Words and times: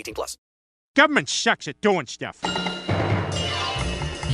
18 0.00 0.14
plus. 0.14 0.36
Government 0.96 1.28
sucks 1.28 1.68
at 1.68 1.80
doing 1.80 2.06
stuff. 2.06 2.40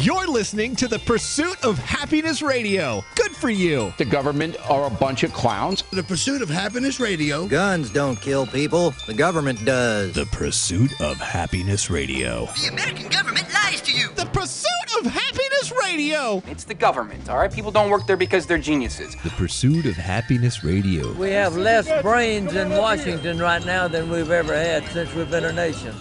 You're 0.01 0.27
listening 0.27 0.77
to 0.77 0.89
the 0.89 0.99
Pursuit 0.99 1.65
of 1.65 1.79
Happiness 1.79 2.43
Radio. 2.43 3.03
Good 3.15 3.35
for 3.35 3.49
you. 3.49 3.95
The 3.97 4.05
government 4.05 4.55
are 4.69 4.87
a 4.87 4.91
bunch 4.91 5.23
of 5.23 5.33
clowns. 5.33 5.85
The 5.91 6.03
Pursuit 6.03 6.43
of 6.43 6.51
Happiness 6.51 7.01
Radio. 7.01 7.47
Guns 7.47 7.89
don't 7.89 8.21
kill 8.21 8.47
people. 8.47 8.93
The 9.07 9.15
government 9.15 9.65
does. 9.65 10.13
The 10.13 10.27
Pursuit 10.27 10.93
of 11.01 11.17
Happiness 11.17 11.89
Radio. 11.89 12.45
The 12.61 12.69
American 12.69 13.09
government 13.09 13.47
lies 13.55 13.81
to 13.83 13.93
you. 13.93 14.11
The 14.17 14.27
Pursuit 14.27 14.71
of 15.01 15.07
Happiness 15.07 15.73
Radio. 15.83 16.43
It's 16.47 16.65
the 16.65 16.75
government, 16.75 17.31
all 17.31 17.39
right? 17.39 17.51
People 17.51 17.71
don't 17.71 17.89
work 17.89 18.07
there 18.07 18.19
because 18.19 18.45
they're 18.45 18.59
geniuses. 18.59 19.17
The 19.25 19.31
Pursuit 19.31 19.87
of 19.87 19.95
Happiness 19.95 20.63
Radio. 20.63 21.15
We 21.15 21.31
have 21.31 21.57
less 21.57 21.91
brains 22.03 22.55
in 22.55 22.69
Washington 22.69 23.39
right 23.39 23.65
now 23.65 23.89
than 23.89 24.11
we've 24.11 24.31
ever 24.31 24.55
had 24.55 24.85
since 24.89 25.15
we've 25.15 25.31
been 25.31 25.45
a 25.47 25.53
nation. 25.55 25.95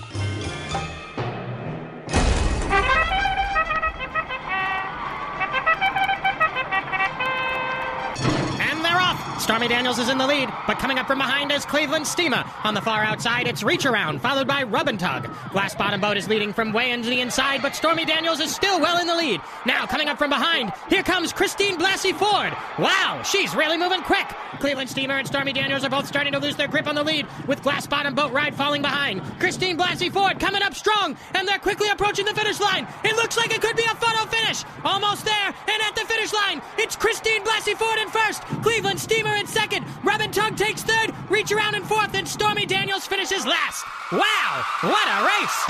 Stormy 9.46 9.68
Daniels 9.68 10.00
is 10.00 10.10
in 10.10 10.18
the 10.18 10.26
lead, 10.26 10.50
but 10.66 10.80
coming 10.80 10.98
up 10.98 11.06
from 11.06 11.20
behind 11.20 11.52
is 11.52 11.68
Cleveland 11.68 12.08
Steamer. 12.08 12.44
On 12.64 12.74
the 12.74 12.82
far 12.82 13.04
outside, 13.04 13.46
it's 13.46 13.62
Reach 13.62 13.86
Around, 13.86 14.20
followed 14.20 14.48
by 14.48 14.64
Rub 14.64 14.88
and 14.88 15.00
Tug. 15.00 15.30
Glass 15.52 15.76
Bottom 15.76 16.02
Boat 16.02 16.18
is 16.18 16.28
leading 16.28 16.52
from 16.52 16.74
way 16.74 16.90
into 16.90 17.12
the 17.12 17.22
inside, 17.22 17.62
but 17.62 17.76
Stormy 17.76 18.06
Daniels 18.06 18.40
is 18.40 18.56
still 18.56 18.82
well 18.82 19.00
in 19.00 19.06
the 19.06 19.16
lead. 19.16 19.40
Now, 19.64 19.86
coming 19.86 20.10
up 20.10 20.18
from 20.18 20.32
behind, 20.32 20.74
here 20.90 21.04
comes 21.04 21.32
Christine 21.32 21.78
Blasey 21.78 22.12
Ford. 22.12 22.58
Wow, 22.80 23.22
she's 23.24 23.54
really 23.56 23.78
moving 23.78 24.02
quick. 24.02 24.26
Cleveland 24.60 24.90
Steamer 24.90 25.18
and 25.20 25.28
Stormy 25.28 25.54
Daniels 25.54 25.84
are 25.84 25.92
both 25.92 26.08
starting 26.08 26.34
to 26.34 26.40
lose 26.40 26.56
their 26.56 26.68
grip 26.68 26.88
on 26.88 26.96
the 26.96 27.04
lead, 27.04 27.28
with 27.46 27.62
Glass 27.62 27.86
Bottom 27.86 28.16
Boat 28.16 28.32
Ride 28.32 28.56
falling 28.56 28.82
behind. 28.82 29.22
Christine 29.40 29.78
Blasey 29.78 30.12
Ford 30.12 30.40
coming 30.40 30.64
up 30.64 30.74
strong, 30.74 31.16
and 31.36 31.48
they're 31.48 31.60
quickly 31.60 31.90
approaching 31.90 32.26
the 32.26 32.34
finish 32.34 32.60
line. 32.60 32.88
It 33.04 33.16
looks 33.16 33.38
like 33.38 33.54
it 33.54 33.62
could 33.62 33.76
be 33.76 33.84
a 33.84 33.96
photo 33.96 34.26
finish. 34.26 34.64
Almost 34.84 35.24
there, 35.24 35.54
and 35.68 35.82
at 35.84 35.96
the 35.96 36.06
finish 36.06 36.34
line, 36.34 36.64
it's 36.80 36.96
Christine 36.96 37.44
Blasey 37.44 37.76
Ford 37.76 38.00
in 38.00 38.10
first, 38.10 38.42
Cleveland 38.64 39.00
Steamer 39.00 39.35
in 39.36 39.48
second, 39.48 39.86
Rub 40.04 40.22
and 40.22 40.34
Tug 40.34 40.56
takes 40.58 40.84
third, 40.84 41.14
Reach 41.30 41.52
Around 41.52 41.76
in 41.76 41.84
fourth, 41.84 42.14
and 42.16 42.28
Stormy 42.28 42.66
Daniels 42.66 43.06
finishes 43.06 43.46
last. 43.46 43.86
Wow, 44.12 44.66
what 44.82 45.08
a 45.08 45.26
race! 45.26 45.66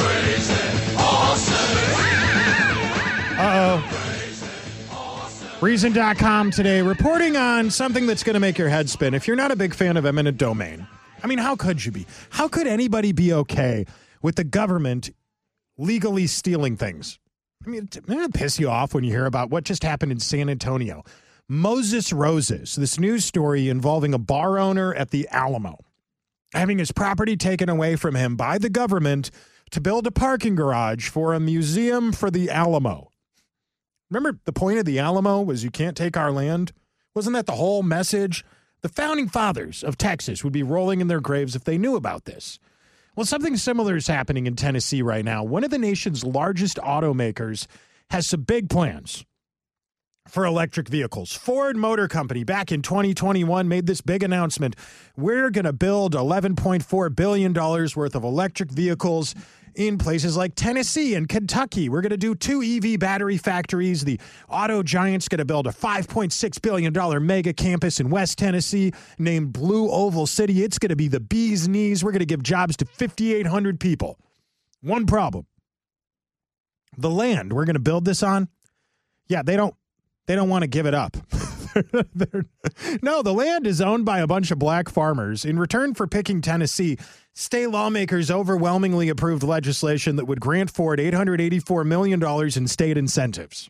Uh-oh. 3.37 4.05
Reason.com 5.61 6.51
today 6.51 6.81
reporting 6.81 7.37
on 7.37 7.71
something 7.71 8.05
that's 8.07 8.23
going 8.23 8.33
to 8.33 8.39
make 8.39 8.57
your 8.57 8.69
head 8.69 8.89
spin. 8.89 9.13
If 9.13 9.27
you're 9.27 9.37
not 9.37 9.51
a 9.51 9.55
big 9.55 9.73
fan 9.73 9.97
of 9.97 10.05
eminent 10.05 10.37
domain, 10.37 10.87
I 11.23 11.27
mean, 11.27 11.37
how 11.37 11.55
could 11.55 11.83
you 11.83 11.91
be? 11.91 12.05
How 12.29 12.47
could 12.47 12.67
anybody 12.67 13.13
be 13.13 13.33
okay 13.33 13.85
with 14.21 14.35
the 14.35 14.43
government 14.43 15.11
legally 15.77 16.27
stealing 16.27 16.77
things? 16.77 17.19
I 17.65 17.69
mean, 17.69 17.89
it 17.91 18.33
piss 18.33 18.59
you 18.59 18.69
off 18.69 18.93
when 18.93 19.03
you 19.03 19.11
hear 19.11 19.25
about 19.25 19.49
what 19.49 19.63
just 19.63 19.83
happened 19.83 20.11
in 20.11 20.19
San 20.19 20.49
Antonio. 20.49 21.03
Moses 21.47 22.11
Roses, 22.11 22.73
this 22.73 22.99
news 22.99 23.23
story 23.23 23.69
involving 23.69 24.15
a 24.15 24.17
bar 24.17 24.57
owner 24.57 24.95
at 24.95 25.11
the 25.11 25.27
Alamo, 25.29 25.77
having 26.55 26.79
his 26.79 26.91
property 26.91 27.37
taken 27.37 27.69
away 27.69 27.95
from 27.95 28.15
him 28.15 28.35
by 28.35 28.57
the 28.57 28.67
government 28.67 29.29
to 29.69 29.79
build 29.79 30.07
a 30.07 30.11
parking 30.11 30.55
garage 30.55 31.07
for 31.07 31.35
a 31.35 31.39
museum 31.39 32.11
for 32.11 32.31
the 32.31 32.49
Alamo. 32.49 33.11
Remember, 34.09 34.39
the 34.45 34.53
point 34.53 34.79
of 34.79 34.85
the 34.85 34.97
Alamo 34.97 35.39
was 35.39 35.63
you 35.63 35.69
can't 35.69 35.95
take 35.95 36.17
our 36.17 36.31
land? 36.31 36.71
Wasn't 37.13 37.35
that 37.35 37.45
the 37.45 37.51
whole 37.51 37.83
message? 37.83 38.43
The 38.81 38.89
founding 38.89 39.29
fathers 39.29 39.83
of 39.83 39.99
Texas 39.99 40.43
would 40.43 40.53
be 40.53 40.63
rolling 40.63 40.99
in 40.99 41.09
their 41.09 41.21
graves 41.21 41.55
if 41.55 41.63
they 41.63 41.77
knew 41.77 41.95
about 41.95 42.25
this. 42.25 42.57
Well, 43.15 43.27
something 43.27 43.55
similar 43.55 43.95
is 43.95 44.07
happening 44.07 44.47
in 44.47 44.55
Tennessee 44.55 45.03
right 45.03 45.23
now. 45.23 45.43
One 45.43 45.63
of 45.63 45.69
the 45.69 45.77
nation's 45.77 46.23
largest 46.23 46.77
automakers 46.77 47.67
has 48.09 48.25
some 48.25 48.41
big 48.41 48.67
plans 48.67 49.25
for 50.27 50.45
electric 50.45 50.89
vehicles. 50.89 51.33
Ford 51.33 51.77
Motor 51.77 52.07
Company 52.07 52.43
back 52.43 52.71
in 52.71 52.81
2021 52.81 53.67
made 53.67 53.85
this 53.85 54.01
big 54.01 54.23
announcement. 54.23 54.75
We're 55.15 55.49
going 55.49 55.65
to 55.65 55.73
build 55.73 56.13
$11.4 56.13 57.15
billion 57.15 57.53
worth 57.53 58.15
of 58.15 58.23
electric 58.23 58.71
vehicles 58.71 59.35
in 59.75 59.97
places 59.97 60.37
like 60.37 60.55
Tennessee 60.55 61.15
and 61.15 61.27
Kentucky. 61.27 61.89
We're 61.89 62.01
going 62.01 62.11
to 62.11 62.17
do 62.17 62.33
two 62.33 62.61
EV 62.61 62.99
battery 62.99 63.37
factories. 63.37 64.03
The 64.03 64.19
auto 64.49 64.83
giant's 64.83 65.27
going 65.27 65.39
to 65.39 65.45
build 65.45 65.67
a 65.67 65.71
$5.6 65.71 66.61
billion 66.61 67.25
mega 67.25 67.53
campus 67.53 67.99
in 67.99 68.09
West 68.09 68.37
Tennessee 68.37 68.93
named 69.19 69.53
Blue 69.53 69.91
Oval 69.91 70.27
City. 70.27 70.63
It's 70.63 70.79
going 70.79 70.89
to 70.89 70.95
be 70.95 71.07
the 71.07 71.19
bee's 71.19 71.67
knees. 71.67 72.03
We're 72.03 72.11
going 72.11 72.19
to 72.19 72.25
give 72.25 72.41
jobs 72.41 72.77
to 72.77 72.85
5,800 72.85 73.79
people. 73.79 74.17
One 74.81 75.05
problem 75.05 75.45
the 76.97 77.09
land 77.09 77.51
we're 77.51 77.65
going 77.65 77.73
to 77.75 77.79
build 77.79 78.05
this 78.05 78.23
on. 78.23 78.47
Yeah, 79.27 79.41
they 79.43 79.57
don't 79.57 79.75
they 80.27 80.35
don't 80.35 80.49
want 80.49 80.63
to 80.63 80.67
give 80.67 80.85
it 80.85 80.93
up. 80.93 81.17
no, 83.01 83.21
the 83.21 83.33
land 83.33 83.67
is 83.67 83.81
owned 83.81 84.05
by 84.05 84.19
a 84.19 84.27
bunch 84.27 84.51
of 84.51 84.59
black 84.59 84.89
farmers. 84.89 85.45
In 85.45 85.59
return 85.59 85.93
for 85.93 86.07
picking 86.07 86.41
Tennessee, 86.41 86.97
state 87.33 87.67
lawmakers 87.67 88.31
overwhelmingly 88.31 89.09
approved 89.09 89.43
legislation 89.43 90.15
that 90.15 90.25
would 90.25 90.39
grant 90.39 90.71
Ford 90.71 90.99
$884 90.99 91.85
million 91.85 92.23
in 92.55 92.67
state 92.67 92.97
incentives. 92.97 93.69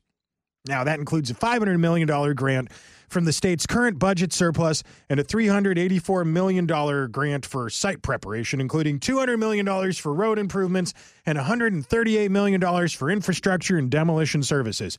Now, 0.67 0.83
that 0.83 0.99
includes 0.99 1.29
a 1.29 1.35
$500 1.35 1.79
million 1.79 2.33
grant 2.35 2.71
from 3.07 3.25
the 3.25 3.33
state's 3.33 3.67
current 3.67 3.99
budget 3.99 4.33
surplus 4.33 4.83
and 5.09 5.19
a 5.19 5.23
$384 5.23 6.25
million 6.25 7.11
grant 7.11 7.45
for 7.45 7.69
site 7.69 8.01
preparation, 8.01 8.59
including 8.59 8.99
$200 8.99 9.37
million 9.37 9.93
for 9.93 10.13
road 10.13 10.39
improvements 10.39 10.93
and 11.25 11.37
$138 11.37 12.29
million 12.29 12.87
for 12.89 13.11
infrastructure 13.11 13.77
and 13.77 13.91
demolition 13.91 14.41
services 14.41 14.97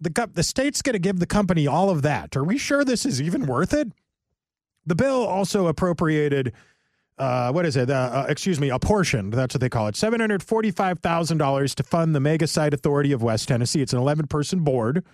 the 0.00 0.30
the 0.32 0.42
state's 0.42 0.82
going 0.82 0.94
to 0.94 0.98
give 0.98 1.18
the 1.18 1.26
company 1.26 1.66
all 1.66 1.90
of 1.90 2.02
that. 2.02 2.36
Are 2.36 2.44
we 2.44 2.58
sure 2.58 2.84
this 2.84 3.04
is 3.04 3.20
even 3.20 3.46
worth 3.46 3.74
it? 3.74 3.88
The 4.86 4.94
bill 4.94 5.26
also 5.26 5.66
appropriated. 5.66 6.52
Uh, 7.18 7.52
what 7.52 7.66
is 7.66 7.76
it? 7.76 7.90
Uh, 7.90 7.94
uh, 7.94 8.26
excuse 8.28 8.58
me, 8.58 8.70
apportioned. 8.70 9.34
That's 9.34 9.54
what 9.54 9.60
they 9.60 9.68
call 9.68 9.88
it. 9.88 9.96
Seven 9.96 10.20
hundred 10.20 10.42
forty-five 10.42 11.00
thousand 11.00 11.38
dollars 11.38 11.74
to 11.74 11.82
fund 11.82 12.14
the 12.14 12.20
Mega 12.20 12.46
Site 12.46 12.72
Authority 12.72 13.12
of 13.12 13.22
West 13.22 13.48
Tennessee. 13.48 13.82
It's 13.82 13.92
an 13.92 13.98
eleven-person 13.98 14.60
board 14.60 15.04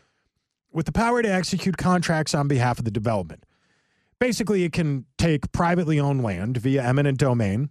with 0.70 0.86
the 0.86 0.92
power 0.92 1.20
to 1.20 1.28
execute 1.28 1.76
contracts 1.76 2.34
on 2.34 2.46
behalf 2.46 2.78
of 2.78 2.84
the 2.84 2.90
development. 2.92 3.44
Basically, 4.18 4.62
it 4.62 4.72
can 4.72 5.04
take 5.18 5.50
privately 5.50 5.98
owned 5.98 6.22
land 6.22 6.58
via 6.58 6.82
eminent 6.82 7.18
domain 7.18 7.70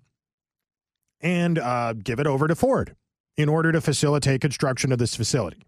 and 1.21 1.57
uh, 1.57 1.93
give 1.93 2.19
it 2.19 2.27
over 2.27 2.47
to 2.47 2.55
Ford 2.55 2.95
in 3.37 3.47
order 3.47 3.71
to 3.71 3.79
facilitate 3.79 4.41
construction 4.41 4.91
of 4.91 4.99
this 4.99 5.15
facility. 5.15 5.65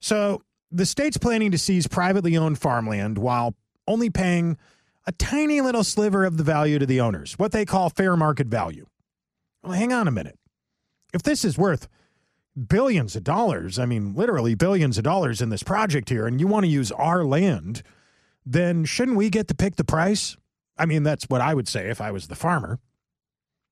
So 0.00 0.42
the 0.72 0.86
state's 0.86 1.18
planning 1.18 1.50
to 1.50 1.58
seize 1.58 1.86
privately 1.86 2.36
owned 2.36 2.58
farmland 2.58 3.18
while 3.18 3.54
only 3.86 4.10
paying 4.10 4.56
a 5.06 5.12
tiny 5.12 5.60
little 5.60 5.84
sliver 5.84 6.24
of 6.24 6.36
the 6.36 6.44
value 6.44 6.78
to 6.78 6.86
the 6.86 7.00
owners, 7.00 7.38
what 7.38 7.52
they 7.52 7.64
call 7.64 7.90
fair 7.90 8.16
market 8.16 8.46
value. 8.46 8.86
Well, 9.62 9.72
hang 9.72 9.92
on 9.92 10.08
a 10.08 10.12
minute. 10.12 10.38
If 11.12 11.22
this 11.22 11.44
is 11.44 11.58
worth 11.58 11.88
billions 12.68 13.16
of 13.16 13.24
dollars, 13.24 13.78
I 13.78 13.86
mean, 13.86 14.14
literally 14.14 14.54
billions 14.54 14.98
of 14.98 15.04
dollars 15.04 15.40
in 15.40 15.50
this 15.50 15.62
project 15.62 16.08
here, 16.08 16.26
and 16.26 16.40
you 16.40 16.46
want 16.46 16.64
to 16.64 16.70
use 16.70 16.90
our 16.92 17.24
land, 17.24 17.82
then 18.46 18.84
shouldn't 18.84 19.16
we 19.16 19.30
get 19.30 19.48
to 19.48 19.54
pick 19.54 19.76
the 19.76 19.84
price? 19.84 20.36
I 20.78 20.86
mean, 20.86 21.02
that's 21.02 21.28
what 21.28 21.40
I 21.40 21.54
would 21.54 21.68
say 21.68 21.88
if 21.90 22.00
I 22.00 22.10
was 22.10 22.28
the 22.28 22.34
farmer. 22.34 22.78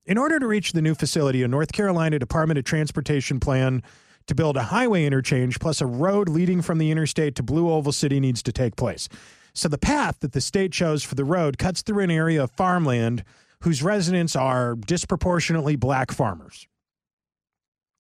In 0.07 0.19
order 0.19 0.39
to 0.39 0.47
reach 0.47 0.73
the 0.73 0.83
new 0.83 0.95
facility, 0.95 1.43
a 1.43 1.49
North 1.49 1.73
Carolina 1.73 2.19
Department 2.19 2.59
of 2.59 2.65
Transportation 2.65 3.39
plan 3.41 3.83
to 4.31 4.35
build 4.37 4.57
a 4.57 4.63
highway 4.63 5.05
interchange 5.05 5.59
plus 5.59 5.81
a 5.81 5.87
road 5.87 6.29
leading 6.29 6.63
from 6.63 6.79
the 6.79 6.93
interstate 6.93 7.35
to 7.35 7.43
Blue 7.43 7.69
Oval 7.69 7.91
City 7.91 8.21
needs 8.21 8.45
to 8.45 8.53
take 8.53 8.77
place. 8.77 9.09
So 9.55 9.69
the 9.69 9.77
path 9.77 10.21
that 10.21 10.31
the 10.31 10.41
state 10.41 10.71
chose 10.71 11.03
for 11.03 11.17
the 11.17 11.25
road 11.25 11.59
cuts 11.59 11.83
through 11.83 12.05
an 12.05 12.13
area 12.13 12.45
of 12.45 12.53
farmland 12.53 13.25
whose 13.63 13.83
residents 13.83 14.37
are 14.37 14.77
disproportionately 14.77 15.75
black 15.75 16.13
farmers. 16.13 16.69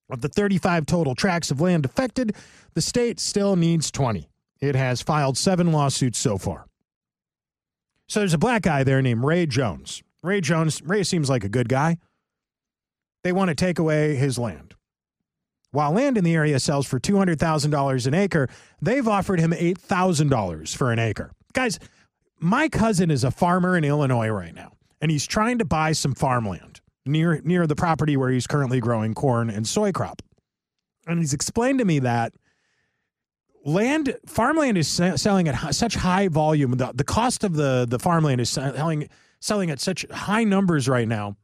Of 0.08 0.20
the 0.20 0.28
35 0.28 0.86
total 0.86 1.16
tracts 1.16 1.50
of 1.50 1.60
land 1.60 1.84
affected, 1.84 2.36
the 2.74 2.80
state 2.80 3.18
still 3.18 3.56
needs 3.56 3.90
20. 3.90 4.30
It 4.60 4.76
has 4.76 5.02
filed 5.02 5.36
seven 5.36 5.72
lawsuits 5.72 6.18
so 6.18 6.38
far. 6.38 6.66
So 8.06 8.20
there's 8.20 8.34
a 8.34 8.38
black 8.38 8.62
guy 8.62 8.84
there 8.84 9.02
named 9.02 9.24
Ray 9.24 9.46
Jones. 9.46 10.04
Ray 10.22 10.40
Jones, 10.40 10.80
Ray 10.82 11.02
seems 11.02 11.28
like 11.28 11.42
a 11.42 11.48
good 11.48 11.68
guy. 11.68 11.98
They 13.24 13.32
want 13.32 13.48
to 13.48 13.56
take 13.56 13.80
away 13.80 14.14
his 14.14 14.38
land. 14.38 14.76
While 15.72 15.92
land 15.92 16.18
in 16.18 16.24
the 16.24 16.34
area 16.34 16.58
sells 16.58 16.86
for 16.86 16.98
$200,000 16.98 18.06
an 18.06 18.14
acre, 18.14 18.48
they've 18.82 19.06
offered 19.06 19.38
him 19.38 19.52
$8,000 19.52 20.76
for 20.76 20.90
an 20.92 20.98
acre. 20.98 21.30
Guys, 21.52 21.78
my 22.40 22.68
cousin 22.68 23.10
is 23.10 23.22
a 23.22 23.30
farmer 23.30 23.76
in 23.76 23.84
Illinois 23.84 24.28
right 24.28 24.54
now, 24.54 24.72
and 25.00 25.10
he's 25.10 25.26
trying 25.26 25.58
to 25.58 25.64
buy 25.64 25.92
some 25.92 26.14
farmland 26.14 26.80
near 27.06 27.40
near 27.42 27.66
the 27.66 27.76
property 27.76 28.16
where 28.16 28.30
he's 28.30 28.46
currently 28.46 28.80
growing 28.80 29.14
corn 29.14 29.50
and 29.50 29.66
soy 29.66 29.92
crop. 29.92 30.22
And 31.06 31.18
he's 31.18 31.34
explained 31.34 31.78
to 31.78 31.84
me 31.84 31.98
that 32.00 32.32
land 33.64 34.16
farmland 34.26 34.78
is 34.78 34.88
selling 34.88 35.48
at 35.48 35.74
such 35.74 35.94
high 35.94 36.28
volume 36.28 36.72
the, 36.72 36.92
the 36.94 37.04
cost 37.04 37.44
of 37.44 37.54
the 37.54 37.86
the 37.88 37.98
farmland 37.98 38.40
is 38.40 38.48
selling 38.48 39.08
selling 39.38 39.70
at 39.70 39.78
such 39.78 40.06
high 40.10 40.44
numbers 40.44 40.88
right 40.88 41.06
now 41.06 41.36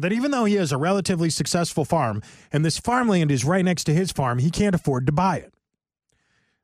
that 0.00 0.12
even 0.12 0.30
though 0.30 0.44
he 0.44 0.54
has 0.54 0.72
a 0.72 0.76
relatively 0.76 1.30
successful 1.30 1.84
farm 1.84 2.22
and 2.52 2.64
this 2.64 2.78
farmland 2.78 3.30
is 3.30 3.44
right 3.44 3.64
next 3.64 3.84
to 3.84 3.94
his 3.94 4.12
farm 4.12 4.38
he 4.38 4.50
can't 4.50 4.74
afford 4.74 5.06
to 5.06 5.12
buy 5.12 5.36
it 5.36 5.52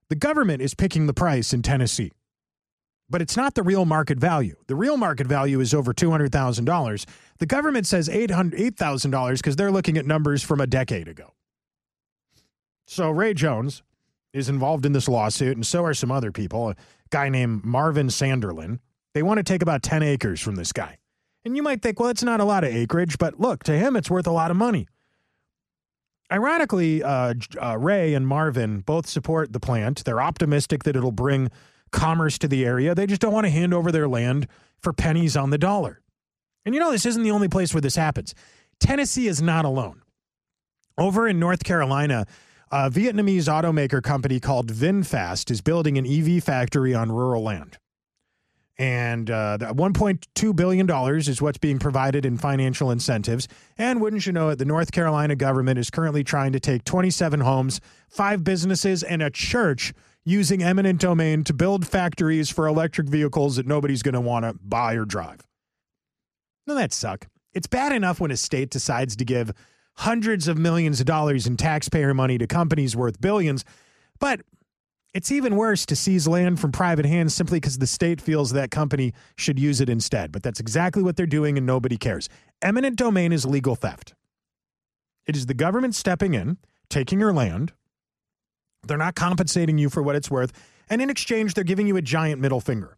the 0.09 0.15
government 0.15 0.63
is 0.63 0.75
picking 0.75 1.07
the 1.07 1.15
price 1.15 1.53
in 1.53 1.63
Tennessee 1.63 2.13
but 3.11 3.21
it's 3.21 3.37
not 3.37 3.55
the 3.55 3.63
real 3.63 3.85
market 3.85 4.19
value. 4.19 4.57
The 4.67 4.75
real 4.75 4.97
market 4.97 5.27
value 5.27 5.61
is 5.61 5.75
over 5.75 5.93
$200,000. 5.93 7.07
The 7.39 7.47
government 7.47 7.87
says 7.87 8.09
$8,000 8.09 9.37
because 9.37 9.57
they're 9.57 9.71
looking 9.71 9.99
at 9.99 10.07
numbers 10.07 10.43
from 10.43 10.61
a 10.61 10.67
decade 10.67 11.09
ago. 11.09 11.33
So 12.87 13.11
Ray 13.11 13.35
Jones 13.35 13.83
is 14.33 14.49
involved 14.49 14.85
in 14.85 14.93
this 14.93 15.09
lawsuit, 15.09 15.57
and 15.57 15.67
so 15.67 15.85
are 15.85 15.95
some 15.95 16.11
other 16.11 16.33
people. 16.33 16.71
A 16.71 16.77
guy 17.11 17.29
named 17.29 17.65
Marvin 17.65 18.09
Sanderlin. 18.09 18.81
They 19.13 19.23
want 19.23 19.39
to 19.39 19.45
take 19.45 19.63
about 19.63 19.83
10 19.83 20.03
acres 20.03 20.41
from 20.41 20.57
this 20.57 20.73
guy. 20.73 20.99
And 21.44 21.56
you 21.56 21.62
might 21.62 21.82
think, 21.82 22.00
well, 22.00 22.08
it's 22.08 22.23
not 22.23 22.41
a 22.41 22.44
lot 22.44 22.64
of 22.64 22.75
acreage, 22.75 23.19
but 23.19 23.38
look, 23.38 23.62
to 23.64 23.73
him, 23.73 23.96
it's 23.96 24.11
worth 24.11 24.26
a 24.26 24.32
lot 24.32 24.50
of 24.50 24.56
money. 24.56 24.88
Ironically, 26.32 27.02
uh, 27.02 27.35
uh, 27.62 27.76
Ray 27.79 28.14
and 28.14 28.26
Marvin 28.26 28.81
both 28.81 29.06
support 29.06 29.52
the 29.52 29.61
plant. 29.61 30.05
They're 30.05 30.23
optimistic 30.23 30.85
that 30.85 30.96
it'll 30.96 31.12
bring 31.12 31.50
commerce 31.93 32.38
to 32.38 32.49
the 32.49 32.64
area. 32.64 32.94
They 32.94 33.06
just 33.06 33.20
don't 33.20 33.32
want 33.32 33.44
to 33.44 33.50
hand 33.50 33.75
over 33.75 33.93
their 33.93 34.08
land 34.08 34.49
for 34.81 34.93
pennies 34.93 35.37
on 35.37 35.50
the 35.50 35.58
dollar. 35.58 36.00
And 36.64 36.75
you 36.75 36.81
know, 36.81 36.91
this 36.91 37.06
isn't 37.06 37.23
the 37.23 37.31
only 37.31 37.49
place 37.49 37.75
where 37.75 37.82
this 37.82 37.97
happens. 37.97 38.35
Tennessee 38.81 39.29
is 39.29 39.43
not 39.43 39.64
alone. 39.64 40.02
Over 40.97 41.29
in 41.29 41.38
North 41.38 41.62
Carolina, 41.62 42.26
a 42.70 42.90
Vietnamese 42.90 43.49
automaker 43.49 44.02
company 44.02 44.40
called 44.40 44.73
VinFast 44.73 45.50
is 45.50 45.61
building 45.61 45.99
an 45.99 46.06
EV 46.06 46.43
factory 46.43 46.94
on 46.94 47.12
rural 47.12 47.43
land. 47.43 47.79
And 48.76 49.31
uh, 49.31 49.59
$1.2 49.61 50.56
billion 50.56 50.91
is 51.17 51.41
what's 51.41 51.59
being 51.59 51.79
provided 51.79 52.26
in 52.26 52.37
financial 52.37 52.91
incentives. 52.91 53.47
And 53.79 54.00
wouldn't 54.00 54.26
you 54.26 54.32
know 54.32 54.49
it, 54.49 54.56
the 54.56 54.65
North 54.65 54.91
Carolina 54.91 55.37
government 55.37 55.79
is 55.79 55.91
currently 55.91 56.25
trying 56.25 56.53
to 56.53 56.61
take 56.61 56.82
27 56.85 57.41
homes, 57.41 57.81
five 58.09 58.43
businesses, 58.43 59.05
and 59.05 59.23
a 59.23 59.31
church 59.31 59.93
using 60.25 60.62
eminent 60.62 61.00
domain 61.00 61.44
to 61.44 61.53
build 61.53 61.87
factories 61.87 62.50
for 62.50 62.67
electric 62.67 63.09
vehicles 63.09 63.56
that 63.56 63.67
nobody's 63.67 64.03
going 64.03 64.15
to 64.15 64.21
want 64.21 64.44
to 64.44 64.55
buy 64.55 64.94
or 64.94 65.05
drive. 65.05 65.47
Now 66.67 66.75
that 66.75 66.93
suck. 66.93 67.29
It's 67.53 67.67
bad 67.69 67.93
enough 67.93 68.21
when 68.21 68.32
a 68.32 68.37
state 68.37 68.71
decides 68.71 69.15
to 69.17 69.25
give 69.25 69.53
hundreds 69.99 70.49
of 70.49 70.59
millions 70.59 70.99
of 70.99 71.06
dollars 71.06 71.47
in 71.47 71.56
taxpayer 71.56 72.12
money 72.12 72.38
to 72.38 72.47
companies 72.49 72.97
worth 72.97 73.21
billions, 73.21 73.65
but 74.19 74.41
it's 75.14 75.32
even 75.32 75.56
worse 75.56 75.87
to 75.87 75.96
seize 75.96 76.28
land 76.28 76.61
from 76.61 76.72
private 76.72 77.06
hands 77.06 77.34
simply 77.34 77.58
because 77.58 77.78
the 77.78 77.87
state 77.87 78.20
feels 78.20 78.52
that 78.52 78.70
company 78.70 79.14
should 79.37 79.58
use 79.58 79.81
it 79.81 79.88
instead. 79.88 80.32
But 80.32 80.43
that's 80.43 80.61
exactly 80.61 81.02
what 81.02 81.16
they're 81.16 81.26
doing, 81.26 81.56
and 81.56 81.66
nobody 81.66 81.96
cares. 81.96 82.28
Eminent 82.61 82.96
domain 82.96 83.32
is 83.32 83.46
legal 83.46 83.76
theft. 83.76 84.14
It 85.26 85.37
is 85.37 85.46
the 85.46 85.55
government 85.55 85.94
stepping 85.94 86.34
in, 86.34 86.58
taking 86.90 87.20
your 87.20 87.32
land, 87.32 87.72
they're 88.87 88.99
not 88.99 89.14
compensating 89.14 89.78
you 89.78 89.88
for 89.88 90.02
what 90.02 90.16
it's 90.16 90.31
worth. 90.31 90.52
And 90.88 91.00
in 91.00 91.11
exchange, 91.11 91.55
they're 91.55 91.64
giving 91.64 91.87
you 91.87 91.96
a 91.96 92.02
giant 92.02 92.40
middle 92.40 92.61
finger. 92.61 92.96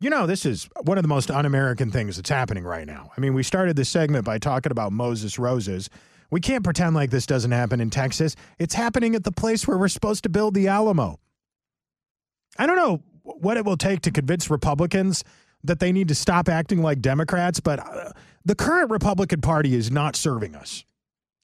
You 0.00 0.10
know, 0.10 0.26
this 0.26 0.44
is 0.44 0.68
one 0.82 0.98
of 0.98 1.02
the 1.02 1.08
most 1.08 1.30
un 1.30 1.46
American 1.46 1.90
things 1.90 2.16
that's 2.16 2.28
happening 2.28 2.64
right 2.64 2.86
now. 2.86 3.10
I 3.16 3.20
mean, 3.20 3.32
we 3.32 3.42
started 3.42 3.76
this 3.76 3.88
segment 3.88 4.24
by 4.24 4.38
talking 4.38 4.72
about 4.72 4.92
Moses 4.92 5.38
Roses. 5.38 5.88
We 6.34 6.40
can't 6.40 6.64
pretend 6.64 6.96
like 6.96 7.10
this 7.10 7.26
doesn't 7.26 7.52
happen 7.52 7.80
in 7.80 7.90
Texas. 7.90 8.34
It's 8.58 8.74
happening 8.74 9.14
at 9.14 9.22
the 9.22 9.30
place 9.30 9.68
where 9.68 9.78
we're 9.78 9.86
supposed 9.86 10.24
to 10.24 10.28
build 10.28 10.54
the 10.54 10.66
Alamo. 10.66 11.20
I 12.58 12.66
don't 12.66 12.74
know 12.74 13.04
what 13.22 13.56
it 13.56 13.64
will 13.64 13.76
take 13.76 14.00
to 14.00 14.10
convince 14.10 14.50
Republicans 14.50 15.22
that 15.62 15.78
they 15.78 15.92
need 15.92 16.08
to 16.08 16.14
stop 16.16 16.48
acting 16.48 16.82
like 16.82 17.00
Democrats, 17.00 17.60
but 17.60 17.78
uh, 17.78 18.10
the 18.44 18.56
current 18.56 18.90
Republican 18.90 19.42
Party 19.42 19.76
is 19.76 19.92
not 19.92 20.16
serving 20.16 20.56
us 20.56 20.84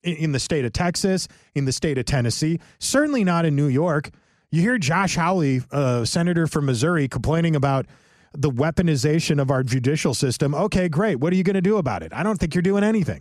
in 0.03 0.33
the 0.33 0.41
state 0.41 0.65
of 0.65 0.73
Texas, 0.73 1.29
in 1.55 1.67
the 1.67 1.73
state 1.73 1.97
of 1.97 2.05
Tennessee, 2.05 2.59
certainly 2.81 3.23
not 3.23 3.45
in 3.45 3.55
New 3.55 3.69
York. 3.69 4.11
You 4.51 4.61
hear 4.61 4.77
Josh 4.77 5.15
Hawley, 5.15 5.61
uh, 5.71 6.05
senator 6.05 6.49
from 6.49 6.67
Missouri, 6.67 7.07
complaining 7.07 7.55
about 7.55 7.87
the 8.33 8.51
weaponization 8.51 9.41
of 9.41 9.53
our 9.53 9.63
judicial 9.63 10.15
system. 10.15 10.53
Okay, 10.53 10.89
great. 10.89 11.21
What 11.21 11.33
are 11.33 11.37
you 11.37 11.45
going 11.45 11.55
to 11.55 11.61
do 11.61 11.77
about 11.77 12.03
it? 12.03 12.13
I 12.13 12.25
don't 12.25 12.41
think 12.41 12.57
you're 12.57 12.63
doing 12.63 12.83
anything. 12.83 13.21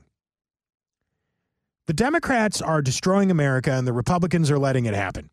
The 1.90 1.94
Democrats 1.94 2.62
are 2.62 2.84
destroying 2.84 3.32
America 3.32 3.72
and 3.72 3.88
the 3.88 3.94
Republicans 3.94 4.52
are 4.52 4.60
letting 4.60 4.86
it 4.86 4.94
happen. 4.94 5.32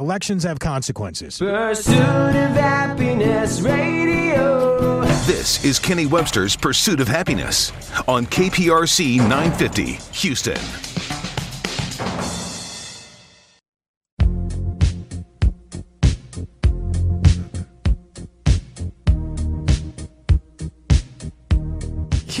Elections 0.00 0.42
have 0.42 0.58
consequences. 0.58 1.38
Pursuit 1.38 1.96
of 1.96 2.50
Happiness 2.56 3.60
Radio. 3.60 5.02
This 5.26 5.64
is 5.64 5.78
Kenny 5.78 6.06
Webster's 6.06 6.56
Pursuit 6.56 6.98
of 6.98 7.06
Happiness 7.06 7.70
on 8.08 8.26
KPRC 8.26 9.18
950, 9.18 9.92
Houston. 10.18 10.58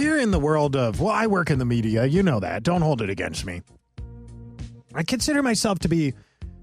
Here 0.06 0.20
in 0.20 0.30
the 0.30 0.38
world 0.38 0.76
of, 0.76 1.00
well, 1.00 1.10
I 1.10 1.26
work 1.26 1.50
in 1.50 1.58
the 1.58 1.64
media, 1.64 2.06
you 2.06 2.22
know 2.22 2.38
that. 2.38 2.62
Don't 2.62 2.80
hold 2.80 3.02
it 3.02 3.10
against 3.10 3.44
me. 3.44 3.62
I 4.94 5.02
consider 5.02 5.42
myself 5.42 5.80
to 5.80 5.88
be 5.88 6.14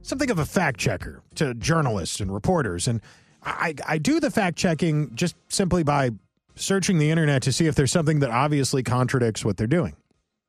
something 0.01 0.31
of 0.31 0.39
a 0.39 0.45
fact 0.45 0.79
checker 0.79 1.21
to 1.35 1.53
journalists 1.55 2.21
and 2.21 2.33
reporters. 2.33 2.88
And 2.88 3.01
I, 3.43 3.75
I 3.85 3.97
do 3.97 4.21
the 4.21 4.31
fact 4.31 4.57
checking 4.57 5.13
just 5.13 5.35
simply 5.50 5.83
by 5.83 6.12
searching 6.55 7.00
the 7.00 7.12
internet 7.12 7.41
to 7.41 7.51
see 7.51 7.67
if 7.67 7.75
there's 7.75 7.91
something 7.91 8.19
that 8.19 8.29
obviously 8.29 8.81
contradicts 8.81 9.43
what 9.43 9.57
they're 9.57 9.67
doing. 9.67 9.97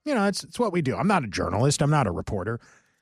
You 0.05 0.15
know, 0.15 0.29
it's, 0.29 0.45
it's 0.45 0.61
what 0.61 0.73
we 0.73 0.81
do. 0.81 0.95
I'm 0.95 1.09
not 1.09 1.25
a 1.25 1.27
journalist, 1.27 1.83
I'm 1.83 1.91
not 1.91 2.07
a 2.07 2.13
reporter. 2.13 2.61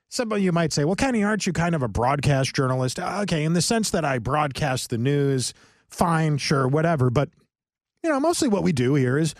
Some 0.08 0.32
of 0.32 0.40
you 0.40 0.52
might 0.52 0.72
say, 0.72 0.87
well, 0.87 0.96
Kenny, 0.96 1.22
aren't 1.22 1.46
you 1.46 1.52
kind 1.52 1.75
of 1.75 1.82
a 1.82 1.88
broadcast 1.88 2.56
journalist? 2.56 2.99
Okay, 2.99 3.44
in 3.44 3.52
the 3.52 3.61
sense 3.61 3.90
that 3.90 4.06
I 4.06 4.20
broadcast 4.20 4.88
the 4.88 4.96
news, 4.96 5.52
fine, 5.90 6.38
sure, 6.38 6.66
whatever. 6.66 7.11
But, 7.11 7.28
you 8.02 8.08
know, 8.08 8.18
mostly 8.18 8.49
what 8.49 8.62
we 8.62 8.72
do 8.72 8.94
here 8.94 9.18
is 9.18 9.34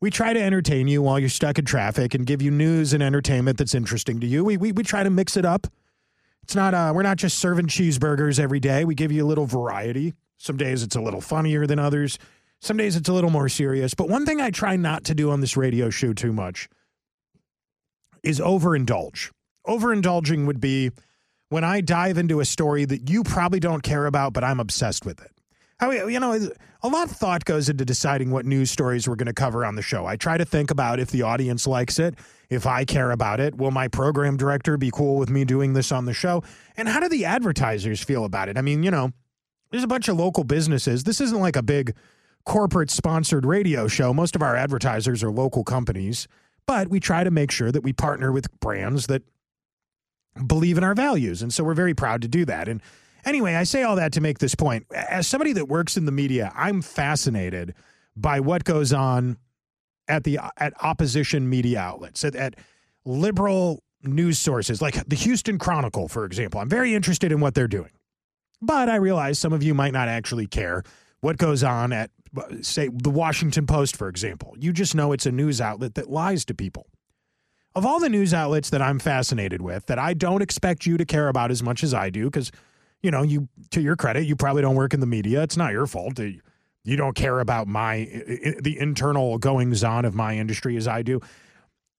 we 0.00 0.10
try 0.10 0.32
to 0.32 0.40
entertain 0.40 0.88
you 0.88 1.02
while 1.02 1.18
you're 1.18 1.28
stuck 1.28 1.58
in 1.58 1.64
traffic 1.64 2.14
and 2.14 2.26
give 2.26 2.40
you 2.40 2.50
news 2.50 2.92
and 2.92 3.02
entertainment 3.02 3.58
that's 3.58 3.74
interesting 3.74 4.20
to 4.20 4.26
you. 4.26 4.44
We, 4.44 4.56
we, 4.56 4.72
we 4.72 4.82
try 4.82 5.02
to 5.02 5.10
mix 5.10 5.36
it 5.36 5.44
up 5.44 5.66
it's 6.48 6.54
not 6.54 6.72
uh 6.72 6.92
we're 6.94 7.02
not 7.02 7.18
just 7.18 7.38
serving 7.38 7.66
cheeseburgers 7.66 8.40
every 8.40 8.58
day. 8.58 8.86
We 8.86 8.94
give 8.94 9.12
you 9.12 9.22
a 9.22 9.28
little 9.28 9.44
variety. 9.44 10.14
Some 10.38 10.56
days 10.56 10.82
it's 10.82 10.96
a 10.96 11.00
little 11.02 11.20
funnier 11.20 11.66
than 11.66 11.78
others. 11.78 12.18
Some 12.62 12.78
days 12.78 12.96
it's 12.96 13.10
a 13.10 13.12
little 13.12 13.28
more 13.28 13.50
serious. 13.50 13.92
But 13.92 14.08
one 14.08 14.24
thing 14.24 14.40
I 14.40 14.50
try 14.50 14.76
not 14.76 15.04
to 15.04 15.14
do 15.14 15.30
on 15.30 15.42
this 15.42 15.58
radio 15.58 15.90
show 15.90 16.14
too 16.14 16.32
much 16.32 16.70
is 18.22 18.40
overindulge. 18.40 19.30
Overindulging 19.66 20.46
would 20.46 20.58
be 20.58 20.90
when 21.50 21.64
I 21.64 21.82
dive 21.82 22.16
into 22.16 22.40
a 22.40 22.46
story 22.46 22.86
that 22.86 23.10
you 23.10 23.24
probably 23.24 23.60
don't 23.60 23.82
care 23.82 24.06
about, 24.06 24.32
but 24.32 24.42
I'm 24.42 24.58
obsessed 24.58 25.04
with 25.04 25.20
it. 25.20 25.30
Oh, 25.80 25.90
how 25.92 26.06
you 26.06 26.18
know, 26.18 26.32
a 26.82 26.88
lot 26.88 27.10
of 27.10 27.16
thought 27.16 27.44
goes 27.44 27.68
into 27.68 27.84
deciding 27.84 28.30
what 28.30 28.44
news 28.44 28.70
stories 28.70 29.08
we're 29.08 29.14
going 29.14 29.26
to 29.26 29.32
cover 29.32 29.64
on 29.64 29.76
the 29.76 29.82
show. 29.82 30.06
I 30.06 30.16
try 30.16 30.36
to 30.36 30.44
think 30.44 30.70
about 30.70 30.98
if 30.98 31.10
the 31.10 31.22
audience 31.22 31.66
likes 31.66 31.98
it 31.98 32.16
if 32.50 32.66
I 32.66 32.84
care 32.84 33.10
about 33.10 33.40
it. 33.40 33.56
Will 33.56 33.70
my 33.70 33.88
program 33.88 34.36
director 34.36 34.76
be 34.76 34.90
cool 34.90 35.16
with 35.16 35.30
me 35.30 35.44
doing 35.44 35.74
this 35.74 35.92
on 35.92 36.04
the 36.04 36.12
show? 36.12 36.42
And 36.76 36.88
how 36.88 37.00
do 37.00 37.08
the 37.08 37.24
advertisers 37.24 38.02
feel 38.02 38.24
about 38.24 38.48
it? 38.48 38.56
I 38.56 38.62
mean, 38.62 38.82
you 38.82 38.90
know, 38.90 39.12
there's 39.70 39.84
a 39.84 39.88
bunch 39.88 40.08
of 40.08 40.16
local 40.16 40.44
businesses. 40.44 41.04
This 41.04 41.20
isn't 41.20 41.40
like 41.40 41.56
a 41.56 41.62
big 41.62 41.94
corporate 42.44 42.90
sponsored 42.90 43.44
radio 43.44 43.86
show. 43.86 44.14
Most 44.14 44.34
of 44.34 44.42
our 44.42 44.56
advertisers 44.56 45.22
are 45.22 45.30
local 45.30 45.62
companies, 45.62 46.26
but 46.66 46.88
we 46.88 47.00
try 47.00 47.22
to 47.22 47.30
make 47.30 47.50
sure 47.50 47.70
that 47.70 47.82
we 47.82 47.92
partner 47.92 48.32
with 48.32 48.48
brands 48.60 49.06
that 49.08 49.22
believe 50.46 50.78
in 50.78 50.84
our 50.84 50.94
values. 50.94 51.42
And 51.42 51.52
so 51.52 51.62
we're 51.64 51.74
very 51.74 51.94
proud 51.94 52.22
to 52.22 52.28
do 52.28 52.44
that. 52.46 52.68
And 52.68 52.80
anyway, 53.24 53.54
I 53.54 53.64
say 53.64 53.82
all 53.82 53.96
that 53.96 54.12
to 54.12 54.20
make 54.20 54.38
this 54.38 54.54
point. 54.54 54.86
As 54.92 55.26
somebody 55.26 55.52
that 55.54 55.68
works 55.68 55.96
in 55.96 56.04
the 56.04 56.12
media, 56.12 56.52
I'm 56.54 56.82
fascinated 56.82 57.74
by 58.16 58.40
what 58.40 58.64
goes 58.64 58.92
on 58.92 59.38
at 60.08 60.24
the 60.24 60.38
at 60.56 60.72
opposition 60.82 61.48
media 61.48 61.80
outlets, 61.80 62.24
at, 62.24 62.34
at 62.34 62.54
liberal 63.04 63.82
news 64.02 64.38
sources 64.38 64.80
like 64.80 65.06
the 65.08 65.16
Houston 65.16 65.58
Chronicle, 65.58 66.08
for 66.08 66.24
example. 66.24 66.60
I'm 66.60 66.68
very 66.68 66.94
interested 66.94 67.32
in 67.32 67.40
what 67.40 67.54
they're 67.54 67.68
doing. 67.68 67.90
But 68.60 68.88
I 68.88 68.96
realize 68.96 69.38
some 69.38 69.52
of 69.52 69.62
you 69.62 69.74
might 69.74 69.92
not 69.92 70.08
actually 70.08 70.46
care 70.46 70.82
what 71.20 71.36
goes 71.36 71.62
on 71.62 71.92
at, 71.92 72.10
say, 72.60 72.88
the 72.92 73.10
Washington 73.10 73.66
Post, 73.66 73.96
for 73.96 74.08
example. 74.08 74.54
You 74.58 74.72
just 74.72 74.94
know 74.94 75.12
it's 75.12 75.26
a 75.26 75.32
news 75.32 75.60
outlet 75.60 75.94
that 75.94 76.10
lies 76.10 76.44
to 76.46 76.54
people. 76.54 76.86
Of 77.74 77.86
all 77.86 78.00
the 78.00 78.08
news 78.08 78.34
outlets 78.34 78.70
that 78.70 78.82
I'm 78.82 78.98
fascinated 78.98 79.62
with, 79.62 79.86
that 79.86 79.98
I 79.98 80.14
don't 80.14 80.42
expect 80.42 80.86
you 80.86 80.96
to 80.96 81.04
care 81.04 81.28
about 81.28 81.50
as 81.50 81.62
much 81.62 81.84
as 81.84 81.94
I 81.94 82.10
do, 82.10 82.24
because, 82.24 82.50
you 83.02 83.10
know, 83.10 83.22
you, 83.22 83.48
to 83.70 83.80
your 83.80 83.96
credit, 83.96 84.24
you 84.24 84.36
probably 84.36 84.62
don't 84.62 84.74
work 84.74 84.94
in 84.94 85.00
the 85.00 85.06
media. 85.06 85.42
It's 85.42 85.56
not 85.56 85.72
your 85.72 85.86
fault. 85.86 86.18
You 86.18 86.96
don't 86.96 87.14
care 87.14 87.40
about 87.40 87.68
my, 87.68 88.08
the 88.60 88.76
internal 88.78 89.38
goings 89.38 89.84
on 89.84 90.04
of 90.04 90.14
my 90.14 90.36
industry 90.36 90.76
as 90.76 90.88
I 90.88 91.02
do. 91.02 91.20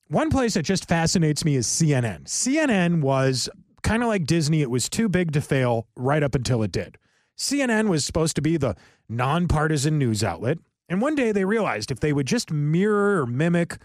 One 0.08 0.30
place 0.30 0.56
that 0.56 0.64
just 0.64 0.88
fascinates 0.88 1.46
me 1.46 1.56
is 1.56 1.68
CNN. 1.68 2.24
CNN 2.24 3.02
was 3.02 3.50
kind 3.84 4.02
of 4.02 4.10
like 4.10 4.26
Disney, 4.26 4.62
it 4.62 4.70
was 4.70 4.90
too 4.90 5.08
big 5.08 5.32
to 5.34 5.42
fail 5.42 5.88
right 5.96 6.24
up 6.24 6.36
until 6.36 6.64
it 6.64 6.72
did. 6.72 6.98
CNN 7.38 7.88
was 7.88 8.06
supposed 8.06 8.36
to 8.36 8.42
be 8.42 8.58
the 8.58 8.76
nonpartisan 9.08 9.98
news 9.98 10.24
outlet. 10.24 10.58
And 10.90 11.02
one 11.02 11.16
day 11.16 11.32
they 11.32 11.46
realized 11.46 11.92
if 11.92 12.00
they 12.00 12.12
would 12.12 12.26
just 12.26 12.52
mirror 12.52 13.22
or 13.22 13.26
mimic 13.26 13.78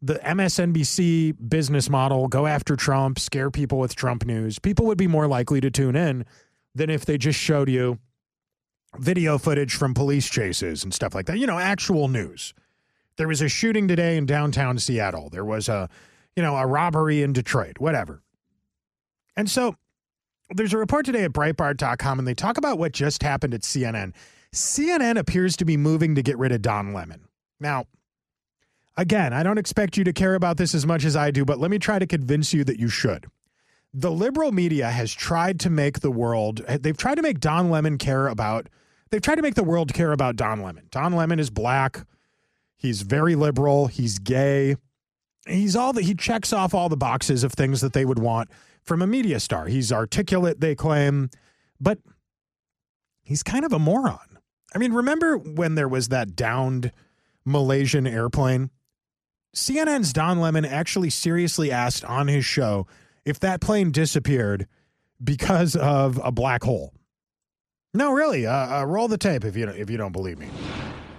the 0.00 0.14
MSNBC 0.16 1.48
business 1.48 1.88
model, 1.88 2.28
go 2.28 2.46
after 2.46 2.76
Trump, 2.76 3.18
scare 3.18 3.50
people 3.50 3.78
with 3.78 3.96
Trump 3.96 4.24
news, 4.24 4.58
people 4.58 4.86
would 4.86 4.98
be 4.98 5.06
more 5.06 5.26
likely 5.26 5.60
to 5.60 5.70
tune 5.70 5.96
in 5.96 6.24
than 6.76 6.90
if 6.90 7.06
they 7.06 7.16
just 7.16 7.38
showed 7.38 7.68
you 7.68 7.98
video 8.98 9.38
footage 9.38 9.74
from 9.74 9.94
police 9.94 10.28
chases 10.28 10.84
and 10.84 10.92
stuff 10.92 11.14
like 11.14 11.26
that. 11.26 11.38
You 11.38 11.46
know, 11.46 11.58
actual 11.58 12.08
news. 12.08 12.54
There 13.16 13.28
was 13.28 13.40
a 13.40 13.48
shooting 13.48 13.88
today 13.88 14.16
in 14.16 14.26
downtown 14.26 14.78
Seattle. 14.78 15.30
There 15.30 15.44
was 15.44 15.68
a, 15.68 15.88
you 16.36 16.42
know, 16.42 16.56
a 16.56 16.66
robbery 16.66 17.22
in 17.22 17.32
Detroit, 17.32 17.78
whatever. 17.78 18.22
And 19.36 19.50
so 19.50 19.74
there's 20.54 20.74
a 20.74 20.78
report 20.78 21.06
today 21.06 21.24
at 21.24 21.32
Breitbart.com, 21.32 22.18
and 22.18 22.28
they 22.28 22.34
talk 22.34 22.58
about 22.58 22.78
what 22.78 22.92
just 22.92 23.22
happened 23.22 23.54
at 23.54 23.62
CNN. 23.62 24.12
CNN 24.54 25.18
appears 25.18 25.56
to 25.56 25.64
be 25.64 25.78
moving 25.78 26.14
to 26.14 26.22
get 26.22 26.36
rid 26.36 26.52
of 26.52 26.60
Don 26.60 26.92
Lemon. 26.92 27.22
Now, 27.58 27.86
again, 28.98 29.32
I 29.32 29.42
don't 29.42 29.58
expect 29.58 29.96
you 29.96 30.04
to 30.04 30.12
care 30.12 30.34
about 30.34 30.58
this 30.58 30.74
as 30.74 30.86
much 30.86 31.06
as 31.06 31.16
I 31.16 31.30
do, 31.30 31.46
but 31.46 31.58
let 31.58 31.70
me 31.70 31.78
try 31.78 31.98
to 31.98 32.06
convince 32.06 32.52
you 32.52 32.64
that 32.64 32.78
you 32.78 32.88
should. 32.88 33.26
The 33.98 34.10
liberal 34.10 34.52
media 34.52 34.90
has 34.90 35.10
tried 35.10 35.58
to 35.60 35.70
make 35.70 36.00
the 36.00 36.10
world, 36.10 36.58
they've 36.68 36.96
tried 36.96 37.14
to 37.14 37.22
make 37.22 37.40
Don 37.40 37.70
Lemon 37.70 37.96
care 37.96 38.28
about, 38.28 38.68
they've 39.10 39.22
tried 39.22 39.36
to 39.36 39.42
make 39.42 39.54
the 39.54 39.64
world 39.64 39.94
care 39.94 40.12
about 40.12 40.36
Don 40.36 40.60
Lemon. 40.60 40.86
Don 40.90 41.14
Lemon 41.14 41.40
is 41.40 41.48
black. 41.48 42.04
He's 42.76 43.00
very 43.00 43.34
liberal. 43.34 43.86
He's 43.86 44.18
gay. 44.18 44.76
He's 45.48 45.74
all 45.74 45.94
that 45.94 46.04
he 46.04 46.14
checks 46.14 46.52
off 46.52 46.74
all 46.74 46.90
the 46.90 46.96
boxes 46.98 47.42
of 47.42 47.54
things 47.54 47.80
that 47.80 47.94
they 47.94 48.04
would 48.04 48.18
want 48.18 48.50
from 48.82 49.00
a 49.00 49.06
media 49.06 49.40
star. 49.40 49.64
He's 49.64 49.90
articulate, 49.90 50.60
they 50.60 50.74
claim, 50.74 51.30
but 51.80 51.98
he's 53.22 53.42
kind 53.42 53.64
of 53.64 53.72
a 53.72 53.78
moron. 53.78 54.38
I 54.74 54.78
mean, 54.78 54.92
remember 54.92 55.38
when 55.38 55.74
there 55.74 55.88
was 55.88 56.08
that 56.08 56.36
downed 56.36 56.92
Malaysian 57.46 58.06
airplane? 58.06 58.68
CNN's 59.54 60.12
Don 60.12 60.38
Lemon 60.38 60.66
actually 60.66 61.08
seriously 61.08 61.72
asked 61.72 62.04
on 62.04 62.28
his 62.28 62.44
show 62.44 62.86
if 63.26 63.40
that 63.40 63.60
plane 63.60 63.90
disappeared 63.90 64.66
because 65.22 65.76
of 65.76 66.18
a 66.24 66.32
black 66.32 66.62
hole. 66.62 66.94
No, 67.92 68.12
really. 68.12 68.46
Uh, 68.46 68.80
uh, 68.80 68.84
roll 68.84 69.08
the 69.08 69.18
tape 69.18 69.44
if 69.44 69.56
you 69.56 69.68
if 69.68 69.90
you 69.90 69.96
don't 69.96 70.12
believe 70.12 70.38
me. 70.38 70.46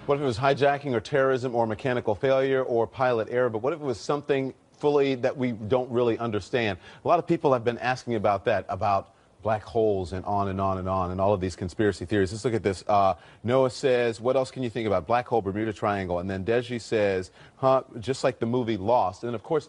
What 0.06 0.14
if 0.16 0.22
it 0.22 0.24
was 0.24 0.38
hijacking 0.38 0.94
or 0.94 1.00
terrorism 1.00 1.54
or 1.54 1.66
mechanical 1.66 2.14
failure 2.14 2.62
or 2.62 2.86
pilot 2.86 3.28
error? 3.30 3.50
But 3.50 3.58
what 3.58 3.72
if 3.72 3.80
it 3.80 3.84
was 3.84 4.00
something 4.00 4.54
fully 4.78 5.16
that 5.16 5.36
we 5.36 5.52
don't 5.52 5.90
really 5.90 6.18
understand? 6.18 6.78
A 7.04 7.08
lot 7.08 7.18
of 7.18 7.26
people 7.26 7.52
have 7.52 7.64
been 7.64 7.78
asking 7.78 8.14
about 8.14 8.46
that, 8.46 8.64
about 8.68 9.14
black 9.42 9.62
holes 9.62 10.12
and 10.12 10.24
on 10.24 10.48
and 10.48 10.60
on 10.60 10.78
and 10.78 10.88
on 10.88 11.10
and 11.10 11.20
all 11.20 11.32
of 11.34 11.40
these 11.40 11.56
conspiracy 11.56 12.04
theories. 12.04 12.32
Let's 12.32 12.44
look 12.44 12.54
at 12.54 12.62
this. 12.62 12.84
Uh, 12.88 13.14
Noah 13.44 13.70
says, 13.70 14.20
what 14.20 14.36
else 14.36 14.50
can 14.50 14.62
you 14.62 14.70
think 14.70 14.86
about? 14.86 15.06
Black 15.06 15.28
hole, 15.28 15.42
Bermuda 15.42 15.72
Triangle. 15.72 16.18
And 16.18 16.28
then 16.28 16.44
Deji 16.44 16.80
says, 16.80 17.30
huh, 17.56 17.82
just 18.00 18.24
like 18.24 18.38
the 18.38 18.46
movie 18.46 18.76
Lost. 18.76 19.24
And 19.24 19.34
of 19.34 19.42
course, 19.42 19.68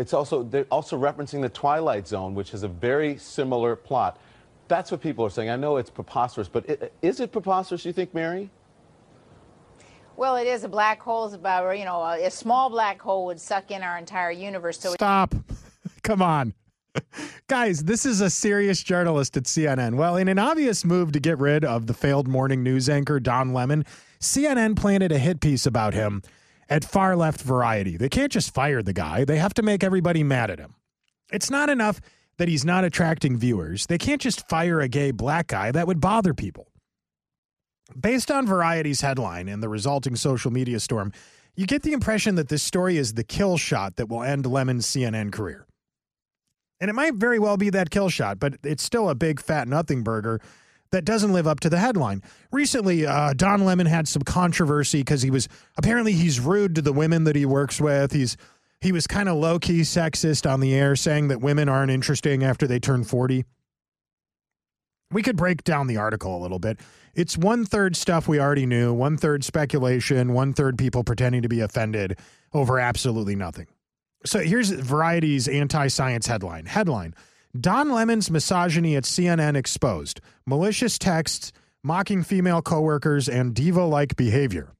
it's 0.00 0.14
also, 0.14 0.42
they're 0.42 0.64
also 0.70 0.98
referencing 0.98 1.42
the 1.42 1.50
Twilight 1.50 2.08
Zone, 2.08 2.34
which 2.34 2.52
has 2.52 2.62
a 2.62 2.68
very 2.68 3.18
similar 3.18 3.76
plot. 3.76 4.18
That's 4.66 4.90
what 4.90 5.02
people 5.02 5.26
are 5.26 5.30
saying. 5.30 5.50
I 5.50 5.56
know 5.56 5.76
it's 5.76 5.90
preposterous, 5.90 6.48
but 6.48 6.90
is 7.02 7.20
it 7.20 7.32
preposterous, 7.32 7.84
you 7.84 7.92
think, 7.92 8.14
Mary? 8.14 8.48
Well, 10.16 10.36
it 10.36 10.46
is. 10.46 10.64
A 10.64 10.68
black 10.68 11.00
hole 11.00 11.26
is 11.26 11.34
about, 11.34 11.70
you 11.78 11.84
know, 11.84 12.02
a, 12.02 12.30
small 12.30 12.70
black 12.70 13.00
hole 13.00 13.26
would 13.26 13.38
suck 13.38 13.70
in 13.70 13.82
our 13.82 13.98
entire 13.98 14.30
universe. 14.30 14.80
So 14.80 14.94
Stop. 14.94 15.34
Come 16.02 16.22
on. 16.22 16.54
Guys, 17.48 17.84
this 17.84 18.06
is 18.06 18.22
a 18.22 18.30
serious 18.30 18.82
journalist 18.82 19.36
at 19.36 19.44
CNN. 19.44 19.96
Well, 19.96 20.16
in 20.16 20.28
an 20.28 20.38
obvious 20.38 20.82
move 20.82 21.12
to 21.12 21.20
get 21.20 21.38
rid 21.38 21.62
of 21.62 21.86
the 21.86 21.94
failed 21.94 22.26
morning 22.26 22.62
news 22.62 22.88
anchor, 22.88 23.20
Don 23.20 23.52
Lemon, 23.52 23.84
CNN 24.18 24.76
planted 24.76 25.12
a 25.12 25.18
hit 25.18 25.40
piece 25.40 25.66
about 25.66 25.92
him 25.92 26.22
at 26.70 26.84
far 26.84 27.16
left 27.16 27.42
variety. 27.42 27.96
They 27.96 28.08
can't 28.08 28.32
just 28.32 28.54
fire 28.54 28.82
the 28.82 28.92
guy, 28.92 29.24
they 29.24 29.36
have 29.36 29.54
to 29.54 29.62
make 29.62 29.84
everybody 29.84 30.22
mad 30.22 30.50
at 30.50 30.60
him. 30.60 30.76
It's 31.32 31.50
not 31.50 31.68
enough 31.68 32.00
that 32.38 32.48
he's 32.48 32.64
not 32.64 32.84
attracting 32.84 33.36
viewers. 33.36 33.86
They 33.86 33.98
can't 33.98 34.20
just 34.20 34.48
fire 34.48 34.80
a 34.80 34.88
gay 34.88 35.10
black 35.10 35.48
guy, 35.48 35.72
that 35.72 35.86
would 35.86 36.00
bother 36.00 36.32
people. 36.32 36.68
Based 38.00 38.30
on 38.30 38.46
Variety's 38.46 39.00
headline 39.00 39.48
and 39.48 39.62
the 39.62 39.68
resulting 39.68 40.16
social 40.16 40.50
media 40.50 40.80
storm, 40.80 41.12
you 41.56 41.66
get 41.66 41.82
the 41.82 41.92
impression 41.92 42.36
that 42.36 42.48
this 42.48 42.62
story 42.62 42.96
is 42.96 43.14
the 43.14 43.24
kill 43.24 43.58
shot 43.58 43.96
that 43.96 44.08
will 44.08 44.22
end 44.22 44.46
Lemon's 44.46 44.86
CNN 44.86 45.32
career. 45.32 45.66
And 46.80 46.88
it 46.88 46.94
might 46.94 47.14
very 47.14 47.38
well 47.38 47.56
be 47.56 47.68
that 47.70 47.90
kill 47.90 48.08
shot, 48.08 48.38
but 48.38 48.54
it's 48.62 48.82
still 48.82 49.10
a 49.10 49.14
big 49.14 49.40
fat 49.40 49.68
nothing 49.68 50.02
burger 50.02 50.40
that 50.92 51.04
doesn't 51.04 51.32
live 51.32 51.46
up 51.46 51.60
to 51.60 51.70
the 51.70 51.78
headline. 51.78 52.22
Recently, 52.50 53.06
uh, 53.06 53.32
Don 53.34 53.64
Lemon 53.64 53.86
had 53.86 54.08
some 54.08 54.22
controversy 54.22 55.00
because 55.00 55.22
he 55.22 55.30
was 55.30 55.48
apparently 55.76 56.12
he's 56.12 56.40
rude 56.40 56.74
to 56.74 56.82
the 56.82 56.92
women 56.92 57.24
that 57.24 57.36
he 57.36 57.46
works 57.46 57.80
with. 57.80 58.12
He's 58.12 58.36
he 58.80 58.92
was 58.92 59.06
kind 59.06 59.28
of 59.28 59.36
low 59.36 59.58
key 59.58 59.80
sexist 59.80 60.50
on 60.50 60.60
the 60.60 60.74
air, 60.74 60.96
saying 60.96 61.28
that 61.28 61.40
women 61.40 61.68
aren't 61.68 61.90
interesting 61.90 62.42
after 62.42 62.66
they 62.66 62.80
turn 62.80 63.04
forty. 63.04 63.44
We 65.12 65.22
could 65.22 65.36
break 65.36 65.64
down 65.64 65.86
the 65.86 65.96
article 65.96 66.36
a 66.36 66.40
little 66.40 66.60
bit. 66.60 66.78
It's 67.14 67.36
one 67.36 67.64
third 67.64 67.96
stuff 67.96 68.28
we 68.28 68.38
already 68.38 68.66
knew, 68.66 68.92
one 68.94 69.16
third 69.16 69.42
speculation, 69.42 70.32
one 70.32 70.52
third 70.52 70.78
people 70.78 71.02
pretending 71.02 71.42
to 71.42 71.48
be 71.48 71.60
offended 71.60 72.18
over 72.52 72.78
absolutely 72.78 73.34
nothing. 73.34 73.66
So 74.24 74.38
here's 74.38 74.70
Variety's 74.70 75.48
anti 75.48 75.88
science 75.88 76.26
headline. 76.26 76.66
Headline 76.66 77.14
Don 77.58 77.90
Lemon's 77.90 78.30
misogyny 78.30 78.94
at 78.94 79.02
CNN 79.02 79.56
exposed, 79.56 80.20
malicious 80.46 80.98
texts, 80.98 81.52
mocking 81.82 82.22
female 82.22 82.62
coworkers, 82.62 83.28
and 83.28 83.54
diva 83.54 83.84
like 83.84 84.14
behavior. 84.14 84.72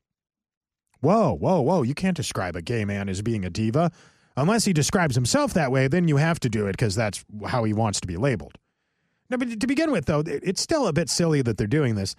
Whoa, 1.01 1.33
whoa, 1.35 1.61
whoa. 1.61 1.83
You 1.83 1.95
can't 1.95 2.17
describe 2.17 2.55
a 2.55 2.63
gay 2.63 2.85
man 2.85 3.09
as 3.09 3.23
being 3.23 3.45
a 3.45 3.51
diva. 3.51 3.91
Unless 4.37 4.67
he 4.67 4.73
describes 4.73 5.17
himself 5.17 5.53
that 5.55 5.73
way, 5.73 5.89
then 5.89 6.07
you 6.07 6.19
have 6.19 6.39
to 6.41 6.49
do 6.49 6.67
it 6.67 6.73
because 6.73 6.95
that's 6.95 7.25
how 7.47 7.65
he 7.65 7.73
wants 7.73 8.01
to 8.03 8.07
be 8.07 8.17
labeled. 8.17 8.57
No, 9.29 9.37
but 9.37 9.61
to 9.61 9.67
begin 9.67 9.91
with, 9.91 10.07
though, 10.07 10.23
it's 10.27 10.61
still 10.61 10.87
a 10.87 10.93
bit 10.93 11.09
silly 11.09 11.43
that 11.43 11.57
they're 11.57 11.67
doing 11.67 11.95
this. 11.97 12.15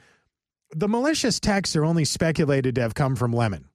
The 0.75 0.87
malicious 0.87 1.39
texts 1.39 1.75
are 1.75 1.85
only 1.85 2.05
speculated 2.05 2.75
to 2.75 2.81
have 2.81 2.93
come 2.93 3.15
from 3.15 3.31
Lemon. 3.31 3.69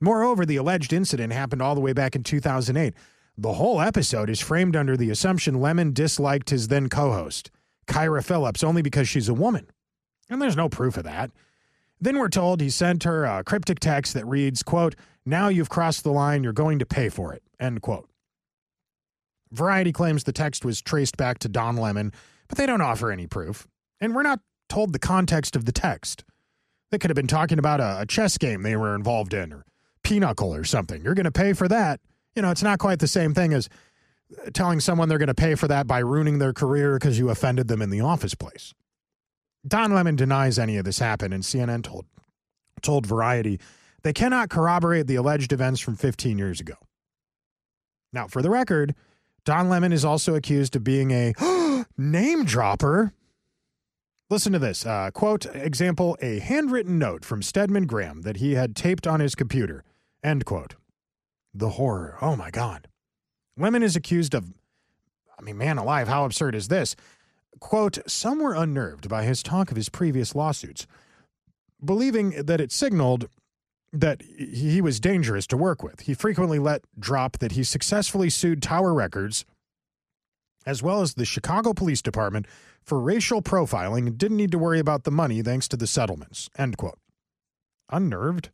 Moreover, 0.00 0.46
the 0.46 0.56
alleged 0.56 0.92
incident 0.92 1.32
happened 1.32 1.60
all 1.60 1.74
the 1.74 1.80
way 1.80 1.92
back 1.92 2.16
in 2.16 2.22
2008. 2.22 2.94
The 3.40 3.54
whole 3.54 3.80
episode 3.80 4.28
is 4.28 4.38
framed 4.38 4.76
under 4.76 4.98
the 4.98 5.08
assumption 5.08 5.62
Lemon 5.62 5.94
disliked 5.94 6.50
his 6.50 6.68
then 6.68 6.90
co 6.90 7.12
host, 7.12 7.50
Kyra 7.86 8.22
Phillips, 8.22 8.62
only 8.62 8.82
because 8.82 9.08
she's 9.08 9.30
a 9.30 9.34
woman. 9.34 9.66
And 10.28 10.42
there's 10.42 10.58
no 10.58 10.68
proof 10.68 10.98
of 10.98 11.04
that. 11.04 11.30
Then 11.98 12.18
we're 12.18 12.28
told 12.28 12.60
he 12.60 12.68
sent 12.68 13.04
her 13.04 13.24
a 13.24 13.42
cryptic 13.42 13.80
text 13.80 14.12
that 14.12 14.26
reads, 14.26 14.62
quote, 14.62 14.94
Now 15.24 15.48
you've 15.48 15.70
crossed 15.70 16.04
the 16.04 16.12
line, 16.12 16.44
you're 16.44 16.52
going 16.52 16.80
to 16.80 16.84
pay 16.84 17.08
for 17.08 17.32
it, 17.32 17.42
end 17.58 17.80
quote. 17.80 18.10
Variety 19.50 19.90
claims 19.90 20.24
the 20.24 20.32
text 20.32 20.62
was 20.62 20.82
traced 20.82 21.16
back 21.16 21.38
to 21.38 21.48
Don 21.48 21.78
Lemon, 21.78 22.12
but 22.46 22.58
they 22.58 22.66
don't 22.66 22.82
offer 22.82 23.10
any 23.10 23.26
proof. 23.26 23.66
And 24.02 24.14
we're 24.14 24.22
not 24.22 24.40
told 24.68 24.92
the 24.92 24.98
context 24.98 25.56
of 25.56 25.64
the 25.64 25.72
text. 25.72 26.24
They 26.90 26.98
could 26.98 27.08
have 27.08 27.16
been 27.16 27.26
talking 27.26 27.58
about 27.58 27.80
a, 27.80 28.02
a 28.02 28.06
chess 28.06 28.36
game 28.36 28.64
they 28.64 28.76
were 28.76 28.94
involved 28.94 29.32
in 29.32 29.50
or 29.50 29.64
pinochle 30.04 30.54
or 30.54 30.64
something. 30.64 31.02
You're 31.02 31.14
going 31.14 31.24
to 31.24 31.32
pay 31.32 31.54
for 31.54 31.66
that. 31.68 32.00
You 32.34 32.42
know, 32.42 32.50
it's 32.50 32.62
not 32.62 32.78
quite 32.78 32.98
the 32.98 33.08
same 33.08 33.34
thing 33.34 33.52
as 33.52 33.68
telling 34.52 34.80
someone 34.80 35.08
they're 35.08 35.18
going 35.18 35.28
to 35.28 35.34
pay 35.34 35.54
for 35.54 35.68
that 35.68 35.86
by 35.86 35.98
ruining 35.98 36.38
their 36.38 36.52
career 36.52 36.94
because 36.94 37.18
you 37.18 37.30
offended 37.30 37.68
them 37.68 37.82
in 37.82 37.90
the 37.90 38.00
office 38.00 38.34
place. 38.34 38.74
Don 39.66 39.92
Lemon 39.92 40.16
denies 40.16 40.58
any 40.58 40.76
of 40.76 40.84
this 40.84 40.98
happened, 40.98 41.34
and 41.34 41.42
CNN 41.42 41.82
told 41.82 42.06
told 42.82 43.04
Variety 43.04 43.60
they 44.02 44.12
cannot 44.12 44.48
corroborate 44.48 45.06
the 45.06 45.16
alleged 45.16 45.52
events 45.52 45.80
from 45.80 45.96
15 45.96 46.38
years 46.38 46.60
ago. 46.60 46.74
Now, 48.12 48.26
for 48.26 48.40
the 48.40 48.48
record, 48.48 48.94
Don 49.44 49.68
Lemon 49.68 49.92
is 49.92 50.04
also 50.04 50.34
accused 50.34 50.74
of 50.76 50.84
being 50.84 51.10
a 51.10 51.34
name 51.98 52.44
dropper. 52.44 53.12
Listen 54.30 54.52
to 54.52 54.58
this. 54.58 54.86
Uh, 54.86 55.10
quote, 55.12 55.44
example, 55.54 56.16
a 56.22 56.38
handwritten 56.38 56.98
note 56.98 57.24
from 57.24 57.42
Stedman 57.42 57.86
Graham 57.86 58.22
that 58.22 58.36
he 58.36 58.54
had 58.54 58.74
taped 58.74 59.06
on 59.06 59.20
his 59.20 59.34
computer. 59.34 59.84
End 60.22 60.44
quote. 60.44 60.76
The 61.52 61.70
horror. 61.70 62.16
Oh 62.20 62.36
my 62.36 62.50
God. 62.50 62.88
Lemon 63.56 63.82
is 63.82 63.96
accused 63.96 64.34
of, 64.34 64.52
I 65.38 65.42
mean, 65.42 65.58
man 65.58 65.78
alive, 65.78 66.08
how 66.08 66.24
absurd 66.24 66.54
is 66.54 66.68
this? 66.68 66.96
Quote, 67.58 67.98
some 68.06 68.38
were 68.38 68.54
unnerved 68.54 69.08
by 69.08 69.24
his 69.24 69.42
talk 69.42 69.70
of 69.70 69.76
his 69.76 69.88
previous 69.88 70.34
lawsuits, 70.34 70.86
believing 71.84 72.30
that 72.30 72.60
it 72.60 72.72
signaled 72.72 73.28
that 73.92 74.22
he 74.22 74.80
was 74.80 75.00
dangerous 75.00 75.46
to 75.48 75.56
work 75.56 75.82
with. 75.82 76.00
He 76.00 76.14
frequently 76.14 76.58
let 76.58 76.82
drop 76.98 77.38
that 77.38 77.52
he 77.52 77.64
successfully 77.64 78.30
sued 78.30 78.62
Tower 78.62 78.94
Records 78.94 79.44
as 80.66 80.82
well 80.82 81.00
as 81.00 81.14
the 81.14 81.24
Chicago 81.24 81.72
Police 81.72 82.02
Department 82.02 82.46
for 82.82 83.00
racial 83.00 83.42
profiling 83.42 84.06
and 84.06 84.18
didn't 84.18 84.36
need 84.36 84.52
to 84.52 84.58
worry 84.58 84.78
about 84.78 85.04
the 85.04 85.10
money 85.10 85.42
thanks 85.42 85.66
to 85.68 85.76
the 85.76 85.86
settlements. 85.86 86.48
End 86.56 86.76
quote. 86.76 86.98
Unnerved? 87.90 88.50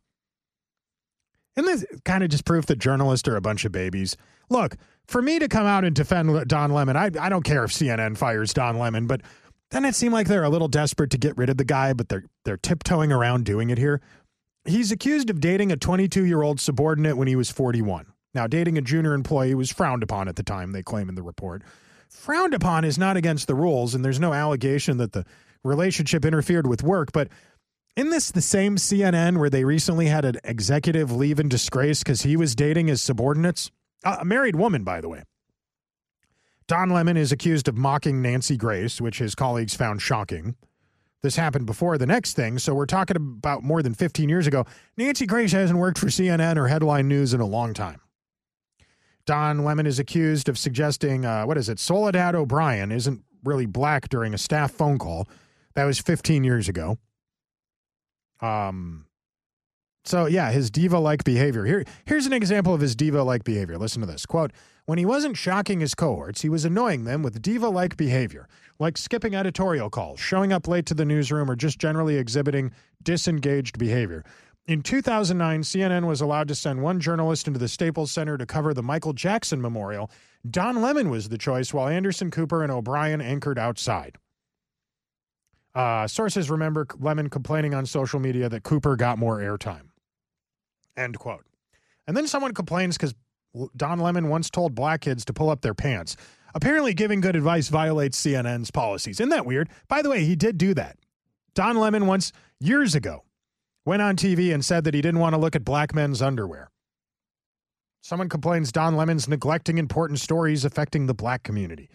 Isn't 1.56 1.70
this 1.70 2.00
kind 2.04 2.22
of 2.22 2.30
just 2.30 2.44
proof 2.44 2.66
that 2.66 2.78
journalists 2.78 3.26
are 3.28 3.36
a 3.36 3.40
bunch 3.40 3.64
of 3.64 3.72
babies? 3.72 4.16
Look, 4.50 4.76
for 5.06 5.22
me 5.22 5.38
to 5.38 5.48
come 5.48 5.66
out 5.66 5.84
and 5.84 5.94
defend 5.94 6.48
Don 6.48 6.72
Lemon, 6.72 6.96
I, 6.96 7.10
I 7.18 7.28
don't 7.28 7.44
care 7.44 7.64
if 7.64 7.72
CNN 7.72 8.16
fires 8.16 8.52
Don 8.52 8.78
Lemon, 8.78 9.06
but 9.06 9.22
then 9.70 9.84
it 9.84 9.94
seemed 9.94 10.12
like 10.12 10.28
they're 10.28 10.44
a 10.44 10.50
little 10.50 10.68
desperate 10.68 11.10
to 11.10 11.18
get 11.18 11.36
rid 11.36 11.48
of 11.48 11.56
the 11.56 11.64
guy, 11.64 11.92
but 11.92 12.08
they're 12.08 12.24
they're 12.44 12.56
tiptoeing 12.56 13.10
around 13.10 13.44
doing 13.44 13.70
it 13.70 13.78
here. 13.78 14.00
He's 14.64 14.92
accused 14.92 15.30
of 15.30 15.40
dating 15.40 15.72
a 15.72 15.76
22 15.76 16.24
year 16.24 16.42
old 16.42 16.60
subordinate 16.60 17.16
when 17.16 17.28
he 17.28 17.36
was 17.36 17.50
41. 17.50 18.06
Now, 18.34 18.46
dating 18.46 18.76
a 18.76 18.82
junior 18.82 19.14
employee 19.14 19.54
was 19.54 19.72
frowned 19.72 20.02
upon 20.02 20.28
at 20.28 20.36
the 20.36 20.42
time, 20.42 20.72
they 20.72 20.82
claim 20.82 21.08
in 21.08 21.14
the 21.14 21.22
report. 21.22 21.62
Frowned 22.10 22.54
upon 22.54 22.84
is 22.84 22.98
not 22.98 23.16
against 23.16 23.46
the 23.46 23.54
rules, 23.54 23.94
and 23.94 24.04
there's 24.04 24.20
no 24.20 24.34
allegation 24.34 24.98
that 24.98 25.12
the 25.12 25.24
relationship 25.64 26.24
interfered 26.24 26.66
with 26.66 26.82
work, 26.82 27.12
but 27.12 27.28
in 27.96 28.10
this 28.10 28.30
the 28.30 28.42
same 28.42 28.76
CNN 28.76 29.38
where 29.38 29.50
they 29.50 29.64
recently 29.64 30.06
had 30.06 30.24
an 30.24 30.36
executive 30.44 31.10
leave 31.10 31.40
in 31.40 31.48
disgrace 31.48 32.02
because 32.02 32.22
he 32.22 32.36
was 32.36 32.54
dating 32.54 32.88
his 32.88 33.02
subordinates? 33.02 33.70
Uh, 34.04 34.18
a 34.20 34.24
married 34.24 34.56
woman, 34.56 34.84
by 34.84 35.00
the 35.00 35.08
way. 35.08 35.22
Don 36.68 36.90
Lemon 36.90 37.16
is 37.16 37.32
accused 37.32 37.68
of 37.68 37.76
mocking 37.76 38.20
Nancy 38.20 38.56
Grace, 38.56 39.00
which 39.00 39.18
his 39.18 39.34
colleagues 39.34 39.74
found 39.74 40.02
shocking. 40.02 40.56
This 41.22 41.36
happened 41.36 41.66
before 41.66 41.96
the 41.96 42.06
next 42.06 42.34
thing, 42.34 42.58
so 42.58 42.74
we're 42.74 42.86
talking 42.86 43.16
about 43.16 43.62
more 43.62 43.82
than 43.82 43.94
15 43.94 44.28
years 44.28 44.46
ago. 44.46 44.64
Nancy 44.96 45.26
Grace 45.26 45.52
hasn't 45.52 45.78
worked 45.78 45.98
for 45.98 46.06
CNN 46.06 46.56
or 46.56 46.68
Headline 46.68 47.08
News 47.08 47.32
in 47.32 47.40
a 47.40 47.46
long 47.46 47.72
time. 47.72 48.00
Don 49.24 49.64
Lemon 49.64 49.86
is 49.86 49.98
accused 49.98 50.48
of 50.48 50.58
suggesting, 50.58 51.24
uh, 51.24 51.44
what 51.44 51.56
is 51.56 51.68
it, 51.68 51.78
Soledad 51.78 52.34
O'Brien 52.34 52.92
isn't 52.92 53.24
really 53.42 53.66
black 53.66 54.08
during 54.08 54.34
a 54.34 54.38
staff 54.38 54.72
phone 54.72 54.98
call. 54.98 55.26
That 55.74 55.84
was 55.84 55.98
15 55.98 56.44
years 56.44 56.68
ago. 56.68 56.98
Um, 58.40 59.06
so 60.04 60.26
yeah, 60.26 60.50
his 60.52 60.70
diva-like 60.70 61.24
behavior. 61.24 61.64
Here, 61.64 61.84
here's 62.04 62.26
an 62.26 62.32
example 62.32 62.72
of 62.72 62.80
his 62.80 62.94
diva-like 62.94 63.42
behavior. 63.44 63.76
Listen 63.76 64.00
to 64.00 64.06
this 64.06 64.24
quote: 64.24 64.52
When 64.86 64.98
he 64.98 65.04
wasn't 65.04 65.36
shocking 65.36 65.80
his 65.80 65.94
cohorts, 65.94 66.42
he 66.42 66.48
was 66.48 66.64
annoying 66.64 67.04
them 67.04 67.22
with 67.22 67.42
diva-like 67.42 67.96
behavior, 67.96 68.48
like 68.78 68.96
skipping 68.96 69.34
editorial 69.34 69.90
calls, 69.90 70.20
showing 70.20 70.52
up 70.52 70.68
late 70.68 70.86
to 70.86 70.94
the 70.94 71.04
newsroom, 71.04 71.50
or 71.50 71.56
just 71.56 71.78
generally 71.78 72.16
exhibiting 72.16 72.70
disengaged 73.02 73.78
behavior. 73.78 74.24
In 74.68 74.82
2009, 74.82 75.62
CNN 75.62 76.06
was 76.06 76.20
allowed 76.20 76.48
to 76.48 76.54
send 76.54 76.82
one 76.82 76.98
journalist 76.98 77.46
into 77.46 77.58
the 77.58 77.68
Staples 77.68 78.10
Center 78.10 78.36
to 78.36 78.46
cover 78.46 78.74
the 78.74 78.82
Michael 78.82 79.12
Jackson 79.12 79.60
Memorial. 79.60 80.10
Don 80.48 80.82
Lemon 80.82 81.08
was 81.08 81.28
the 81.28 81.38
choice, 81.38 81.72
while 81.72 81.88
Anderson 81.88 82.32
Cooper 82.32 82.62
and 82.64 82.72
O'Brien 82.72 83.20
anchored 83.20 83.58
outside. 83.58 84.18
Uh, 85.76 86.08
sources 86.08 86.48
remember 86.48 86.86
Lemon 86.98 87.28
complaining 87.28 87.74
on 87.74 87.84
social 87.84 88.18
media 88.18 88.48
that 88.48 88.62
Cooper 88.62 88.96
got 88.96 89.18
more 89.18 89.40
airtime. 89.40 89.90
End 90.96 91.18
quote. 91.18 91.44
And 92.06 92.16
then 92.16 92.26
someone 92.26 92.54
complains 92.54 92.96
because 92.96 93.14
Don 93.76 94.00
Lemon 94.00 94.28
once 94.28 94.48
told 94.48 94.74
black 94.74 95.02
kids 95.02 95.26
to 95.26 95.34
pull 95.34 95.50
up 95.50 95.60
their 95.60 95.74
pants. 95.74 96.16
Apparently, 96.54 96.94
giving 96.94 97.20
good 97.20 97.36
advice 97.36 97.68
violates 97.68 98.18
CNN's 98.24 98.70
policies. 98.70 99.20
Isn't 99.20 99.28
that 99.28 99.44
weird? 99.44 99.68
By 99.86 100.00
the 100.00 100.08
way, 100.08 100.24
he 100.24 100.34
did 100.34 100.56
do 100.56 100.72
that. 100.72 100.96
Don 101.54 101.76
Lemon 101.76 102.06
once, 102.06 102.32
years 102.58 102.94
ago, 102.94 103.24
went 103.84 104.00
on 104.00 104.16
TV 104.16 104.54
and 104.54 104.64
said 104.64 104.84
that 104.84 104.94
he 104.94 105.02
didn't 105.02 105.20
want 105.20 105.34
to 105.34 105.38
look 105.38 105.54
at 105.54 105.64
black 105.64 105.94
men's 105.94 106.22
underwear. 106.22 106.70
Someone 108.00 108.30
complains 108.30 108.72
Don 108.72 108.96
Lemon's 108.96 109.28
neglecting 109.28 109.76
important 109.76 110.20
stories 110.20 110.64
affecting 110.64 111.04
the 111.04 111.14
black 111.14 111.42
community. 111.42 111.90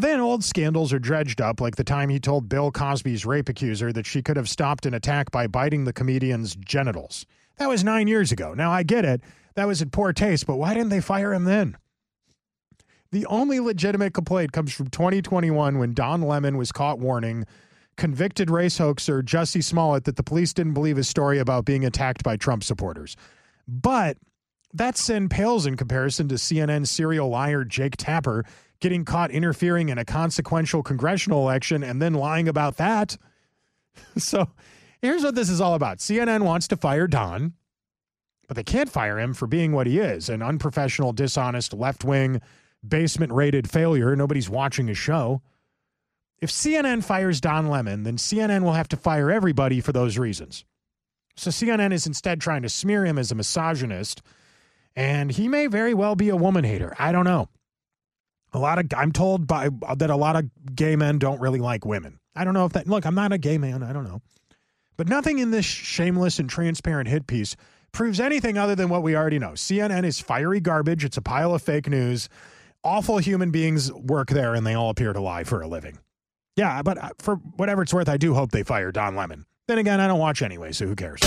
Then 0.00 0.20
old 0.20 0.44
scandals 0.44 0.92
are 0.92 1.00
dredged 1.00 1.40
up, 1.40 1.60
like 1.60 1.74
the 1.74 1.82
time 1.82 2.08
he 2.08 2.20
told 2.20 2.48
Bill 2.48 2.70
Cosby's 2.70 3.26
rape 3.26 3.48
accuser 3.48 3.92
that 3.92 4.06
she 4.06 4.22
could 4.22 4.36
have 4.36 4.48
stopped 4.48 4.86
an 4.86 4.94
attack 4.94 5.32
by 5.32 5.48
biting 5.48 5.82
the 5.82 5.92
comedian's 5.92 6.54
genitals. 6.54 7.26
That 7.56 7.68
was 7.68 7.82
nine 7.82 8.06
years 8.06 8.30
ago. 8.30 8.54
Now, 8.54 8.70
I 8.70 8.84
get 8.84 9.04
it. 9.04 9.22
That 9.56 9.66
was 9.66 9.82
in 9.82 9.90
poor 9.90 10.12
taste, 10.12 10.46
but 10.46 10.54
why 10.54 10.72
didn't 10.72 10.90
they 10.90 11.00
fire 11.00 11.34
him 11.34 11.46
then? 11.46 11.76
The 13.10 13.26
only 13.26 13.58
legitimate 13.58 14.14
complaint 14.14 14.52
comes 14.52 14.72
from 14.72 14.86
2021 14.86 15.78
when 15.78 15.94
Don 15.94 16.22
Lemon 16.22 16.56
was 16.56 16.70
caught 16.70 17.00
warning 17.00 17.44
convicted 17.96 18.50
race 18.50 18.78
hoaxer 18.78 19.20
Jussie 19.24 19.64
Smollett 19.64 20.04
that 20.04 20.14
the 20.14 20.22
police 20.22 20.52
didn't 20.52 20.74
believe 20.74 20.96
his 20.96 21.08
story 21.08 21.40
about 21.40 21.64
being 21.64 21.84
attacked 21.84 22.22
by 22.22 22.36
Trump 22.36 22.62
supporters. 22.62 23.16
But 23.66 24.16
that 24.74 24.96
sin 24.96 25.28
pales 25.28 25.66
in 25.66 25.76
comparison 25.76 26.28
to 26.28 26.34
CNN 26.34 26.86
serial 26.86 27.28
liar 27.28 27.64
Jake 27.64 27.96
Tapper 27.96 28.44
getting 28.80 29.04
caught 29.04 29.30
interfering 29.30 29.88
in 29.88 29.98
a 29.98 30.04
consequential 30.04 30.82
congressional 30.82 31.40
election 31.40 31.82
and 31.82 32.00
then 32.00 32.14
lying 32.14 32.48
about 32.48 32.76
that. 32.76 33.16
so 34.16 34.48
here's 35.02 35.24
what 35.24 35.34
this 35.34 35.48
is 35.48 35.60
all 35.60 35.74
about 35.74 35.98
CNN 35.98 36.42
wants 36.42 36.68
to 36.68 36.76
fire 36.76 37.06
Don, 37.06 37.54
but 38.46 38.56
they 38.56 38.62
can't 38.62 38.90
fire 38.90 39.18
him 39.18 39.34
for 39.34 39.46
being 39.46 39.72
what 39.72 39.86
he 39.86 39.98
is 39.98 40.28
an 40.28 40.42
unprofessional, 40.42 41.12
dishonest, 41.12 41.72
left 41.74 42.04
wing, 42.04 42.40
basement 42.86 43.32
rated 43.32 43.68
failure. 43.68 44.14
Nobody's 44.14 44.48
watching 44.50 44.86
his 44.86 44.98
show. 44.98 45.42
If 46.40 46.50
CNN 46.50 47.02
fires 47.02 47.40
Don 47.40 47.68
Lemon, 47.68 48.04
then 48.04 48.16
CNN 48.16 48.62
will 48.62 48.74
have 48.74 48.88
to 48.88 48.96
fire 48.96 49.30
everybody 49.30 49.80
for 49.80 49.92
those 49.92 50.18
reasons. 50.18 50.64
So 51.36 51.50
CNN 51.50 51.92
is 51.92 52.06
instead 52.06 52.40
trying 52.40 52.62
to 52.62 52.68
smear 52.68 53.04
him 53.04 53.18
as 53.18 53.32
a 53.32 53.34
misogynist, 53.34 54.22
and 54.98 55.30
he 55.30 55.46
may 55.46 55.68
very 55.68 55.94
well 55.94 56.16
be 56.16 56.28
a 56.28 56.34
woman 56.34 56.64
hater. 56.64 56.92
I 56.98 57.12
don't 57.12 57.24
know. 57.24 57.48
A 58.52 58.58
lot 58.58 58.80
of 58.80 58.86
I'm 58.96 59.12
told 59.12 59.46
by 59.46 59.68
that 59.96 60.10
a 60.10 60.16
lot 60.16 60.34
of 60.34 60.50
gay 60.74 60.96
men 60.96 61.18
don't 61.18 61.40
really 61.40 61.60
like 61.60 61.86
women. 61.86 62.18
I 62.34 62.42
don't 62.42 62.52
know 62.52 62.64
if 62.64 62.72
that 62.72 62.88
look, 62.88 63.06
I'm 63.06 63.14
not 63.14 63.32
a 63.32 63.38
gay 63.38 63.58
man, 63.58 63.84
I 63.84 63.92
don't 63.92 64.02
know. 64.02 64.20
But 64.96 65.06
nothing 65.06 65.38
in 65.38 65.52
this 65.52 65.64
shameless 65.64 66.40
and 66.40 66.50
transparent 66.50 67.08
hit 67.08 67.28
piece 67.28 67.54
proves 67.92 68.18
anything 68.18 68.58
other 68.58 68.74
than 68.74 68.88
what 68.88 69.04
we 69.04 69.14
already 69.14 69.38
know. 69.38 69.52
CNN 69.52 70.04
is 70.04 70.18
fiery 70.18 70.58
garbage, 70.58 71.04
it's 71.04 71.16
a 71.16 71.22
pile 71.22 71.54
of 71.54 71.62
fake 71.62 71.88
news. 71.88 72.28
Awful 72.82 73.18
human 73.18 73.52
beings 73.52 73.92
work 73.92 74.30
there 74.30 74.54
and 74.54 74.66
they 74.66 74.74
all 74.74 74.90
appear 74.90 75.12
to 75.12 75.20
lie 75.20 75.44
for 75.44 75.62
a 75.62 75.68
living. 75.68 75.98
Yeah, 76.56 76.82
but 76.82 76.98
uh, 76.98 77.10
for 77.20 77.36
whatever 77.36 77.82
it's 77.82 77.94
worth, 77.94 78.08
I 78.08 78.16
do 78.16 78.34
hope 78.34 78.50
they 78.50 78.64
fire 78.64 78.90
Don 78.90 79.14
Lemon. 79.14 79.46
Then 79.68 79.78
again, 79.78 80.00
I 80.00 80.08
don't 80.08 80.18
watch 80.18 80.42
anyway, 80.42 80.72
so 80.72 80.86
who 80.86 80.96
cares? 80.96 81.20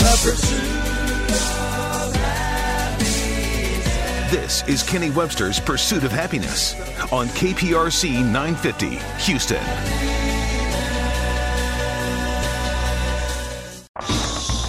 This 4.32 4.66
is 4.66 4.82
Kenny 4.82 5.10
Webster's 5.10 5.60
Pursuit 5.60 6.04
of 6.04 6.10
Happiness 6.10 6.72
on 7.12 7.26
KPRC 7.36 8.24
950, 8.32 8.96
Houston. 9.26 9.62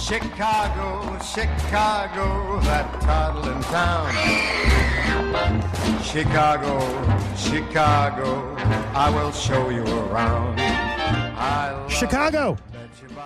Chicago, 0.02 1.18
Chicago, 1.24 2.60
that 2.60 3.00
toddling 3.00 3.62
town. 3.62 4.12
Chicago, 6.02 6.78
Chicago, 7.34 8.54
I 8.94 9.08
will 9.08 9.32
show 9.32 9.70
you 9.70 9.82
around. 9.82 10.60
Chicago. 11.90 12.58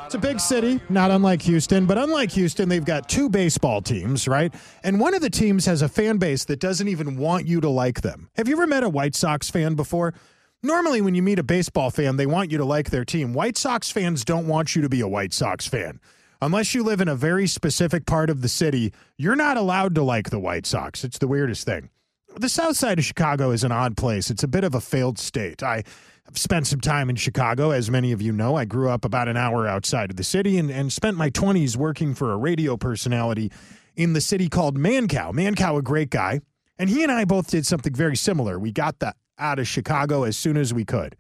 It's 0.06 0.14
a 0.14 0.18
big 0.18 0.40
city, 0.40 0.80
not 0.88 1.10
unlike 1.10 1.42
Houston, 1.42 1.86
but 1.86 1.98
unlike 1.98 2.30
Houston, 2.32 2.68
they've 2.68 2.84
got 2.84 3.08
two 3.08 3.28
baseball 3.28 3.82
teams, 3.82 4.26
right? 4.26 4.54
And 4.82 4.98
one 4.98 5.14
of 5.14 5.20
the 5.20 5.30
teams 5.30 5.66
has 5.66 5.82
a 5.82 5.88
fan 5.88 6.18
base 6.18 6.44
that 6.46 6.60
doesn't 6.60 6.88
even 6.88 7.16
want 7.16 7.46
you 7.46 7.60
to 7.60 7.68
like 7.68 8.00
them. 8.00 8.30
Have 8.36 8.48
you 8.48 8.54
ever 8.54 8.66
met 8.66 8.82
a 8.82 8.88
White 8.88 9.14
Sox 9.14 9.50
fan 9.50 9.74
before? 9.74 10.14
Normally, 10.62 11.00
when 11.00 11.14
you 11.14 11.22
meet 11.22 11.38
a 11.38 11.44
baseball 11.44 11.90
fan, 11.90 12.16
they 12.16 12.26
want 12.26 12.50
you 12.50 12.58
to 12.58 12.64
like 12.64 12.90
their 12.90 13.04
team. 13.04 13.32
White 13.32 13.56
Sox 13.56 13.90
fans 13.90 14.24
don't 14.24 14.48
want 14.48 14.74
you 14.74 14.82
to 14.82 14.88
be 14.88 15.00
a 15.00 15.08
White 15.08 15.32
Sox 15.32 15.66
fan. 15.66 16.00
Unless 16.40 16.74
you 16.74 16.82
live 16.82 17.00
in 17.00 17.08
a 17.08 17.14
very 17.14 17.46
specific 17.46 18.06
part 18.06 18.30
of 18.30 18.42
the 18.42 18.48
city, 18.48 18.92
you're 19.16 19.36
not 19.36 19.56
allowed 19.56 19.94
to 19.96 20.02
like 20.02 20.30
the 20.30 20.38
White 20.38 20.66
Sox. 20.66 21.04
It's 21.04 21.18
the 21.18 21.28
weirdest 21.28 21.64
thing. 21.64 21.90
The 22.36 22.48
south 22.48 22.76
side 22.76 22.98
of 22.98 23.04
Chicago 23.04 23.50
is 23.50 23.64
an 23.64 23.72
odd 23.72 23.96
place. 23.96 24.30
It's 24.30 24.42
a 24.44 24.48
bit 24.48 24.62
of 24.62 24.74
a 24.74 24.80
failed 24.80 25.18
state. 25.18 25.62
I 25.62 25.82
I've 26.28 26.36
spent 26.36 26.66
some 26.66 26.80
time 26.80 27.08
in 27.08 27.16
Chicago. 27.16 27.70
As 27.70 27.90
many 27.90 28.12
of 28.12 28.20
you 28.20 28.32
know, 28.32 28.54
I 28.54 28.66
grew 28.66 28.90
up 28.90 29.06
about 29.06 29.28
an 29.28 29.38
hour 29.38 29.66
outside 29.66 30.10
of 30.10 30.16
the 30.16 30.24
city 30.24 30.58
and, 30.58 30.70
and 30.70 30.92
spent 30.92 31.16
my 31.16 31.30
20s 31.30 31.74
working 31.74 32.14
for 32.14 32.32
a 32.32 32.36
radio 32.36 32.76
personality 32.76 33.50
in 33.96 34.12
the 34.12 34.20
city 34.20 34.50
called 34.50 34.76
Mancow. 34.76 35.32
Mancow, 35.32 35.78
a 35.78 35.82
great 35.82 36.10
guy. 36.10 36.40
And 36.78 36.90
he 36.90 37.02
and 37.02 37.10
I 37.10 37.24
both 37.24 37.50
did 37.50 37.66
something 37.66 37.94
very 37.94 38.14
similar. 38.14 38.58
We 38.58 38.72
got 38.72 38.98
the, 38.98 39.14
out 39.38 39.58
of 39.58 39.66
Chicago 39.66 40.24
as 40.24 40.36
soon 40.36 40.58
as 40.58 40.74
we 40.74 40.84
could. 40.84 41.16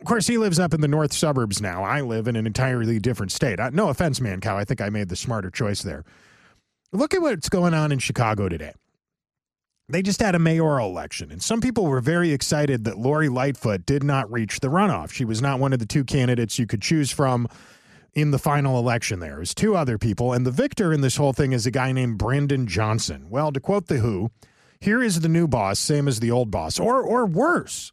Of 0.00 0.06
course, 0.06 0.26
he 0.26 0.36
lives 0.36 0.58
up 0.58 0.74
in 0.74 0.80
the 0.80 0.88
north 0.88 1.12
suburbs 1.12 1.62
now. 1.62 1.84
I 1.84 2.00
live 2.00 2.26
in 2.26 2.34
an 2.34 2.44
entirely 2.44 2.98
different 2.98 3.30
state. 3.30 3.60
Uh, 3.60 3.70
no 3.70 3.88
offense, 3.88 4.18
Mancow. 4.18 4.56
I 4.56 4.64
think 4.64 4.80
I 4.80 4.90
made 4.90 5.10
the 5.10 5.16
smarter 5.16 5.50
choice 5.50 5.82
there. 5.82 6.04
Look 6.92 7.14
at 7.14 7.22
what's 7.22 7.48
going 7.48 7.72
on 7.72 7.92
in 7.92 8.00
Chicago 8.00 8.48
today 8.48 8.72
they 9.88 10.02
just 10.02 10.20
had 10.20 10.34
a 10.34 10.38
mayoral 10.38 10.88
election, 10.88 11.30
and 11.30 11.42
some 11.42 11.60
people 11.60 11.84
were 11.86 12.00
very 12.00 12.32
excited 12.32 12.84
that 12.84 12.98
Lori 12.98 13.28
Lightfoot 13.28 13.84
did 13.84 14.02
not 14.02 14.30
reach 14.32 14.60
the 14.60 14.68
runoff. 14.68 15.12
She 15.12 15.24
was 15.24 15.42
not 15.42 15.60
one 15.60 15.72
of 15.72 15.78
the 15.78 15.86
two 15.86 16.04
candidates 16.04 16.58
you 16.58 16.66
could 16.66 16.80
choose 16.80 17.10
from 17.10 17.48
in 18.14 18.30
the 18.30 18.38
final 18.38 18.78
election 18.78 19.20
there. 19.20 19.38
Was 19.38 19.54
two 19.54 19.76
other 19.76 19.98
people, 19.98 20.32
and 20.32 20.46
the 20.46 20.50
victor 20.50 20.92
in 20.92 21.02
this 21.02 21.16
whole 21.16 21.32
thing 21.32 21.52
is 21.52 21.66
a 21.66 21.70
guy 21.70 21.92
named 21.92 22.16
Brandon 22.16 22.66
Johnson. 22.66 23.28
Well, 23.28 23.52
to 23.52 23.60
quote 23.60 23.88
The 23.88 23.98
Who, 23.98 24.30
here 24.80 25.02
is 25.02 25.20
the 25.20 25.28
new 25.28 25.46
boss, 25.46 25.78
same 25.78 26.08
as 26.08 26.20
the 26.20 26.30
old 26.30 26.50
boss, 26.50 26.78
or 26.80 27.02
or 27.02 27.26
worse. 27.26 27.92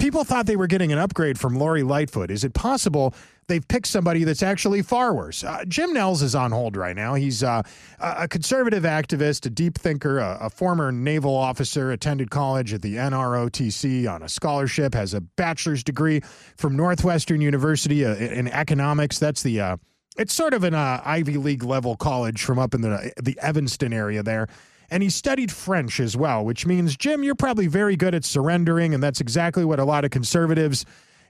People 0.00 0.24
thought 0.24 0.46
they 0.46 0.56
were 0.56 0.66
getting 0.66 0.92
an 0.92 0.98
upgrade 0.98 1.38
from 1.38 1.56
Lori 1.56 1.82
Lightfoot. 1.82 2.30
Is 2.30 2.44
it 2.44 2.54
possible 2.54 3.14
they've 3.46 3.66
picked 3.66 3.86
somebody 3.86 4.24
that's 4.24 4.42
actually 4.42 4.82
far 4.82 5.14
worse. 5.14 5.44
Uh, 5.44 5.64
Jim 5.66 5.92
Nelles 5.92 6.22
is 6.22 6.34
on 6.34 6.50
hold 6.50 6.76
right 6.76 6.96
now. 6.96 7.14
He's 7.14 7.42
uh, 7.42 7.62
a 8.00 8.28
conservative 8.28 8.84
activist, 8.84 9.46
a 9.46 9.50
deep 9.50 9.78
thinker, 9.78 10.18
a, 10.18 10.38
a, 10.42 10.50
former 10.50 10.92
naval 10.92 11.34
officer, 11.34 11.92
attended 11.92 12.30
college 12.30 12.72
at 12.72 12.82
the 12.82 12.96
NROTC 12.96 14.10
on 14.10 14.22
a 14.22 14.28
scholarship, 14.28 14.94
has 14.94 15.14
a 15.14 15.20
bachelor's 15.20 15.84
degree 15.84 16.20
from 16.56 16.76
Northwestern 16.76 17.40
University 17.40 18.04
uh, 18.04 18.14
in 18.14 18.48
economics. 18.48 19.18
That's 19.18 19.42
the 19.42 19.60
uh, 19.60 19.76
it's 20.16 20.32
sort 20.32 20.54
of 20.54 20.64
an 20.64 20.74
uh, 20.74 21.00
Ivy 21.04 21.36
League 21.36 21.64
level 21.64 21.96
college 21.96 22.42
from 22.42 22.58
up 22.58 22.74
in 22.74 22.80
the 22.80 23.12
the 23.22 23.38
Evanston 23.40 23.92
area 23.92 24.22
there. 24.22 24.48
And 24.90 25.02
he 25.02 25.10
studied 25.10 25.50
French 25.50 25.98
as 25.98 26.16
well, 26.16 26.44
which 26.44 26.66
means, 26.66 26.96
Jim, 26.96 27.24
you're 27.24 27.34
probably 27.34 27.66
very 27.66 27.96
good 27.96 28.14
at 28.14 28.24
surrendering. 28.24 28.94
And 28.94 29.02
that's 29.02 29.20
exactly 29.20 29.64
what 29.64 29.80
a 29.80 29.84
lot 29.84 30.04
of 30.04 30.10
conservatives 30.10 30.84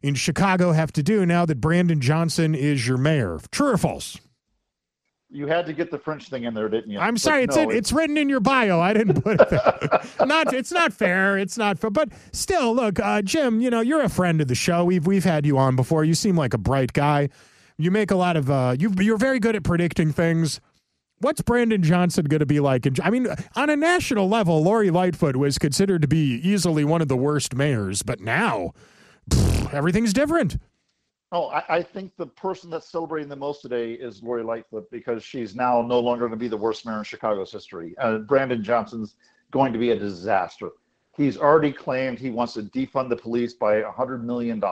in 0.04 0.14
Chicago 0.14 0.72
have 0.72 0.92
to 0.92 1.02
do 1.02 1.24
now 1.24 1.46
that 1.46 1.62
Brandon 1.62 1.98
Johnson 1.98 2.54
is 2.54 2.86
your 2.86 2.98
mayor. 2.98 3.40
True 3.50 3.70
or 3.70 3.78
false? 3.78 4.18
You 5.30 5.46
had 5.46 5.64
to 5.64 5.72
get 5.72 5.90
the 5.90 5.98
French 5.98 6.28
thing 6.28 6.44
in 6.44 6.52
there, 6.52 6.68
didn't 6.68 6.90
you? 6.90 6.98
I'm 6.98 7.16
sorry, 7.16 7.44
it's, 7.44 7.56
no, 7.56 7.62
in, 7.62 7.70
it's, 7.70 7.78
it's 7.78 7.92
written 7.92 8.18
in 8.18 8.28
your 8.28 8.40
bio. 8.40 8.80
I 8.80 8.92
didn't 8.92 9.22
put 9.22 9.40
it 9.40 9.48
there. 9.48 10.00
not 10.26 10.52
it's 10.52 10.70
not 10.70 10.92
fair. 10.92 11.38
It's 11.38 11.56
not 11.56 11.78
fair. 11.78 11.88
But 11.88 12.10
still, 12.32 12.74
look, 12.74 13.00
uh, 13.00 13.22
Jim, 13.22 13.62
you 13.62 13.70
know, 13.70 13.80
you're 13.80 14.02
a 14.02 14.10
friend 14.10 14.42
of 14.42 14.48
the 14.48 14.54
show. 14.54 14.84
We've 14.84 15.06
we've 15.06 15.24
had 15.24 15.46
you 15.46 15.56
on 15.56 15.74
before. 15.74 16.04
You 16.04 16.14
seem 16.14 16.36
like 16.36 16.52
a 16.52 16.58
bright 16.58 16.92
guy. 16.92 17.30
You 17.78 17.90
make 17.90 18.10
a 18.10 18.16
lot 18.16 18.36
of 18.36 18.50
uh, 18.50 18.76
you 18.78 18.92
you're 19.00 19.16
very 19.16 19.40
good 19.40 19.56
at 19.56 19.64
predicting 19.64 20.12
things. 20.12 20.60
What's 21.20 21.40
Brandon 21.40 21.82
Johnson 21.82 22.26
going 22.26 22.40
to 22.40 22.46
be 22.46 22.60
like? 22.60 22.86
I 23.02 23.08
mean, 23.08 23.26
on 23.56 23.70
a 23.70 23.76
national 23.76 24.28
level, 24.28 24.62
Lori 24.62 24.90
Lightfoot 24.90 25.36
was 25.36 25.56
considered 25.56 26.02
to 26.02 26.08
be 26.08 26.34
easily 26.44 26.84
one 26.84 27.00
of 27.00 27.08
the 27.08 27.16
worst 27.16 27.56
mayors, 27.56 28.02
but 28.02 28.20
now 28.20 28.72
everything's 29.72 30.12
different. 30.12 30.58
Oh, 31.32 31.48
I, 31.48 31.64
I, 31.68 31.82
think 31.82 32.12
the 32.16 32.28
person 32.28 32.70
that's 32.70 32.88
celebrating 32.88 33.28
the 33.28 33.34
most 33.34 33.60
today 33.60 33.94
is 33.94 34.22
Lori 34.22 34.44
Lightfoot 34.44 34.88
because 34.92 35.24
she's 35.24 35.56
now 35.56 35.82
no 35.82 35.98
longer 35.98 36.28
going 36.28 36.38
to 36.38 36.44
be 36.44 36.48
the 36.48 36.56
worst 36.56 36.86
mayor 36.86 36.98
in 36.98 37.04
Chicago's 37.04 37.50
history. 37.50 37.94
Uh, 37.98 38.18
Brandon 38.18 38.62
Johnson's 38.62 39.16
going 39.50 39.72
to 39.72 39.78
be 39.78 39.90
a 39.90 39.98
disaster. 39.98 40.70
He's 41.16 41.36
already 41.36 41.72
claimed 41.72 42.18
he 42.18 42.30
wants 42.30 42.54
to 42.54 42.62
defund 42.62 43.08
the 43.08 43.16
police 43.16 43.54
by 43.54 43.82
$100 43.82 44.22
million. 44.22 44.62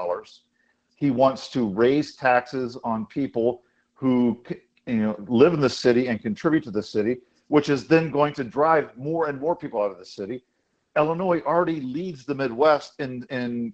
He 0.94 1.10
wants 1.10 1.48
to 1.48 1.68
raise 1.68 2.14
taxes 2.14 2.78
on 2.84 3.06
people 3.06 3.62
who 3.94 4.40
you 4.86 4.96
know, 4.96 5.16
live 5.28 5.54
in 5.54 5.60
the 5.60 5.70
city 5.70 6.08
and 6.08 6.20
contribute 6.20 6.64
to 6.64 6.70
the 6.70 6.82
city, 6.82 7.18
which 7.48 7.68
is 7.68 7.86
then 7.86 8.10
going 8.10 8.34
to 8.34 8.44
drive 8.44 8.96
more 8.96 9.28
and 9.28 9.40
more 9.40 9.54
people 9.54 9.80
out 9.80 9.90
of 9.90 9.98
the 9.98 10.04
city. 10.04 10.44
Illinois 10.96 11.40
already 11.40 11.80
leads 11.80 12.24
the 12.24 12.34
Midwest 12.34 12.94
in, 12.98 13.24
in 13.30 13.72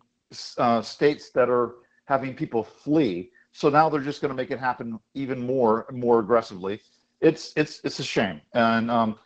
uh, 0.59 0.83
states 0.83 1.31
that 1.31 1.49
are 1.49 1.77
having 2.05 2.35
people 2.35 2.63
flee. 2.63 3.31
So 3.53 3.69
now 3.69 3.89
they're 3.89 4.01
just 4.01 4.21
going 4.21 4.31
to 4.31 4.37
make 4.37 4.51
it 4.51 4.59
happen 4.59 4.99
even 5.15 5.41
more, 5.41 5.87
more 5.93 6.21
aggressively. 6.21 6.81
It's 7.21 7.53
it's 7.57 7.81
it's 7.83 7.99
a 7.99 8.05
shame, 8.05 8.41
and 8.55 8.91
um, 8.91 9.19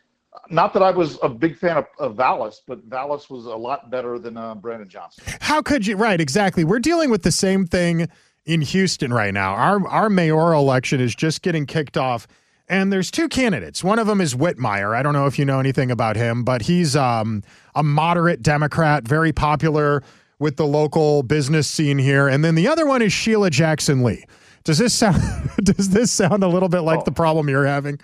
not 0.49 0.73
that 0.73 0.83
I 0.83 0.91
was 0.91 1.19
a 1.23 1.29
big 1.29 1.59
fan 1.59 1.77
of, 1.77 1.87
of 1.99 2.17
Vallas, 2.17 2.62
but 2.67 2.83
Vallas 2.85 3.29
was 3.29 3.45
a 3.45 3.55
lot 3.55 3.91
better 3.91 4.19
than 4.19 4.38
uh, 4.38 4.55
Brandon 4.55 4.88
Johnson. 4.88 5.25
How 5.41 5.61
could 5.61 5.87
you? 5.87 5.97
Right, 5.97 6.21
exactly. 6.21 6.65
We're 6.65 6.79
dealing 6.79 7.11
with 7.11 7.23
the 7.23 7.33
same 7.33 7.67
thing 7.67 8.09
in 8.47 8.62
Houston 8.62 9.12
right 9.12 9.35
now. 9.35 9.53
Our 9.55 9.87
our 9.87 10.09
mayoral 10.09 10.62
election 10.62 11.01
is 11.01 11.15
just 11.15 11.43
getting 11.43 11.67
kicked 11.67 11.97
off. 11.97 12.27
And 12.69 12.91
there's 12.91 13.11
two 13.11 13.29
candidates. 13.29 13.85
One 13.85 13.99
of 13.99 14.07
them 14.07 14.21
is 14.23 14.35
Whitmire. 14.35 14.97
I 14.97 15.03
don't 15.03 15.12
know 15.12 15.27
if 15.27 15.38
you 15.38 15.45
know 15.45 15.61
anything 15.61 15.91
about 15.91 16.17
him, 16.17 16.43
but 16.43 16.62
he's 16.62 16.97
um, 16.97 17.43
a 17.75 17.83
moderate 17.83 18.41
Democrat, 18.41 19.07
very 19.07 19.31
popular 19.33 20.03
with 20.38 20.57
the 20.57 20.66
local 20.66 21.23
business 21.23 21.68
scene 21.68 21.99
here. 21.99 22.29
And 22.29 22.45
then 22.45 22.55
the 22.55 22.68
other 22.68 22.87
one 22.87 23.03
is 23.03 23.12
Sheila 23.12 23.51
Jackson 23.51 24.03
Lee. 24.03 24.25
Does 24.64 24.79
this 24.79 24.95
sound 24.95 25.23
does 25.62 25.90
this 25.90 26.11
sound 26.11 26.42
a 26.42 26.49
little 26.49 26.68
bit 26.68 26.81
like 26.81 27.01
oh. 27.01 27.05
the 27.05 27.12
problem 27.12 27.49
you're 27.49 27.66
having? 27.66 27.99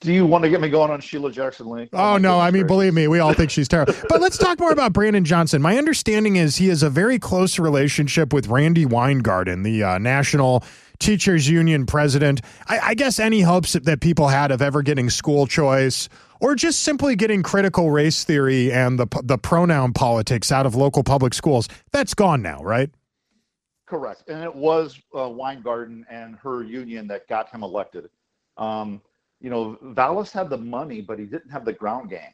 Do 0.00 0.10
you 0.10 0.24
want 0.24 0.42
to 0.42 0.48
get 0.48 0.62
me 0.62 0.70
going 0.70 0.90
on 0.90 1.02
Sheila 1.02 1.30
Jackson 1.30 1.68
Lee? 1.68 1.90
Oh, 1.92 2.14
oh 2.14 2.16
no, 2.16 2.40
I 2.40 2.50
mean, 2.50 2.66
believe 2.66 2.94
me, 2.94 3.08
we 3.08 3.18
all 3.18 3.34
think 3.34 3.50
she's 3.50 3.68
terrible. 3.68 3.92
but 4.08 4.22
let's 4.22 4.38
talk 4.38 4.58
more 4.58 4.72
about 4.72 4.94
Brandon 4.94 5.22
Johnson. 5.22 5.60
My 5.60 5.76
understanding 5.76 6.36
is 6.36 6.56
he 6.56 6.68
has 6.68 6.82
a 6.82 6.88
very 6.88 7.18
close 7.18 7.58
relationship 7.58 8.32
with 8.32 8.48
Randi 8.48 8.86
Weingarten, 8.86 9.64
the 9.64 9.84
uh, 9.84 9.98
National 9.98 10.64
Teachers 10.98 11.48
Union 11.48 11.86
president. 11.86 12.40
I, 12.68 12.78
I 12.78 12.94
guess 12.94 13.18
any 13.18 13.40
hopes 13.40 13.72
that 13.74 14.00
people 14.00 14.28
had 14.28 14.50
of 14.50 14.62
ever 14.62 14.82
getting 14.82 15.10
school 15.10 15.46
choice 15.46 16.08
or 16.40 16.54
just 16.54 16.80
simply 16.82 17.16
getting 17.16 17.42
critical 17.42 17.90
race 17.90 18.24
theory 18.24 18.72
and 18.72 18.98
the 18.98 19.06
the 19.24 19.38
pronoun 19.38 19.92
politics 19.92 20.52
out 20.52 20.66
of 20.66 20.74
local 20.74 21.02
public 21.02 21.34
schools. 21.34 21.68
That's 21.92 22.14
gone 22.14 22.42
now, 22.42 22.62
right? 22.62 22.90
Correct, 23.86 24.28
and 24.28 24.42
it 24.42 24.54
was 24.54 25.00
uh, 25.16 25.28
Weingarten 25.28 26.04
and 26.10 26.36
her 26.36 26.64
union 26.64 27.06
that 27.08 27.28
got 27.28 27.48
him 27.48 27.62
elected. 27.62 28.10
Um, 28.56 29.00
you 29.40 29.50
know, 29.50 29.78
Vallas 29.82 30.32
had 30.32 30.50
the 30.50 30.58
money, 30.58 31.00
but 31.00 31.18
he 31.18 31.26
didn't 31.26 31.50
have 31.50 31.64
the 31.64 31.72
ground 31.72 32.10
game. 32.10 32.32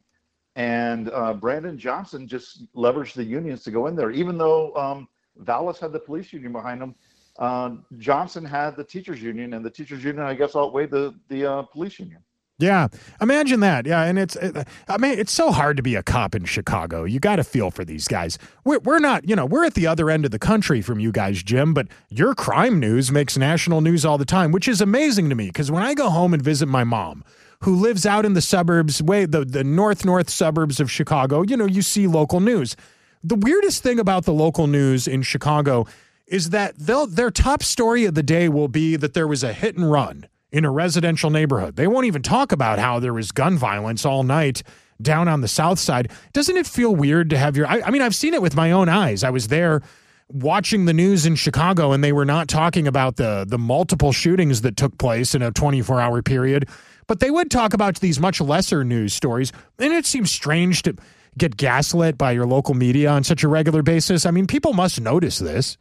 And 0.55 1.11
uh, 1.11 1.35
Brandon 1.35 1.79
Johnson 1.79 2.29
just 2.29 2.73
leveraged 2.75 3.15
the 3.15 3.25
unions 3.25 3.63
to 3.65 3.71
go 3.71 3.87
in 3.87 3.97
there, 3.97 4.11
even 4.11 4.39
though 4.39 4.75
um, 4.77 5.09
Vallas 5.37 5.79
had 5.79 5.93
the 5.93 5.99
police 5.99 6.33
union 6.33 6.53
behind 6.53 6.83
him. 6.83 6.95
Uh, 7.39 7.77
Johnson 7.99 8.45
had 8.45 8.77
the 8.77 8.85
teachers 8.85 9.23
union, 9.23 9.55
and 9.55 9.65
the 9.65 9.71
teachers 9.71 10.05
union, 10.05 10.25
I 10.25 10.35
guess, 10.35 10.55
outweighed 10.55 10.91
the 10.91 11.15
the 11.29 11.51
uh, 11.51 11.63
police 11.63 11.99
union. 11.99 12.23
Yeah, 12.59 12.89
imagine 13.21 13.59
that. 13.61 13.87
Yeah, 13.87 14.05
and 14.05 14.19
it's, 14.21 14.37
it, 14.37 14.69
I 14.87 14.97
mean, 14.97 15.19
it's 15.19 15.33
so 15.33 15.51
hard 15.51 15.77
to 15.79 15.83
be 15.83 15.97
a 15.97 16.03
cop 16.03 16.33
in 16.35 16.45
Chicago. 16.45 17.03
You 17.03 17.19
got 17.19 17.37
to 17.37 17.45
feel 17.45 17.73
for 17.73 17.85
these 17.85 18.07
guys. 18.07 18.39
We're, 18.65 18.79
we're 18.81 19.01
not, 19.01 19.29
you 19.29 19.35
know, 19.35 19.45
we're 19.45 19.65
at 19.65 19.75
the 19.75 19.89
other 19.89 20.11
end 20.11 20.25
of 20.25 20.31
the 20.31 20.39
country 20.39 20.81
from 20.81 21.01
you 21.01 21.11
guys, 21.11 21.43
Jim, 21.43 21.75
but 21.75 21.89
your 22.09 22.37
crime 22.37 22.79
news 22.79 23.11
makes 23.11 23.37
national 23.37 23.81
news 23.81 24.05
all 24.05 24.17
the 24.17 24.25
time, 24.25 24.53
which 24.53 24.69
is 24.69 24.81
amazing 24.81 25.29
to 25.31 25.35
me 25.35 25.47
because 25.47 25.73
when 25.73 25.83
I 25.83 25.95
go 25.95 26.09
home 26.09 26.33
and 26.33 26.43
visit 26.43 26.67
my 26.67 26.85
mom, 26.85 27.25
who 27.63 27.75
lives 27.75 28.07
out 28.07 28.25
in 28.25 28.35
the 28.35 28.41
suburbs, 28.41 29.03
way 29.03 29.25
the, 29.25 29.45
the 29.45 29.65
north 29.65 30.05
north 30.05 30.31
suburbs 30.31 30.79
of 30.79 30.91
Chicago, 30.91 31.43
you 31.43 31.57
know, 31.57 31.67
you 31.67 31.83
see 31.83 32.07
local 32.07 32.39
news. 32.39 32.77
The 33.25 33.37
weirdest 33.37 33.83
thing 33.83 33.99
about 33.99 34.25
the 34.25 34.33
local 34.33 34.67
news 34.69 35.09
in 35.09 35.23
Chicago 35.23 35.87
is 36.33 36.49
that 36.49 36.77
they'll, 36.79 37.07
their 37.07 37.31
top 37.31 37.63
story 37.63 38.07
of 38.07 38.15
the 38.15 38.23
day 38.23 38.49
will 38.49 38.67
be 38.67 38.97
that 38.97 39.13
there 39.13 39.29
was 39.29 39.45
a 39.45 39.53
hit 39.53 39.77
and 39.77 39.93
run 39.93 40.27
in 40.51 40.65
a 40.65 40.71
residential 40.71 41.29
neighborhood. 41.29 41.77
They 41.77 41.87
won't 41.87 42.07
even 42.07 42.23
talk 42.23 42.53
about 42.53 42.79
how 42.79 42.99
there 42.99 43.13
was 43.13 43.33
gun 43.33 43.59
violence 43.59 44.07
all 44.07 44.23
night 44.23 44.63
down 45.01 45.29
on 45.29 45.43
the 45.43 45.49
south 45.49 45.79
side. 45.79 46.11
Doesn't 46.33 46.57
it 46.57 46.67
feel 46.67 46.97
weird 46.97 47.29
to 47.31 47.39
have 47.39 47.55
your 47.55 47.67
I, 47.67 47.83
I, 47.83 47.91
mean, 47.91 48.01
I've 48.01 48.15
seen 48.15 48.33
it 48.33 48.41
with 48.41 48.57
my 48.57 48.71
own 48.71 48.89
eyes. 48.89 49.23
I 49.23 49.29
was 49.29 49.49
there 49.49 49.83
watching 50.29 50.87
the 50.87 50.95
news 50.95 51.27
in 51.27 51.35
Chicago 51.35 51.93
and 51.93 52.03
they 52.03 52.13
were 52.13 52.25
not 52.25 52.49
talking 52.49 52.89
about 52.89 53.17
the 53.17 53.45
the 53.47 53.59
multiple 53.59 54.13
shootings 54.13 54.63
that 54.63 54.79
took 54.79 54.97
place 54.97 55.35
in 55.35 55.43
a 55.43 55.53
24-hour 55.53 56.23
period, 56.23 56.67
but 57.09 57.21
they 57.21 57.31
would 57.31 57.51
talk 57.51 57.75
about 57.75 58.01
these 58.01 58.19
much 58.19 58.41
lesser 58.41 58.85
news 58.85 59.13
stories. 59.13 59.53
And 59.79 59.93
it 59.93 60.07
seems 60.07 60.31
strange 60.31 60.81
to 60.83 60.97
get 61.37 61.59
gaslit 61.59 62.17
by 62.17 62.33
your 62.33 62.47
local 62.47 62.73
media 62.73 63.11
on 63.11 63.23
such 63.23 63.43
a 63.43 63.49
regular 63.49 63.83
basis. 63.83 64.25
I 64.25 64.31
mean, 64.31 64.47
people 64.47 64.73
must 64.73 64.99
notice 64.99 65.39
this. 65.39 65.77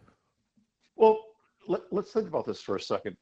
Well, 1.02 1.20
let, 1.68 1.82
us 1.92 2.12
think 2.12 2.28
about 2.28 2.46
this 2.46 2.62
for 2.62 2.78
a 2.78 2.82
second 2.82 3.18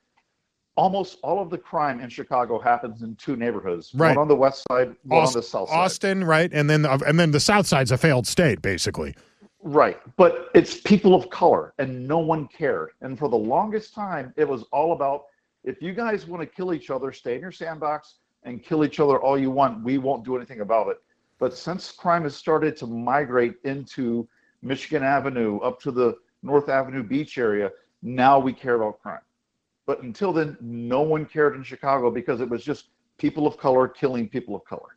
almost 0.79 1.17
all 1.23 1.41
of 1.41 1.49
the 1.49 1.57
crime 1.57 1.99
in 1.99 2.09
Chicago 2.09 2.57
happens 2.57 3.01
in 3.01 3.13
two 3.17 3.35
neighborhoods. 3.35 3.91
Right. 3.93 4.09
One 4.09 4.19
on 4.19 4.27
the 4.29 4.35
west 4.35 4.63
side, 4.71 4.95
one 5.03 5.23
Aust- 5.23 5.35
on 5.35 5.41
the 5.41 5.45
south 5.45 5.69
side. 5.69 5.75
Austin, 5.75 6.23
right, 6.23 6.49
and 6.53 6.69
then 6.69 6.85
and 6.85 7.19
then 7.19 7.31
the 7.31 7.39
south 7.39 7.67
side's 7.67 7.91
a 7.91 7.97
failed 7.97 8.25
state, 8.25 8.61
basically. 8.61 9.13
Right, 9.61 9.99
but 10.15 10.49
it's 10.55 10.79
people 10.79 11.13
of 11.13 11.29
color, 11.29 11.73
and 11.79 12.07
no 12.07 12.19
one 12.19 12.47
cared. 12.47 12.91
And 13.01 13.19
for 13.19 13.27
the 13.27 13.37
longest 13.37 13.93
time, 13.93 14.33
it 14.37 14.47
was 14.47 14.63
all 14.71 14.93
about 14.93 15.25
if 15.65 15.81
you 15.81 15.93
guys 15.93 16.25
want 16.25 16.41
to 16.41 16.47
kill 16.47 16.73
each 16.73 16.89
other, 16.89 17.11
stay 17.11 17.35
in 17.35 17.41
your 17.41 17.51
sandbox 17.51 18.15
and 18.43 18.63
kill 18.63 18.85
each 18.85 19.01
other 19.01 19.19
all 19.19 19.37
you 19.37 19.51
want. 19.51 19.83
We 19.83 19.97
won't 19.97 20.23
do 20.23 20.37
anything 20.37 20.61
about 20.61 20.87
it. 20.87 20.97
But 21.39 21.57
since 21.57 21.91
crime 21.91 22.23
has 22.23 22.37
started 22.37 22.77
to 22.77 22.87
migrate 22.87 23.55
into 23.65 24.29
Michigan 24.61 25.03
Avenue, 25.03 25.59
up 25.59 25.81
to 25.81 25.91
the 25.91 26.15
North 26.43 26.69
Avenue 26.69 27.03
Beach 27.03 27.37
area, 27.37 27.71
now 28.01 28.39
we 28.39 28.53
care 28.53 28.75
about 28.75 29.01
crime. 29.01 29.19
But 29.85 30.03
until 30.03 30.31
then, 30.31 30.57
no 30.61 31.01
one 31.01 31.25
cared 31.25 31.55
in 31.55 31.63
Chicago 31.63 32.11
because 32.11 32.41
it 32.41 32.49
was 32.49 32.63
just 32.63 32.89
people 33.17 33.47
of 33.47 33.57
color 33.57 33.87
killing 33.87 34.29
people 34.29 34.55
of 34.55 34.63
color. 34.65 34.95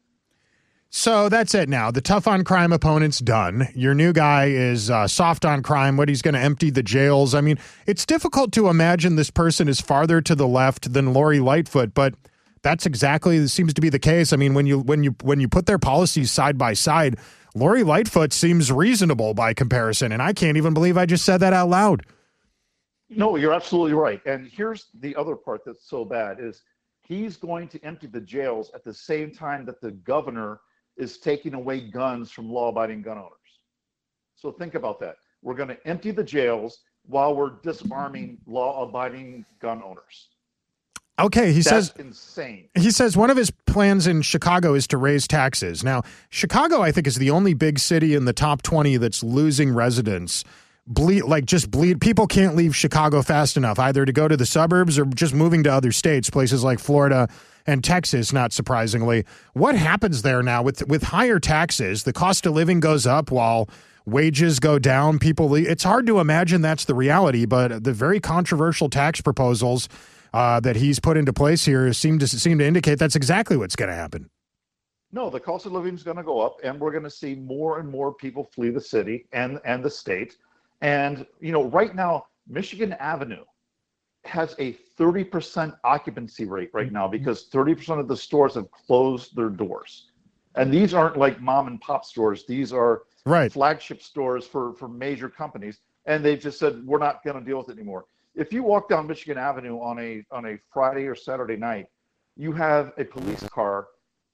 So 0.95 1.31
that's 1.31 1.55
it 1.55 1.71
now. 1.71 1.91
The 1.91 2.03
tough 2.03 2.29
on 2.29 2.45
crime 2.45 2.71
opponent's 2.71 3.19
done. 3.19 3.67
Your 3.75 3.95
new 3.95 4.13
guy 4.13 4.49
is 4.49 4.91
uh, 4.91 5.09
soft 5.09 5.47
on 5.47 5.63
crime, 5.63 5.97
what 5.97 6.11
he's 6.11 6.21
going 6.21 6.35
to 6.35 6.41
empty 6.41 6.69
the 6.69 6.83
jails. 6.83 7.35
I 7.35 7.41
mean, 7.41 7.59
it's 7.87 8.05
difficult 8.05 8.53
to 8.53 8.69
imagine 8.69 9.17
this 9.17 9.31
person 9.31 9.69
is 9.69 9.81
farther 9.81 10.21
to 10.21 10.35
the 10.35 10.47
left 10.47 10.93
than 10.93 11.15
Lori 11.15 11.41
Lightfoot, 11.41 11.95
but 11.95 12.15
that's 12.61 12.85
exactly 12.85 13.47
seems 13.47 13.73
to 13.73 13.81
be 13.81 13.89
the 13.89 13.99
case. 13.99 14.35
I 14.35 14.37
mean, 14.37 14.53
when 14.53 14.67
you 14.67 14.81
when 14.81 15.03
you 15.03 15.17
when 15.23 15.41
you 15.41 15.49
put 15.49 15.65
their 15.65 15.79
policies 15.79 16.31
side 16.31 16.59
by 16.59 16.75
side, 16.75 17.17
Lori 17.55 17.83
Lightfoot 17.83 18.33
seems 18.33 18.73
reasonable 18.73 19.35
by 19.35 19.53
comparison, 19.53 20.13
and 20.13 20.23
I 20.23 20.33
can't 20.33 20.57
even 20.57 20.73
believe 20.73 20.97
I 20.97 21.05
just 21.05 21.25
said 21.25 21.39
that 21.39 21.53
out 21.53 21.69
loud. 21.69 22.07
No, 23.11 23.37
you're 23.37 23.53
absolutely 23.53 23.93
right. 23.93 24.25
And 24.25 24.49
here's 24.49 24.87
the 25.01 25.15
other 25.17 25.37
part 25.37 25.63
that's 25.67 25.87
so 25.87 26.05
bad 26.05 26.41
is 26.41 26.63
he's 27.03 27.37
going 27.37 27.69
to 27.69 27.85
empty 27.85 28.07
the 28.07 28.21
jails 28.21 28.71
at 28.75 28.85
the 28.85 28.95
same 28.95 29.31
time 29.31 29.67
that 29.67 29.83
the 29.83 29.91
governor 29.91 30.61
is 30.97 31.19
taking 31.19 31.53
away 31.53 31.81
guns 31.81 32.31
from 32.31 32.51
law-abiding 32.51 33.03
gun 33.03 33.19
owners. 33.19 33.33
So 34.35 34.51
think 34.51 34.75
about 34.75 34.99
that. 35.01 35.17
We're 35.43 35.55
going 35.55 35.69
to 35.69 35.87
empty 35.87 36.11
the 36.11 36.25
jails 36.25 36.81
while 37.05 37.35
we're 37.35 37.61
disarming 37.63 38.39
law-abiding 38.47 39.45
gun 39.61 39.83
owners. 39.83 40.29
Okay, 41.19 41.53
he 41.53 41.61
That's 41.61 41.69
says 41.69 41.95
insane. 41.99 42.69
He 42.75 42.91
says 42.91 43.17
one 43.17 43.31
of 43.31 43.37
his 43.37 43.51
plans 43.51 44.07
in 44.07 44.23
Chicago 44.23 44.75
is 44.75 44.87
to 44.89 44.97
raise 44.97 45.29
taxes. 45.29 45.85
Now, 45.85 46.03
Chicago, 46.31 46.81
I 46.81 46.91
think, 46.91 47.07
is 47.07 47.17
the 47.17 47.31
only 47.31 47.55
big 47.55 47.79
city 47.79 48.15
in 48.15 48.25
the 48.25 48.33
top 48.33 48.63
20 48.63 48.97
that's 48.97 49.23
losing 49.23 49.75
residents. 49.75 50.43
Bleed 50.87 51.23
like 51.23 51.45
just 51.45 51.71
bleed. 51.71 52.01
People 52.01 52.27
can't 52.27 52.57
leave 52.57 52.75
Chicago 52.75 53.23
fast 53.23 53.57
enough, 53.57 53.79
either 53.79 54.05
to 54.05 54.13
go 54.13 54.27
to 54.27 54.37
the 54.37 54.47
suburbs 54.47 54.99
or 54.99 55.05
just 55.05 55.35
moving 55.35 55.63
to 55.65 55.73
other 55.73 55.93
states, 55.93 56.29
places 56.29 56.65
like 56.65 56.81
Florida 56.81 57.29
and 57.67 57.85
Texas. 57.85 58.33
Not 58.33 58.53
surprisingly, 58.53 59.25
what 59.53 59.77
happens 59.77 60.23
there 60.23 60.43
now 60.43 60.63
with 60.63 60.89
with 60.89 61.05
higher 61.05 61.39
taxes? 61.39 62.03
The 62.03 62.13
cost 62.13 62.47
of 62.47 62.55
living 62.55 62.81
goes 62.81 63.07
up 63.07 63.31
while 63.31 63.69
wages 64.07 64.59
go 64.59 64.81
down. 64.81 65.21
People, 65.21 65.49
leave. 65.49 65.69
it's 65.69 65.85
hard 65.85 66.07
to 66.07 66.19
imagine 66.19 66.63
that's 66.63 66.87
the 66.87 66.95
reality, 66.95 67.47
but 67.47 67.85
the 67.85 67.93
very 67.93 68.19
controversial 68.19 68.89
tax 68.89 69.21
proposals 69.21 69.89
uh, 70.33 70.61
that 70.61 70.77
he's 70.77 70.99
put 70.99 71.17
into 71.17 71.33
place 71.33 71.65
here 71.65 71.93
seem 71.93 72.19
to 72.19 72.27
seem 72.27 72.59
to 72.59 72.65
indicate 72.65 72.99
that's 72.99 73.17
exactly 73.17 73.57
what's 73.57 73.77
going 73.77 73.89
to 73.89 73.95
happen. 73.95 74.31
No, 75.13 75.29
the 75.29 75.41
cost 75.41 75.67
of 75.67 75.73
living 75.73 75.95
is 75.95 76.03
going 76.03 76.17
to 76.17 76.23
go 76.23 76.41
up, 76.41 76.57
and 76.65 76.81
we're 76.81 76.91
going 76.91 77.05
to 77.05 77.11
see 77.11 77.35
more 77.35 77.79
and 77.81 77.89
more 77.89 78.15
people 78.15 78.45
flee 78.45 78.71
the 78.71 78.81
city 78.81 79.27
and 79.33 79.61
and 79.65 79.85
the 79.85 79.91
state. 79.91 80.37
And 80.81 81.27
you 81.41 81.53
know, 81.53 81.65
right 81.65 81.95
now, 81.95 82.27
Michigan 82.49 82.95
Avenue 82.95 83.45
has 84.25 84.55
a 84.59 84.77
30% 84.99 85.77
occupancy 85.85 86.45
rate 86.45 86.71
right 86.73 86.93
now 86.93 87.09
because 87.09 87.49
30% 87.49 87.99
of 87.99 88.07
the 88.07 88.17
stores 88.17 88.55
have 88.55 88.71
closed 88.71 89.35
their 89.35 89.49
doors. 89.49 90.11
And 90.55 90.73
these 90.73 90.95
aren't 90.95 91.17
like 91.17 91.41
mom 91.41 91.67
and 91.67 91.81
pop 91.81 92.05
stores. 92.05 92.45
These 92.47 92.73
are 92.73 93.03
right. 93.27 93.53
flagship 93.53 94.03
stores 94.03 94.47
for 94.47 94.75
for 94.75 94.89
major 94.89 95.29
companies, 95.29 95.81
and 96.07 96.25
they've 96.25 96.41
just 96.41 96.59
said 96.59 96.85
we're 96.85 96.99
not 96.99 97.25
going 97.25 97.39
to 97.39 97.45
deal 97.45 97.59
with 97.59 97.69
it 97.69 97.79
anymore. 97.79 98.05
If 98.35 98.53
you 98.53 98.63
walk 98.63 98.89
down 98.89 99.07
Michigan 99.07 99.37
Avenue 99.37 99.79
on 99.81 99.99
a 99.99 100.25
on 100.31 100.47
a 100.47 100.59
Friday 100.73 101.07
or 101.07 101.15
Saturday 101.15 101.57
night, 101.57 101.87
you 102.37 102.53
have 102.53 102.93
a 102.97 103.05
police 103.05 103.43
car 103.51 103.89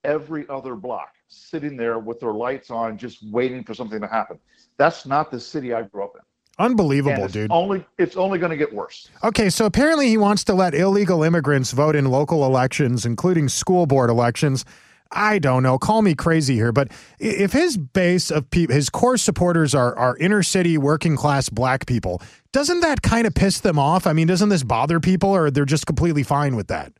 every 0.05 0.47
other 0.47 0.75
block 0.75 1.09
sitting 1.27 1.75
there 1.75 1.99
with 1.99 2.19
their 2.19 2.31
lights 2.31 2.71
on, 2.71 2.97
just 2.97 3.19
waiting 3.29 3.63
for 3.63 3.73
something 3.73 3.99
to 3.99 4.07
happen. 4.07 4.39
That's 4.77 5.05
not 5.05 5.31
the 5.31 5.39
city 5.39 5.73
I 5.73 5.81
grew 5.83 6.03
up 6.03 6.13
in. 6.15 6.21
Unbelievable, 6.65 7.25
it's 7.25 7.33
dude. 7.33 7.51
Only 7.51 7.85
it's 7.97 8.15
only 8.15 8.39
going 8.39 8.51
to 8.51 8.57
get 8.57 8.73
worse. 8.73 9.09
Okay, 9.23 9.49
so 9.49 9.65
apparently 9.65 10.07
he 10.07 10.17
wants 10.17 10.43
to 10.45 10.53
let 10.53 10.73
illegal 10.73 11.23
immigrants 11.23 11.71
vote 11.71 11.95
in 11.95 12.05
local 12.05 12.45
elections, 12.45 13.05
including 13.05 13.49
school 13.49 13.85
board 13.85 14.09
elections. 14.09 14.65
I 15.11 15.39
don't 15.39 15.63
know. 15.63 15.79
Call 15.79 16.01
me 16.01 16.13
crazy 16.13 16.53
here, 16.53 16.71
but 16.71 16.91
if 17.19 17.51
his 17.51 17.77
base 17.77 18.29
of 18.29 18.49
people, 18.51 18.75
his 18.75 18.89
core 18.89 19.17
supporters 19.17 19.73
are 19.73 19.95
are 19.95 20.15
inner 20.17 20.43
city 20.43 20.77
working 20.77 21.15
class 21.15 21.49
black 21.49 21.87
people, 21.87 22.21
doesn't 22.51 22.81
that 22.81 23.01
kind 23.01 23.25
of 23.25 23.33
piss 23.33 23.59
them 23.59 23.79
off? 23.79 24.05
I 24.05 24.13
mean, 24.13 24.27
doesn't 24.27 24.49
this 24.49 24.63
bother 24.63 24.99
people, 24.99 25.29
or 25.29 25.49
they're 25.49 25.65
just 25.65 25.87
completely 25.87 26.23
fine 26.23 26.55
with 26.55 26.67
that? 26.67 26.93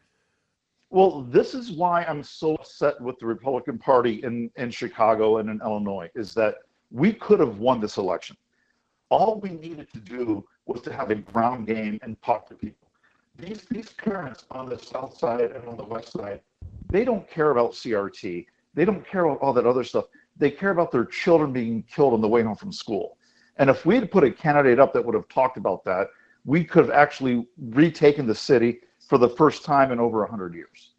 Well, 0.92 1.22
this 1.22 1.54
is 1.54 1.72
why 1.72 2.04
I'm 2.06 2.24
so 2.24 2.56
upset 2.56 3.00
with 3.00 3.20
the 3.20 3.28
Republican 3.28 3.78
Party 3.78 4.24
in, 4.24 4.50
in 4.56 4.72
Chicago 4.72 5.38
and 5.38 5.48
in 5.48 5.62
Illinois 5.62 6.10
is 6.16 6.34
that 6.34 6.56
we 6.90 7.14
could 7.14 7.40
have 7.40 7.60
won 7.60 7.80
this 7.80 7.98
election. 7.98 8.36
All 9.10 9.40
we 9.40 9.52
needed 9.52 9.92
to 9.94 10.00
do 10.00 10.44
was 10.66 10.82
to 10.82 10.94
have 10.94 11.12
a 11.12 11.16
ground 11.16 11.68
game 11.68 12.00
and 12.02 12.20
talk 12.24 12.48
to 12.50 12.56
people. 12.56 12.88
These 13.38 13.62
these 13.70 13.92
parents 13.92 14.46
on 14.52 14.68
the 14.68 14.80
south 14.80 15.18
side 15.18 15.52
and 15.52 15.66
on 15.68 15.78
the 15.78 15.84
west 15.84 16.12
side, 16.12 16.42
they 16.90 17.06
don't 17.06 17.30
care 17.30 17.52
about 17.52 17.72
CRT. 17.72 18.46
They 18.74 18.86
don't 18.86 19.08
care 19.08 19.26
about 19.26 19.40
all 19.40 19.54
that 19.54 19.66
other 19.66 19.84
stuff. 19.84 20.06
They 20.38 20.52
care 20.52 20.72
about 20.72 20.92
their 20.92 21.06
children 21.06 21.52
being 21.52 21.84
killed 21.84 22.14
on 22.14 22.22
the 22.22 22.28
way 22.28 22.44
home 22.44 22.56
from 22.56 22.72
school. 22.72 23.18
And 23.58 23.70
if 23.70 23.86
we 23.86 23.96
had 23.96 24.10
put 24.10 24.24
a 24.24 24.32
candidate 24.32 24.80
up 24.80 24.94
that 24.94 25.06
would 25.06 25.16
have 25.16 25.28
talked 25.28 25.58
about 25.58 25.84
that, 25.86 26.08
we 26.46 26.64
could 26.64 26.86
have 26.86 26.94
actually 26.94 27.46
retaken 27.58 28.26
the 28.26 28.36
city 28.36 28.80
for 29.08 29.18
the 29.18 29.30
first 29.30 29.66
time 29.66 29.92
in 29.92 30.00
over 30.00 30.20
100 30.20 30.54
years. 30.54 30.92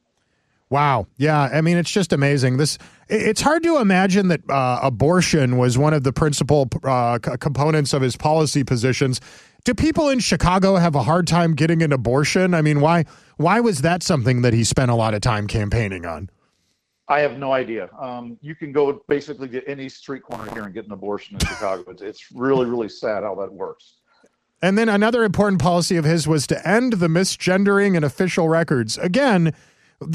Wow. 0.69 1.09
Yeah. 1.17 1.49
I 1.53 1.63
mean, 1.63 1.77
it's 1.77 1.91
just 1.91 2.13
amazing. 2.13 2.57
This. 2.57 2.79
It's 3.09 3.41
hard 3.41 3.65
to 3.65 3.79
imagine 3.79 4.29
that 4.29 4.49
uh, 4.49 4.79
abortion 4.83 5.57
was 5.57 5.77
one 5.77 5.93
of 5.93 6.05
the 6.05 6.13
principal 6.13 6.69
uh, 6.85 7.19
components 7.19 7.93
of 7.93 8.03
his 8.03 8.17
policy 8.17 8.63
positions. 8.63 9.21
Do 9.65 9.75
people 9.75 10.09
in 10.09 10.21
Chicago 10.21 10.77
have 10.77 10.95
a 10.95 11.03
hard 11.03 11.27
time 11.27 11.55
getting 11.55 11.83
an 11.83 11.93
abortion? 11.93 12.55
I 12.55 12.63
mean, 12.63 12.81
why? 12.81 13.05
Why 13.37 13.61
was 13.61 13.83
that 13.83 14.03
something 14.03 14.43
that 14.43 14.53
he 14.53 14.65
spent 14.65 14.91
a 14.91 14.95
lot 14.95 15.15
of 15.15 15.21
time 15.21 15.47
campaigning 15.47 16.07
on? 16.07 16.31
I 17.09 17.21
have 17.21 17.39
no 17.39 17.53
idea. 17.53 17.91
Um, 17.99 18.39
you 18.41 18.55
can 18.55 18.71
go 18.71 19.03
basically 19.09 19.49
to 19.49 19.69
any 19.69 19.89
street 19.89 20.23
corner 20.23 20.51
here 20.53 20.63
and 20.63 20.73
get 20.73 20.87
an 20.87 20.93
abortion 20.93 21.37
in 21.37 21.41
Chicago. 21.41 21.91
It's, 21.91 22.03
it's 22.03 22.33
really, 22.33 22.67
really 22.67 22.89
sad 22.89 23.25
how 23.25 23.35
that 23.37 23.53
works. 23.53 23.97
And 24.63 24.79
then 24.79 24.89
another 24.89 25.25
important 25.25 25.61
policy 25.61 25.97
of 25.97 26.05
his 26.05 26.29
was 26.29 26.47
to 26.49 26.69
end 26.69 26.95
the 26.95 27.09
misgendering 27.09 27.97
in 27.97 28.05
official 28.05 28.49
records. 28.49 28.97
Again, 28.99 29.55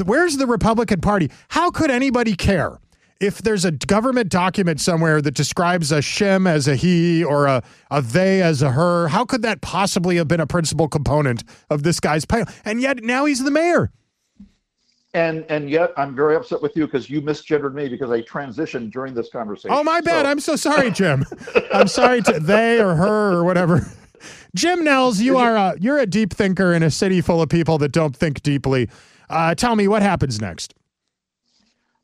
where's 0.04 0.38
the 0.38 0.46
Republican 0.46 1.00
Party? 1.00 1.30
How 1.48 1.70
could 1.70 1.90
anybody 1.90 2.34
care 2.34 2.78
if 3.20 3.38
there's 3.38 3.64
a 3.64 3.72
government 3.72 4.28
document 4.30 4.80
somewhere 4.80 5.22
that 5.22 5.34
describes 5.34 5.90
a 5.92 5.98
shim 5.98 6.48
as 6.48 6.68
a 6.68 6.76
he 6.76 7.24
or 7.24 7.46
a, 7.46 7.62
a 7.90 8.02
they 8.02 8.42
as 8.42 8.62
a 8.62 8.72
her? 8.72 9.08
How 9.08 9.24
could 9.24 9.42
that 9.42 9.60
possibly 9.60 10.16
have 10.16 10.28
been 10.28 10.40
a 10.40 10.46
principal 10.46 10.88
component 10.88 11.44
of 11.70 11.82
this 11.82 12.00
guy's 12.00 12.24
plan? 12.24 12.46
And 12.64 12.80
yet 12.80 13.02
now 13.02 13.24
he's 13.24 13.42
the 13.42 13.50
mayor. 13.50 13.90
And 15.14 15.46
and 15.48 15.70
yet 15.70 15.92
I'm 15.96 16.14
very 16.14 16.36
upset 16.36 16.60
with 16.60 16.76
you 16.76 16.84
because 16.86 17.08
you 17.08 17.22
misgendered 17.22 17.72
me 17.72 17.88
because 17.88 18.10
I 18.10 18.20
transitioned 18.22 18.92
during 18.92 19.14
this 19.14 19.30
conversation. 19.30 19.70
Oh, 19.72 19.82
my 19.82 20.02
bad. 20.02 20.24
So- 20.26 20.30
I'm 20.30 20.40
so 20.40 20.56
sorry, 20.56 20.90
Jim. 20.92 21.24
I'm 21.72 21.88
sorry 21.88 22.20
to 22.22 22.38
they 22.38 22.80
or 22.80 22.94
her 22.96 23.32
or 23.32 23.44
whatever. 23.44 23.80
Jim 24.54 24.84
Nelles, 24.84 25.20
you 25.20 25.36
are 25.38 25.54
a, 25.56 25.74
you're 25.80 25.98
a 25.98 26.06
deep 26.06 26.32
thinker 26.32 26.72
in 26.72 26.82
a 26.82 26.90
city 26.90 27.20
full 27.20 27.40
of 27.42 27.48
people 27.48 27.78
that 27.78 27.92
don't 27.92 28.14
think 28.16 28.42
deeply. 28.42 28.88
Uh, 29.28 29.54
tell 29.54 29.76
me 29.76 29.88
what 29.88 30.02
happens 30.02 30.40
next. 30.40 30.74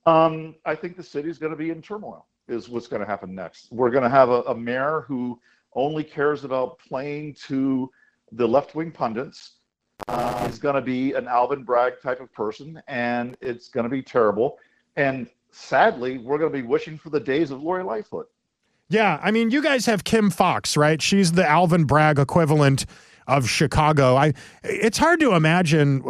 Um, 0.07 0.57
I 0.65 0.75
think 0.75 0.97
the 0.97 1.03
city's 1.03 1.39
going 1.39 1.53
to 1.53 1.57
be 1.57 1.71
in 1.71 1.83
turmoil. 1.83 2.27
Is 2.49 2.69
what's 2.69 2.89
going 2.89 3.01
to 3.01 3.07
happen 3.07 3.35
next. 3.35 3.71
We're 3.71 3.91
going 3.91 4.03
to 4.03 4.11
have 4.11 4.29
a, 4.29 4.43
a 4.43 4.55
mayor 4.55 5.05
who 5.07 5.41
only 5.75 6.03
cares 6.03 6.45
about 6.45 6.79
playing 6.81 7.35
to 7.47 7.89
the 8.33 8.47
left-wing 8.47 8.91
pundits. 8.91 9.53
Uh, 10.09 10.47
he's 10.47 10.59
going 10.59 10.75
to 10.75 10.81
be 10.81 11.13
an 11.13 11.29
Alvin 11.29 11.63
Bragg 11.63 11.95
type 12.03 12.21
of 12.21 12.33
person, 12.33 12.83
and 12.89 13.37
it's 13.41 13.69
going 13.69 13.85
to 13.85 13.91
be 13.91 14.03
terrible. 14.03 14.59
And 14.97 15.29
sadly, 15.53 16.19
we're 16.19 16.39
going 16.39 16.53
to 16.53 16.59
be 16.59 16.67
wishing 16.67 16.99
for 16.99 17.11
the 17.11 17.21
days 17.21 17.53
of 17.53 17.63
Lori 17.63 17.85
Lightfoot. 17.85 18.29
Yeah, 18.89 19.21
I 19.23 19.31
mean, 19.31 19.51
you 19.51 19.63
guys 19.63 19.87
have 19.87 20.05
Kim 20.05 20.29
Foxx, 20.29 20.77
right? 20.77 21.01
She's 21.01 21.33
the 21.33 21.49
Alvin 21.49 21.85
Bragg 21.85 22.19
equivalent 22.19 22.87
of 23.27 23.49
Chicago. 23.49 24.17
I 24.17 24.33
it's 24.63 24.99
hard 24.99 25.21
to 25.21 25.35
imagine 25.35 26.03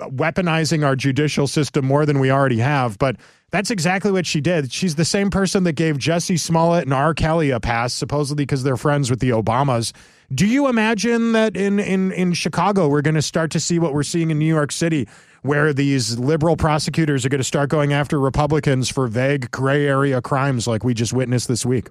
weaponizing 0.00 0.84
our 0.84 0.96
judicial 0.96 1.46
system 1.46 1.84
more 1.84 2.06
than 2.06 2.18
we 2.18 2.30
already 2.30 2.58
have, 2.58 2.98
but 2.98 3.16
that's 3.50 3.70
exactly 3.70 4.10
what 4.10 4.26
she 4.26 4.40
did. 4.40 4.72
She's 4.72 4.94
the 4.94 5.04
same 5.04 5.30
person 5.30 5.64
that 5.64 5.74
gave 5.74 5.98
Jussie 5.98 6.40
Smollett 6.40 6.84
and 6.84 6.94
R. 6.94 7.12
Kelly 7.12 7.50
a 7.50 7.60
pass, 7.60 7.92
supposedly 7.92 8.44
because 8.44 8.62
they're 8.62 8.78
friends 8.78 9.10
with 9.10 9.20
the 9.20 9.30
Obamas. 9.30 9.92
Do 10.34 10.46
you 10.46 10.68
imagine 10.68 11.32
that 11.32 11.56
in 11.56 11.78
in 11.78 12.12
in 12.12 12.32
Chicago 12.32 12.88
we're 12.88 13.02
going 13.02 13.14
to 13.14 13.22
start 13.22 13.50
to 13.52 13.60
see 13.60 13.78
what 13.78 13.92
we're 13.92 14.02
seeing 14.02 14.30
in 14.30 14.38
New 14.38 14.46
York 14.46 14.72
City, 14.72 15.06
where 15.42 15.74
these 15.74 16.18
liberal 16.18 16.56
prosecutors 16.56 17.26
are 17.26 17.28
going 17.28 17.40
to 17.40 17.44
start 17.44 17.68
going 17.68 17.92
after 17.92 18.18
Republicans 18.18 18.88
for 18.88 19.06
vague 19.06 19.50
gray 19.50 19.86
area 19.86 20.22
crimes 20.22 20.66
like 20.66 20.84
we 20.84 20.94
just 20.94 21.12
witnessed 21.12 21.48
this 21.48 21.66
week? 21.66 21.90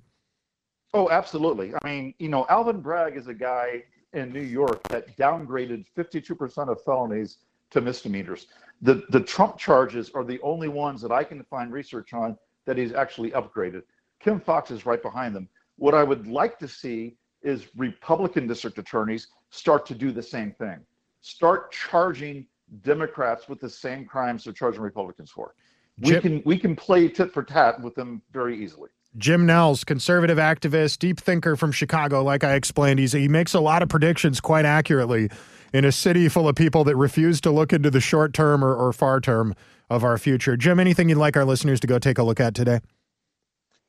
Oh, 0.94 1.10
absolutely. 1.10 1.74
I 1.74 1.88
mean, 1.88 2.14
you 2.18 2.28
know, 2.28 2.46
Alvin 2.50 2.82
Bragg 2.82 3.16
is 3.16 3.28
a 3.28 3.34
guy 3.34 3.84
in 4.14 4.32
New 4.32 4.42
York 4.42 4.82
that 4.90 5.16
downgraded 5.18 5.86
52% 5.98 6.70
of 6.70 6.84
felonies 6.84 7.38
to 7.72 7.82
misdemeanors. 7.82 8.48
The 8.82 9.04
the 9.10 9.22
Trump 9.22 9.58
charges 9.58 10.12
are 10.14 10.24
the 10.24 10.40
only 10.42 10.68
ones 10.68 11.02
that 11.02 11.12
I 11.12 11.24
can 11.24 11.44
find 11.46 11.72
research 11.72 12.14
on 12.14 12.38
that 12.66 12.78
he's 12.78 12.94
actually 12.94 13.32
upgraded. 13.32 13.84
Kim 14.20 14.40
Foxx 14.40 14.72
is 14.72 14.86
right 14.86 15.02
behind 15.02 15.36
them. 15.36 15.48
What 15.78 15.94
I 15.94 16.04
would 16.04 16.28
like 16.28 16.60
to 16.60 16.68
see 16.68 17.16
is 17.42 17.68
Republican 17.76 18.48
district 18.48 18.78
attorneys 18.78 19.28
start 19.50 19.86
to 19.88 19.96
do 19.96 20.12
the 20.12 20.22
same 20.22 20.52
thing. 20.52 20.80
Start 21.22 21.72
charging 21.72 22.46
Democrats 22.84 23.50
with 23.50 23.60
the 23.60 23.70
same 23.70 24.06
crimes 24.06 24.44
they're 24.44 24.54
charging 24.54 24.82
Republicans 24.82 25.32
for. 25.32 25.56
We 26.00 26.12
Jim- 26.12 26.22
can 26.22 26.44
we 26.46 26.58
can 26.58 26.76
play 26.76 27.08
tit 27.08 27.34
for 27.34 27.44
tat 27.44 27.82
with 27.82 27.96
them 27.96 28.22
very 28.32 28.62
easily. 28.62 28.90
Jim 29.18 29.46
Nelles, 29.46 29.84
conservative 29.84 30.38
activist, 30.38 31.00
deep 31.00 31.20
thinker 31.20 31.56
from 31.56 31.72
Chicago, 31.72 32.24
like 32.24 32.44
I 32.44 32.54
explained, 32.54 33.00
he's, 33.00 33.12
he 33.12 33.28
makes 33.28 33.54
a 33.54 33.60
lot 33.60 33.84
of 33.84 33.90
predictions 33.90 34.40
quite 34.40 34.66
accurately 34.66 35.30
in 35.74 35.86
a 35.86 35.92
city 35.92 36.30
full 36.30 36.48
of 36.48 36.56
people 36.56 36.84
that 36.86 36.96
refuse 36.96 37.42
to 37.42 37.52
look 37.52 37.74
into 37.74 37.90
the 37.90 38.00
short 38.00 38.34
term 38.34 38.64
or, 38.64 38.74
or 38.74 38.94
far 38.94 39.20
term 39.20 39.54
of 39.90 40.04
our 40.04 40.18
future. 40.18 40.56
Jim, 40.56 40.80
anything 40.80 41.10
you'd 41.10 41.18
like 41.18 41.36
our 41.36 41.46
listeners 41.46 41.80
to 41.82 41.88
go 41.88 42.00
take 42.00 42.18
a 42.18 42.24
look 42.24 42.40
at 42.40 42.56
today? 42.56 42.80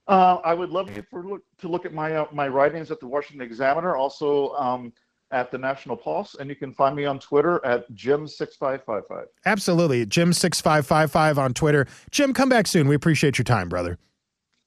Uh, 0.08 0.38
I 0.44 0.54
would 0.54 0.70
love 0.70 0.90
you 0.94 1.04
look, 1.12 1.42
to 1.58 1.68
look 1.68 1.86
at 1.86 1.94
my 1.94 2.16
uh, 2.16 2.26
my 2.32 2.48
writings 2.48 2.90
at 2.90 2.98
the 2.98 3.06
Washington 3.06 3.46
Examiner, 3.46 3.94
also 3.94 4.50
um, 4.54 4.92
at 5.30 5.52
the 5.52 5.58
National 5.58 5.96
Pulse, 5.96 6.34
and 6.40 6.50
you 6.50 6.56
can 6.56 6.74
find 6.74 6.96
me 6.96 7.04
on 7.04 7.20
Twitter 7.20 7.64
at 7.64 7.90
Jim 7.94 8.26
six 8.26 8.56
five 8.56 8.82
five 8.84 9.04
five. 9.08 9.26
Absolutely. 9.46 10.04
Jim6555 10.04 11.38
on 11.38 11.54
Twitter. 11.54 11.86
Jim, 12.10 12.34
come 12.34 12.48
back 12.48 12.66
soon. 12.66 12.88
We 12.88 12.96
appreciate 12.96 13.38
your 13.38 13.44
time, 13.44 13.68
brother. 13.68 13.96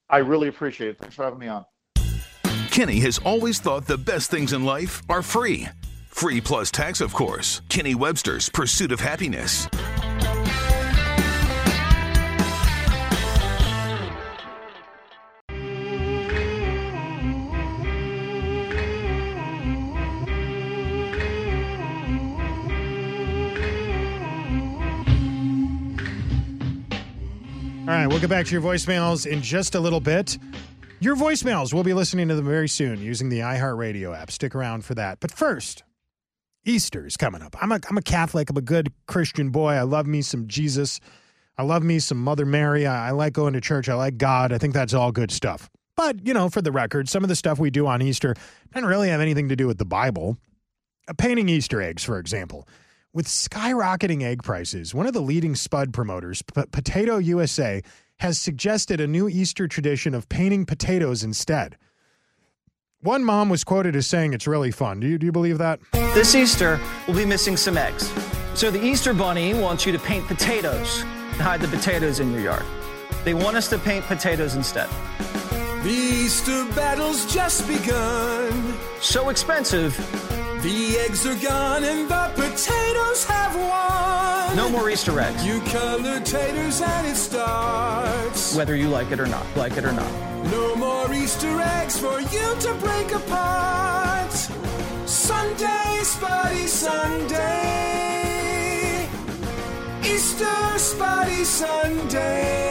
I 0.09 0.17
really 0.17 0.47
appreciate 0.47 0.89
it. 0.89 0.97
Thanks 0.99 1.15
for 1.15 1.23
having 1.23 1.39
me 1.39 1.47
on. 1.47 1.65
Kenny 2.71 2.99
has 2.99 3.19
always 3.19 3.59
thought 3.59 3.87
the 3.87 3.97
best 3.97 4.29
things 4.29 4.53
in 4.53 4.65
life 4.65 5.01
are 5.09 5.21
free. 5.21 5.67
Free 6.09 6.41
plus 6.41 6.71
tax, 6.71 7.01
of 7.01 7.13
course. 7.13 7.61
Kenny 7.69 7.95
Webster's 7.95 8.49
Pursuit 8.49 8.91
of 8.91 8.99
Happiness. 8.99 9.67
We'll 28.15 28.21
get 28.21 28.29
back 28.29 28.45
to 28.45 28.53
your 28.53 28.61
voicemails 28.61 29.29
in 29.29 29.41
just 29.41 29.75
a 29.75 29.79
little 29.79 29.99
bit. 29.99 30.37
Your 31.01 31.17
voicemails, 31.17 31.73
we'll 31.73 31.83
be 31.83 31.93
listening 31.93 32.29
to 32.29 32.35
them 32.35 32.45
very 32.45 32.69
soon 32.69 33.01
using 33.01 33.27
the 33.27 33.39
iHeartRadio 33.39 34.17
app. 34.17 34.31
Stick 34.31 34.55
around 34.55 34.85
for 34.85 34.95
that. 34.95 35.19
But 35.19 35.33
first, 35.33 35.83
Easter 36.63 37.05
is 37.05 37.17
coming 37.17 37.41
up. 37.41 37.61
I'm 37.61 37.73
a, 37.73 37.79
I'm 37.89 37.97
a 37.97 38.01
Catholic. 38.01 38.49
I'm 38.49 38.55
a 38.55 38.61
good 38.61 38.93
Christian 39.05 39.49
boy. 39.49 39.73
I 39.73 39.81
love 39.81 40.07
me 40.07 40.21
some 40.21 40.47
Jesus. 40.47 41.01
I 41.57 41.63
love 41.63 41.83
me 41.83 41.99
some 41.99 42.17
Mother 42.17 42.45
Mary. 42.45 42.87
I, 42.87 43.09
I 43.09 43.11
like 43.11 43.33
going 43.33 43.51
to 43.51 43.59
church. 43.59 43.89
I 43.89 43.95
like 43.95 44.17
God. 44.17 44.53
I 44.53 44.59
think 44.59 44.73
that's 44.73 44.93
all 44.93 45.11
good 45.11 45.29
stuff. 45.29 45.69
But, 45.97 46.25
you 46.25 46.33
know, 46.33 46.49
for 46.49 46.61
the 46.61 46.71
record, 46.71 47.09
some 47.09 47.21
of 47.21 47.27
the 47.27 47.35
stuff 47.35 47.59
we 47.59 47.69
do 47.69 47.85
on 47.85 48.01
Easter 48.01 48.33
doesn't 48.73 48.87
really 48.87 49.09
have 49.09 49.19
anything 49.19 49.49
to 49.49 49.57
do 49.57 49.67
with 49.67 49.77
the 49.77 49.83
Bible. 49.83 50.37
Painting 51.17 51.49
Easter 51.49 51.81
eggs, 51.81 52.05
for 52.05 52.17
example. 52.17 52.65
With 53.11 53.27
skyrocketing 53.27 54.23
egg 54.23 54.41
prices, 54.41 54.93
one 54.93 55.05
of 55.05 55.13
the 55.13 55.21
leading 55.21 55.55
Spud 55.55 55.93
promoters, 55.93 56.41
P- 56.41 56.63
Potato 56.71 57.17
USA, 57.17 57.81
has 58.19 58.39
suggested 58.39 58.99
a 59.01 59.07
new 59.07 59.27
Easter 59.27 59.67
tradition 59.67 60.13
of 60.13 60.29
painting 60.29 60.65
potatoes 60.65 61.23
instead. 61.23 61.77
One 63.01 63.23
mom 63.23 63.49
was 63.49 63.63
quoted 63.63 63.95
as 63.95 64.07
saying 64.07 64.33
it's 64.33 64.47
really 64.47 64.71
fun. 64.71 64.99
Do 64.99 65.07
you, 65.07 65.17
do 65.17 65.25
you 65.25 65.31
believe 65.31 65.59
that? 65.59 65.79
This 65.91 66.33
Easter, 66.33 66.79
we'll 67.07 67.17
be 67.17 67.25
missing 67.25 67.55
some 67.55 67.77
eggs. 67.77 68.11
So 68.55 68.71
the 68.71 68.83
Easter 68.83 69.13
Bunny 69.13 69.53
wants 69.53 69.85
you 69.85 69.91
to 69.91 69.99
paint 69.99 70.25
potatoes 70.27 71.01
and 71.03 71.41
hide 71.41 71.61
the 71.61 71.67
potatoes 71.67 72.19
in 72.19 72.31
your 72.31 72.41
yard. 72.41 72.65
They 73.25 73.33
want 73.33 73.57
us 73.57 73.69
to 73.69 73.77
paint 73.77 74.05
potatoes 74.05 74.55
instead. 74.55 74.89
The 75.83 75.91
Easter 75.91 76.65
battle's 76.73 77.31
just 77.31 77.67
begun. 77.67 78.73
So 79.01 79.29
expensive. 79.29 79.95
The 80.63 80.97
eggs 80.97 81.27
are 81.27 81.35
gone 81.35 81.83
and 81.83 82.09
the 82.09 82.31
potatoes 82.33 83.25
have 83.25 83.29
won. 83.29 83.34
No 84.55 84.69
more 84.69 84.89
Easter 84.89 85.19
eggs. 85.19 85.45
You 85.45 85.59
color 85.61 86.19
taters 86.21 86.81
and 86.81 87.07
it 87.07 87.15
starts. 87.15 88.55
Whether 88.55 88.75
you 88.75 88.87
like 88.87 89.11
it 89.11 89.19
or 89.19 89.27
not, 89.27 89.45
like 89.55 89.75
it 89.77 89.83
or 89.83 89.91
not. 89.91 90.09
No 90.49 90.75
more 90.75 91.13
Easter 91.13 91.59
eggs 91.61 91.99
for 91.99 92.21
you 92.21 92.55
to 92.61 92.73
break 92.75 93.11
apart. 93.11 94.31
Sunday, 95.05 95.99
Spotty 96.03 96.67
Sunday. 96.67 97.75
Easter, 100.03 100.77
Spotty 100.77 101.43
Sunday. 101.43 102.61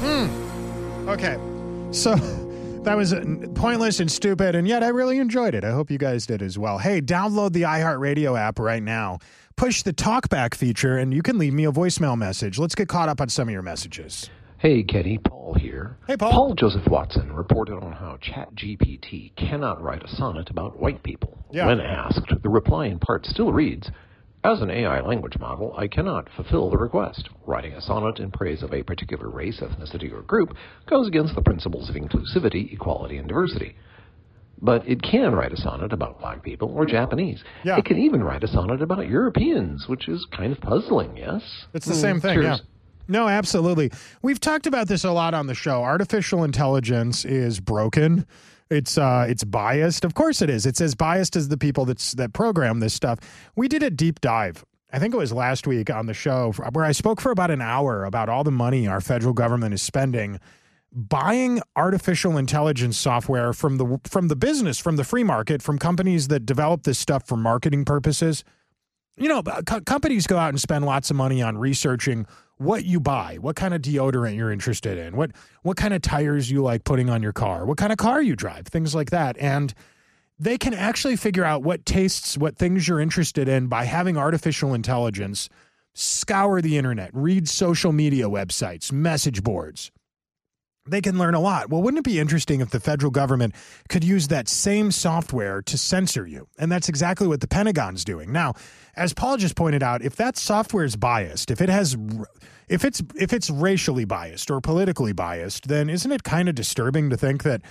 Hmm. 0.00 0.26
Okay. 1.08 1.36
So 1.90 2.14
that 2.84 2.96
was 2.96 3.12
uh, 3.12 3.24
pointless 3.54 4.00
and 4.00 4.10
stupid, 4.10 4.54
and 4.54 4.68
yet 4.68 4.82
I 4.82 4.88
really 4.88 5.18
enjoyed 5.18 5.54
it. 5.54 5.64
I 5.64 5.70
hope 5.70 5.90
you 5.90 5.98
guys 5.98 6.26
did 6.26 6.42
as 6.42 6.58
well. 6.58 6.78
Hey, 6.78 7.00
download 7.00 7.52
the 7.52 7.62
iHeartRadio 7.62 8.38
app 8.38 8.58
right 8.58 8.82
now. 8.82 9.18
Push 9.56 9.82
the 9.82 9.92
talkback 9.92 10.54
feature, 10.54 10.98
and 10.98 11.12
you 11.14 11.22
can 11.22 11.38
leave 11.38 11.52
me 11.54 11.64
a 11.64 11.72
voicemail 11.72 12.16
message. 12.16 12.58
Let's 12.58 12.74
get 12.74 12.88
caught 12.88 13.08
up 13.08 13.20
on 13.20 13.28
some 13.28 13.48
of 13.48 13.52
your 13.52 13.62
messages. 13.62 14.28
Hey, 14.58 14.82
Kenny, 14.82 15.18
Paul 15.18 15.54
here. 15.54 15.96
Hey, 16.06 16.16
Paul. 16.16 16.32
Paul 16.32 16.54
Joseph 16.54 16.86
Watson 16.88 17.32
reported 17.32 17.74
on 17.74 17.92
how 17.92 18.18
ChatGPT 18.22 19.36
cannot 19.36 19.82
write 19.82 20.02
a 20.02 20.08
sonnet 20.08 20.50
about 20.50 20.80
white 20.80 21.02
people. 21.02 21.38
Yeah. 21.52 21.66
When 21.66 21.80
asked, 21.80 22.32
the 22.42 22.48
reply 22.48 22.86
in 22.86 22.98
part 22.98 23.26
still 23.26 23.52
reads, 23.52 23.90
as 24.44 24.60
an 24.60 24.70
AI 24.70 25.00
language 25.00 25.38
model, 25.38 25.74
I 25.76 25.88
cannot 25.88 26.28
fulfill 26.36 26.70
the 26.70 26.76
request. 26.76 27.28
Writing 27.46 27.72
a 27.72 27.80
sonnet 27.80 28.20
in 28.20 28.30
praise 28.30 28.62
of 28.62 28.72
a 28.74 28.82
particular 28.82 29.28
race, 29.30 29.60
ethnicity, 29.60 30.12
or 30.12 30.22
group 30.22 30.54
goes 30.88 31.08
against 31.08 31.34
the 31.34 31.42
principles 31.42 31.88
of 31.88 31.96
inclusivity, 31.96 32.72
equality, 32.72 33.16
and 33.16 33.26
diversity. 33.26 33.74
But 34.60 34.86
it 34.88 35.02
can 35.02 35.34
write 35.34 35.52
a 35.52 35.56
sonnet 35.56 35.92
about 35.92 36.20
black 36.20 36.42
people 36.42 36.70
or 36.74 36.84
Japanese. 36.86 37.42
Yeah. 37.64 37.78
It 37.78 37.86
can 37.86 37.98
even 37.98 38.22
write 38.22 38.44
a 38.44 38.48
sonnet 38.48 38.82
about 38.82 39.08
Europeans, 39.08 39.86
which 39.88 40.08
is 40.08 40.26
kind 40.30 40.52
of 40.52 40.60
puzzling, 40.60 41.16
yes? 41.16 41.42
It's 41.72 41.86
the 41.86 41.94
Mm, 41.94 42.00
same 42.00 42.20
thing, 42.20 42.34
cheers. 42.34 42.44
yeah. 42.44 42.66
No, 43.08 43.28
absolutely. 43.28 43.90
We've 44.22 44.40
talked 44.40 44.66
about 44.66 44.88
this 44.88 45.04
a 45.04 45.10
lot 45.10 45.34
on 45.34 45.46
the 45.46 45.54
show. 45.54 45.82
Artificial 45.82 46.44
intelligence 46.44 47.24
is 47.24 47.60
broken. 47.60 48.26
It's 48.74 48.98
uh 48.98 49.26
it's 49.28 49.44
biased. 49.44 50.04
Of 50.04 50.14
course 50.14 50.42
it 50.42 50.50
is. 50.50 50.66
It's 50.66 50.80
as 50.80 50.94
biased 50.94 51.36
as 51.36 51.48
the 51.48 51.56
people 51.56 51.84
that's 51.84 52.12
that 52.12 52.32
program 52.32 52.80
this 52.80 52.94
stuff. 52.94 53.18
We 53.56 53.68
did 53.68 53.82
a 53.82 53.90
deep 53.90 54.20
dive. 54.20 54.64
I 54.92 54.98
think 54.98 55.14
it 55.14 55.16
was 55.16 55.32
last 55.32 55.66
week 55.66 55.90
on 55.90 56.06
the 56.06 56.14
show 56.14 56.52
where 56.72 56.84
I 56.84 56.92
spoke 56.92 57.20
for 57.20 57.32
about 57.32 57.50
an 57.50 57.60
hour 57.60 58.04
about 58.04 58.28
all 58.28 58.44
the 58.44 58.52
money 58.52 58.86
our 58.86 59.00
federal 59.00 59.32
government 59.32 59.74
is 59.74 59.82
spending 59.82 60.38
buying 60.92 61.60
artificial 61.74 62.36
intelligence 62.38 62.96
software 62.96 63.52
from 63.52 63.78
the 63.78 64.00
from 64.04 64.28
the 64.28 64.36
business, 64.36 64.78
from 64.78 64.96
the 64.96 65.04
free 65.04 65.24
market, 65.24 65.62
from 65.62 65.78
companies 65.78 66.28
that 66.28 66.46
develop 66.46 66.84
this 66.84 66.98
stuff 66.98 67.26
for 67.26 67.36
marketing 67.36 67.84
purposes 67.84 68.44
you 69.16 69.28
know, 69.28 69.42
co- 69.42 69.80
companies 69.80 70.26
go 70.26 70.36
out 70.36 70.48
and 70.48 70.60
spend 70.60 70.84
lots 70.84 71.10
of 71.10 71.16
money 71.16 71.40
on 71.42 71.58
researching 71.58 72.26
what 72.58 72.84
you 72.84 73.00
buy, 73.00 73.36
what 73.40 73.56
kind 73.56 73.74
of 73.74 73.82
deodorant 73.82 74.36
you're 74.36 74.52
interested 74.52 74.98
in, 74.98 75.16
what 75.16 75.32
what 75.62 75.76
kind 75.76 75.94
of 75.94 76.02
tires 76.02 76.50
you 76.50 76.62
like 76.62 76.84
putting 76.84 77.10
on 77.10 77.22
your 77.22 77.32
car, 77.32 77.66
what 77.66 77.78
kind 77.78 77.92
of 77.92 77.98
car 77.98 78.22
you 78.22 78.36
drive, 78.36 78.66
things 78.66 78.94
like 78.94 79.10
that. 79.10 79.36
And 79.38 79.74
they 80.38 80.58
can 80.58 80.74
actually 80.74 81.16
figure 81.16 81.44
out 81.44 81.62
what 81.62 81.86
tastes, 81.86 82.36
what 82.36 82.56
things 82.56 82.88
you're 82.88 83.00
interested 83.00 83.48
in 83.48 83.68
by 83.68 83.84
having 83.84 84.16
artificial 84.16 84.74
intelligence 84.74 85.48
scour 85.94 86.60
the 86.60 86.76
internet, 86.76 87.10
read 87.12 87.48
social 87.48 87.92
media 87.92 88.24
websites, 88.24 88.90
message 88.90 89.42
boards. 89.42 89.90
They 90.86 91.00
can 91.00 91.16
learn 91.16 91.34
a 91.34 91.40
lot. 91.40 91.70
Well, 91.70 91.80
wouldn't 91.80 92.00
it 92.00 92.10
be 92.10 92.20
interesting 92.20 92.60
if 92.60 92.68
the 92.68 92.80
federal 92.80 93.10
government 93.10 93.54
could 93.88 94.04
use 94.04 94.28
that 94.28 94.48
same 94.48 94.90
software 94.90 95.62
to 95.62 95.78
censor 95.78 96.26
you? 96.26 96.46
And 96.58 96.70
that's 96.70 96.90
exactly 96.90 97.26
what 97.26 97.40
the 97.40 97.48
Pentagon's 97.48 98.04
doing. 98.04 98.32
Now, 98.32 98.52
as 98.94 99.14
Paul 99.14 99.38
just 99.38 99.56
pointed 99.56 99.82
out, 99.82 100.02
if 100.02 100.16
that 100.16 100.36
software 100.36 100.84
is 100.84 100.96
biased, 100.96 101.50
if 101.50 101.62
it 101.62 101.70
has 101.70 101.96
if 102.68 102.84
it's 102.84 103.02
if 103.18 103.32
it's 103.32 103.48
racially 103.48 104.04
biased 104.04 104.50
or 104.50 104.60
politically 104.60 105.14
biased, 105.14 105.68
then 105.68 105.88
isn't 105.88 106.12
it 106.12 106.22
kind 106.22 106.50
of 106.50 106.54
disturbing 106.54 107.08
to 107.08 107.16
think 107.16 107.44
that 107.44 107.62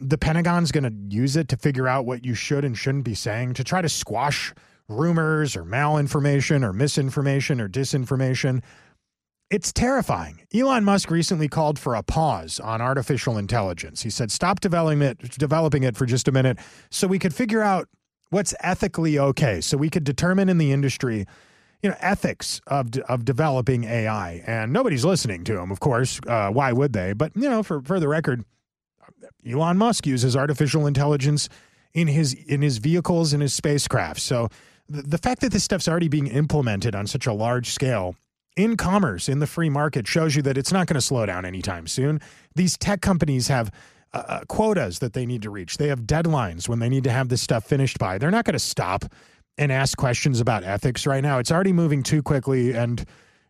the 0.00 0.18
Pentagon's 0.18 0.70
going 0.70 0.84
to 0.84 1.16
use 1.16 1.34
it 1.34 1.48
to 1.48 1.56
figure 1.56 1.88
out 1.88 2.06
what 2.06 2.24
you 2.24 2.34
should 2.34 2.64
and 2.64 2.78
shouldn't 2.78 3.04
be 3.04 3.14
saying 3.14 3.54
to 3.54 3.64
try 3.64 3.82
to 3.82 3.88
squash 3.88 4.54
rumors 4.88 5.56
or 5.56 5.64
malinformation 5.64 6.64
or 6.64 6.72
misinformation 6.72 7.60
or 7.60 7.68
disinformation? 7.68 8.62
It's 9.52 9.70
terrifying. 9.70 10.40
Elon 10.54 10.82
Musk 10.82 11.10
recently 11.10 11.46
called 11.46 11.78
for 11.78 11.94
a 11.94 12.02
pause 12.02 12.58
on 12.58 12.80
artificial 12.80 13.36
intelligence. 13.36 14.00
He 14.02 14.08
said, 14.08 14.32
stop 14.32 14.60
developing 14.60 15.02
it, 15.02 15.18
developing 15.38 15.82
it 15.82 15.94
for 15.94 16.06
just 16.06 16.26
a 16.26 16.32
minute 16.32 16.58
so 16.88 17.06
we 17.06 17.18
could 17.18 17.34
figure 17.34 17.60
out 17.60 17.86
what's 18.30 18.54
ethically 18.60 19.18
okay, 19.18 19.60
so 19.60 19.76
we 19.76 19.90
could 19.90 20.04
determine 20.04 20.48
in 20.48 20.56
the 20.56 20.72
industry, 20.72 21.26
you 21.82 21.90
know, 21.90 21.96
ethics 22.00 22.62
of, 22.66 22.96
of 23.10 23.26
developing 23.26 23.84
AI. 23.84 24.42
And 24.46 24.72
nobody's 24.72 25.04
listening 25.04 25.44
to 25.44 25.60
him, 25.60 25.70
of 25.70 25.80
course. 25.80 26.18
Uh, 26.26 26.48
why 26.48 26.72
would 26.72 26.94
they? 26.94 27.12
But, 27.12 27.32
you 27.36 27.50
know, 27.50 27.62
for, 27.62 27.82
for 27.82 28.00
the 28.00 28.08
record, 28.08 28.46
Elon 29.46 29.76
Musk 29.76 30.06
uses 30.06 30.34
artificial 30.34 30.86
intelligence 30.86 31.50
in 31.92 32.08
his 32.08 32.32
in 32.32 32.62
his 32.62 32.78
vehicles 32.78 33.34
and 33.34 33.42
his 33.42 33.52
spacecraft. 33.52 34.20
So 34.20 34.48
the, 34.88 35.02
the 35.02 35.18
fact 35.18 35.42
that 35.42 35.52
this 35.52 35.62
stuff's 35.62 35.88
already 35.88 36.08
being 36.08 36.28
implemented 36.28 36.94
on 36.94 37.06
such 37.06 37.26
a 37.26 37.34
large 37.34 37.68
scale 37.68 38.16
in 38.56 38.76
commerce 38.76 39.28
in 39.28 39.38
the 39.38 39.46
free 39.46 39.70
market 39.70 40.06
shows 40.06 40.36
you 40.36 40.42
that 40.42 40.58
it's 40.58 40.72
not 40.72 40.86
going 40.86 40.94
to 40.94 41.00
slow 41.00 41.26
down 41.26 41.44
anytime 41.44 41.86
soon. 41.86 42.20
These 42.54 42.76
tech 42.76 43.00
companies 43.00 43.48
have 43.48 43.70
uh, 44.12 44.40
quotas 44.48 44.98
that 44.98 45.14
they 45.14 45.24
need 45.24 45.42
to 45.42 45.50
reach. 45.50 45.78
They 45.78 45.88
have 45.88 46.00
deadlines 46.00 46.68
when 46.68 46.78
they 46.78 46.88
need 46.88 47.04
to 47.04 47.10
have 47.10 47.28
this 47.28 47.40
stuff 47.40 47.64
finished 47.64 47.98
by. 47.98 48.18
They're 48.18 48.30
not 48.30 48.44
going 48.44 48.52
to 48.52 48.58
stop 48.58 49.06
and 49.58 49.72
ask 49.72 49.96
questions 49.96 50.40
about 50.40 50.64
ethics 50.64 51.06
right 51.06 51.22
now. 51.22 51.38
It's 51.38 51.50
already 51.50 51.72
moving 51.72 52.02
too 52.02 52.22
quickly. 52.22 52.72
And 52.72 53.04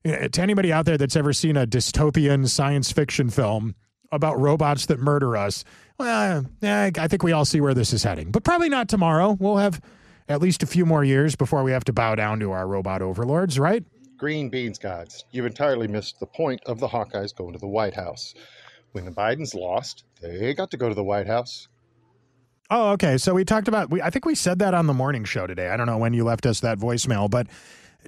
uh, 0.05 0.29
to 0.29 0.43
anybody 0.43 0.73
out 0.73 0.85
there 0.85 0.99
that's 0.99 1.17
ever 1.17 1.33
seen 1.33 1.57
a 1.57 1.67
dystopian 1.67 2.49
science 2.49 2.93
fiction 2.93 3.31
film 3.31 3.75
about 4.13 4.39
robots 4.39 4.87
that 4.87 5.01
murder 5.01 5.37
us, 5.37 5.65
well, 5.99 6.45
I 6.63 7.09
think 7.09 7.23
we 7.23 7.33
all 7.33 7.45
see 7.45 7.61
where 7.61 7.75
this 7.75 7.93
is 7.93 8.03
heading. 8.03 8.31
But 8.31 8.45
probably 8.45 8.69
not 8.69 8.89
tomorrow. 8.89 9.37
We'll 9.39 9.57
have 9.57 9.81
at 10.29 10.41
least 10.41 10.63
a 10.63 10.67
few 10.67 10.87
more 10.87 11.05
years 11.05 11.37
before 11.37 11.63
we 11.63 11.73
have 11.73 11.85
to 11.85 11.93
bow 11.93 12.15
down 12.15 12.41
to 12.41 12.53
our 12.53 12.67
robot 12.67 13.03
overlords, 13.03 13.59
right? 13.59 13.85
Green 14.23 14.51
beans, 14.51 14.79
guys. 14.79 15.25
You've 15.33 15.47
entirely 15.47 15.89
missed 15.89 16.21
the 16.21 16.27
point 16.27 16.63
of 16.67 16.79
the 16.79 16.87
Hawkeyes 16.87 17.35
going 17.35 17.55
to 17.55 17.59
the 17.59 17.67
White 17.67 17.95
House. 17.95 18.35
When 18.93 19.05
the 19.05 19.11
Bidens 19.11 19.53
lost, 19.53 20.05
they 20.21 20.55
got 20.55 20.71
to 20.71 20.77
go 20.77 20.89
to 20.89 20.95
the 20.95 21.03
White 21.03 21.27
House. 21.27 21.67
Oh, 22.71 22.93
okay. 22.93 23.19
So 23.19 23.35
we 23.35 23.45
talked 23.45 23.67
about 23.67 23.91
we 23.91 24.01
I 24.01 24.11
think 24.11 24.25
we 24.25 24.37
said 24.37 24.61
that 24.61 24.75
on 24.75 24.87
the 24.87 24.95
morning 24.95 25.25
show 25.25 25.49
today. 25.49 25.71
I 25.71 25.77
don't 25.77 25.87
know 25.87 25.99
when 25.99 26.15
you 26.15 26.23
left 26.23 26.47
us 26.47 26.61
that 26.61 26.79
voicemail, 26.79 27.29
but 27.29 27.49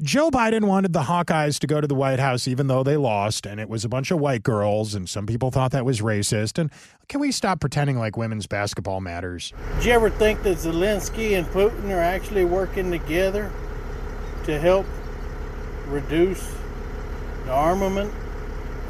Joe 0.02 0.30
Biden 0.30 0.66
wanted 0.66 0.92
the 0.92 1.02
Hawkeyes 1.02 1.58
to 1.58 1.66
go 1.66 1.80
to 1.80 1.88
the 1.88 1.96
White 1.96 2.20
House 2.20 2.46
even 2.46 2.68
though 2.68 2.84
they 2.84 2.96
lost 2.96 3.44
and 3.44 3.58
it 3.58 3.68
was 3.68 3.84
a 3.84 3.88
bunch 3.88 4.12
of 4.12 4.20
white 4.20 4.44
girls 4.44 4.94
and 4.94 5.08
some 5.08 5.26
people 5.26 5.50
thought 5.50 5.72
that 5.72 5.84
was 5.84 6.00
racist 6.00 6.60
and 6.60 6.70
can 7.08 7.18
we 7.18 7.32
stop 7.32 7.58
pretending 7.58 7.98
like 7.98 8.16
women's 8.16 8.46
basketball 8.46 9.00
matters? 9.00 9.52
Do 9.80 9.88
you 9.88 9.94
ever 9.94 10.10
think 10.10 10.44
that 10.44 10.58
Zelensky 10.58 11.36
and 11.36 11.44
Putin 11.48 11.90
are 11.90 11.98
actually 11.98 12.44
working 12.44 12.92
together 12.92 13.50
to 14.44 14.60
help 14.60 14.86
reduce 15.86 16.54
the 17.44 17.52
armament 17.52 18.12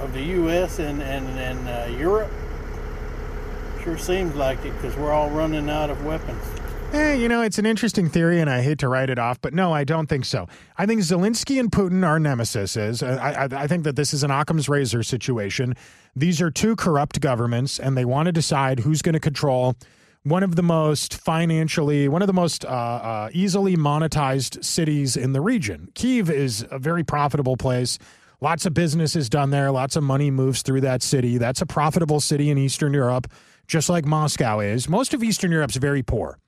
of 0.01 0.13
the 0.13 0.23
U.S. 0.23 0.79
and, 0.79 1.03
and, 1.03 1.27
and 1.39 1.69
uh, 1.69 1.97
Europe? 1.99 2.31
Sure 3.83 3.99
seems 3.99 4.35
like 4.35 4.65
it 4.65 4.73
because 4.75 4.97
we're 4.97 5.13
all 5.13 5.31
running 5.31 5.69
out 5.69 5.91
of 5.91 6.05
weapons. 6.05 6.43
Eh, 6.95 7.15
you 7.15 7.29
know, 7.29 7.43
it's 7.43 7.59
an 7.59 7.67
interesting 7.67 8.09
theory, 8.09 8.41
and 8.41 8.49
I 8.49 8.63
hate 8.63 8.79
to 8.79 8.89
write 8.89 9.11
it 9.11 9.19
off, 9.19 9.41
but 9.41 9.53
no, 9.53 9.73
I 9.73 9.83
don't 9.83 10.07
think 10.07 10.25
so. 10.25 10.47
I 10.79 10.87
think 10.87 11.01
Zelensky 11.01 11.59
and 11.59 11.69
Putin 11.69 12.07
are 12.07 12.21
nemesises. 12.21 13.03
I, 13.03 13.47
I, 13.47 13.63
I 13.65 13.67
think 13.67 13.83
that 13.83 13.97
this 13.97 14.15
is 14.15 14.23
an 14.23 14.31
Occam's 14.31 14.69
razor 14.69 15.03
situation. 15.03 15.75
These 16.15 16.41
are 16.41 16.53
two 16.53 16.77
corrupt 16.77 17.21
governments, 17.21 17.81
and 17.81 17.97
they 17.97 18.05
want 18.05 18.27
to 18.27 18.33
decide 18.33 18.81
who's 18.81 19.03
going 19.03 19.15
to 19.15 19.21
control 19.21 19.75
one 20.25 20.43
of 20.43 20.57
the 20.57 20.63
most 20.63 21.15
financially, 21.15 22.09
one 22.09 22.23
of 22.23 22.27
the 22.27 22.33
most 22.33 22.65
uh, 22.65 22.69
uh, 22.69 23.31
easily 23.33 23.77
monetized 23.77 24.65
cities 24.65 25.17
in 25.17 25.33
the 25.33 25.41
region. 25.41 25.89
Kiev 25.95 26.31
is 26.31 26.67
a 26.71 26.79
very 26.79 27.05
profitable 27.05 27.57
place. 27.59 27.99
Lots 28.41 28.65
of 28.67 28.73
business 28.73 29.15
is 29.15 29.29
done 29.29 29.51
there. 29.51 29.71
Lots 29.71 29.97
of 29.97 30.03
money 30.03 30.31
moves 30.31 30.63
through 30.63 30.81
that 30.81 31.03
city. 31.03 31.37
That's 31.37 31.61
a 31.61 31.67
profitable 31.67 32.21
city 32.21 32.51
in 32.51 32.57
Eastern 32.57 32.95
Europe, 32.95 33.31
just 33.67 33.91
like 33.91 34.07
Moscow 34.07 34.61
is. 34.61 34.89
Most 34.89 35.13
of 35.13 35.23
Eastern 35.23 35.53
Europe's 35.53 35.77
very 35.77 36.03
poor, 36.03 36.39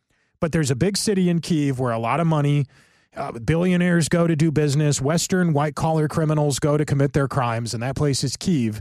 but 0.41 0.53
there's 0.53 0.71
a 0.71 0.77
big 0.77 0.97
city 0.97 1.29
in 1.29 1.41
Kiev 1.41 1.79
where 1.79 1.93
a 1.93 1.99
lot 1.99 2.19
of 2.19 2.27
money, 2.27 2.65
uh, 3.15 3.33
billionaires 3.33 4.09
go 4.09 4.27
to 4.27 4.35
do 4.35 4.51
business, 4.51 5.03
Western 5.03 5.53
white 5.53 5.75
collar 5.75 6.09
criminals 6.09 6.59
go 6.59 6.79
to 6.79 6.85
commit 6.87 7.13
their 7.13 7.29
crimes, 7.29 7.75
and 7.75 7.83
that 7.83 7.95
place 7.95 8.25
is 8.25 8.39
Kiev. 8.39 8.81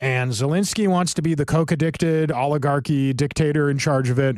And 0.00 0.30
Zelensky 0.32 0.86
wants 0.88 1.14
to 1.14 1.22
be 1.22 1.34
the 1.34 1.46
coke 1.46 1.72
addicted 1.72 2.30
oligarchy 2.30 3.12
dictator 3.12 3.70
in 3.70 3.78
charge 3.78 4.10
of 4.10 4.18
it. 4.18 4.36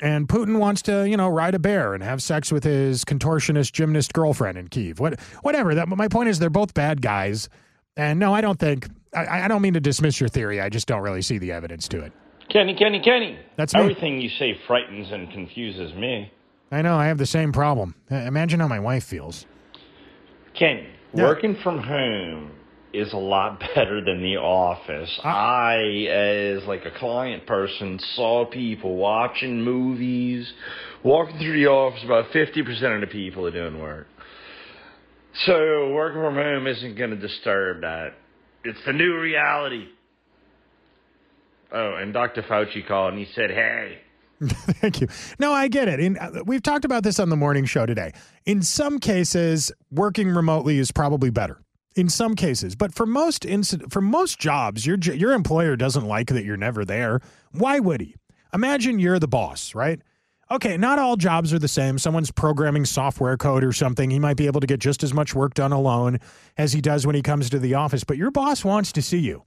And 0.00 0.28
Putin 0.28 0.58
wants 0.58 0.82
to, 0.82 1.08
you 1.08 1.16
know, 1.16 1.28
ride 1.28 1.54
a 1.54 1.58
bear 1.58 1.94
and 1.94 2.02
have 2.02 2.22
sex 2.22 2.52
with 2.52 2.62
his 2.64 3.04
contortionist 3.04 3.72
gymnast 3.72 4.12
girlfriend 4.12 4.58
in 4.58 4.68
Kiev. 4.68 5.00
What, 5.00 5.18
whatever. 5.42 5.74
That 5.74 5.88
my 5.88 6.06
point 6.08 6.28
is, 6.28 6.38
they're 6.38 6.50
both 6.50 6.74
bad 6.74 7.00
guys. 7.00 7.48
And 7.96 8.20
no, 8.20 8.34
I 8.34 8.42
don't 8.42 8.58
think. 8.60 8.86
I, 9.14 9.44
I 9.44 9.48
don't 9.48 9.62
mean 9.62 9.72
to 9.74 9.80
dismiss 9.80 10.20
your 10.20 10.28
theory. 10.28 10.60
I 10.60 10.68
just 10.68 10.86
don't 10.86 11.00
really 11.00 11.22
see 11.22 11.38
the 11.38 11.50
evidence 11.52 11.88
to 11.88 12.00
it. 12.02 12.12
Kenny, 12.50 12.76
Kenny, 12.76 13.00
Kenny. 13.02 13.38
That's 13.56 13.72
me. 13.74 13.80
Everything 13.80 14.20
you 14.20 14.28
say 14.38 14.56
frightens 14.66 15.08
and 15.10 15.30
confuses 15.32 15.94
me. 15.94 16.30
I 16.70 16.82
know. 16.82 16.96
I 16.96 17.06
have 17.06 17.16
the 17.18 17.26
same 17.26 17.50
problem. 17.52 17.94
Uh, 18.10 18.16
Imagine 18.16 18.60
how 18.60 18.68
my 18.68 18.78
wife 18.78 19.04
feels. 19.04 19.46
Kenny, 20.54 20.86
Yeah. 21.14 21.24
working 21.24 21.56
from 21.62 21.78
home 21.78 22.50
is 22.92 23.12
a 23.12 23.18
lot 23.18 23.60
better 23.74 24.04
than 24.04 24.22
the 24.22 24.36
office. 24.36 25.10
I, 25.22 25.76
as 26.10 26.64
like 26.64 26.84
a 26.84 26.98
client 26.98 27.46
person, 27.46 27.98
saw 28.14 28.46
people 28.46 28.96
watching 28.96 29.62
movies, 29.62 30.50
walking 31.04 31.38
through 31.38 31.60
the 31.60 31.66
office. 31.68 32.02
About 32.04 32.32
fifty 32.32 32.62
percent 32.62 32.94
of 32.94 33.00
the 33.00 33.06
people 33.06 33.46
are 33.46 33.50
doing 33.50 33.80
work. 33.80 34.06
So 35.44 35.92
working 35.92 36.20
from 36.20 36.34
home 36.34 36.66
isn't 36.66 36.96
going 36.96 37.10
to 37.10 37.16
disturb 37.16 37.82
that. 37.82 38.14
It's 38.64 38.78
the 38.86 38.92
new 38.92 39.18
reality. 39.18 39.88
Oh, 41.72 41.96
and 42.00 42.12
Dr. 42.12 42.42
Fauci 42.42 42.86
called 42.86 43.14
and 43.14 43.24
he 43.24 43.32
said, 43.34 43.50
"Hey, 43.50 43.98
Thank 44.42 45.00
you. 45.00 45.08
No, 45.38 45.52
I 45.52 45.68
get 45.68 45.88
it. 45.88 45.98
In, 46.00 46.18
uh, 46.18 46.42
we've 46.44 46.62
talked 46.62 46.84
about 46.84 47.02
this 47.02 47.18
on 47.18 47.30
the 47.30 47.36
morning 47.36 47.64
show 47.64 47.86
today. 47.86 48.12
In 48.44 48.62
some 48.62 48.98
cases, 48.98 49.72
working 49.90 50.28
remotely 50.28 50.78
is 50.78 50.92
probably 50.92 51.30
better. 51.30 51.60
In 51.96 52.10
some 52.10 52.34
cases, 52.36 52.76
but 52.76 52.94
for 52.94 53.06
most 53.06 53.44
inci- 53.44 53.90
for 53.90 54.02
most 54.02 54.38
jobs, 54.38 54.84
your 54.84 54.98
your 54.98 55.32
employer 55.32 55.76
doesn't 55.76 56.04
like 56.04 56.28
that 56.28 56.44
you're 56.44 56.58
never 56.58 56.84
there. 56.84 57.20
Why 57.52 57.80
would 57.80 58.02
he? 58.02 58.16
Imagine 58.52 58.98
you're 58.98 59.18
the 59.18 59.26
boss, 59.26 59.74
right? 59.74 60.02
Okay, 60.50 60.76
not 60.76 60.98
all 60.98 61.16
jobs 61.16 61.54
are 61.54 61.58
the 61.58 61.68
same. 61.68 61.98
Someone's 61.98 62.30
programming 62.30 62.84
software 62.84 63.38
code 63.38 63.64
or 63.64 63.72
something. 63.72 64.10
He 64.10 64.18
might 64.18 64.36
be 64.36 64.46
able 64.46 64.60
to 64.60 64.66
get 64.66 64.78
just 64.78 65.02
as 65.02 65.14
much 65.14 65.34
work 65.34 65.54
done 65.54 65.72
alone 65.72 66.18
as 66.58 66.74
he 66.74 66.82
does 66.82 67.06
when 67.06 67.16
he 67.16 67.22
comes 67.22 67.48
to 67.50 67.58
the 67.58 67.74
office, 67.74 68.04
but 68.04 68.18
your 68.18 68.30
boss 68.30 68.62
wants 68.62 68.92
to 68.92 69.02
see 69.02 69.18
you. 69.18 69.44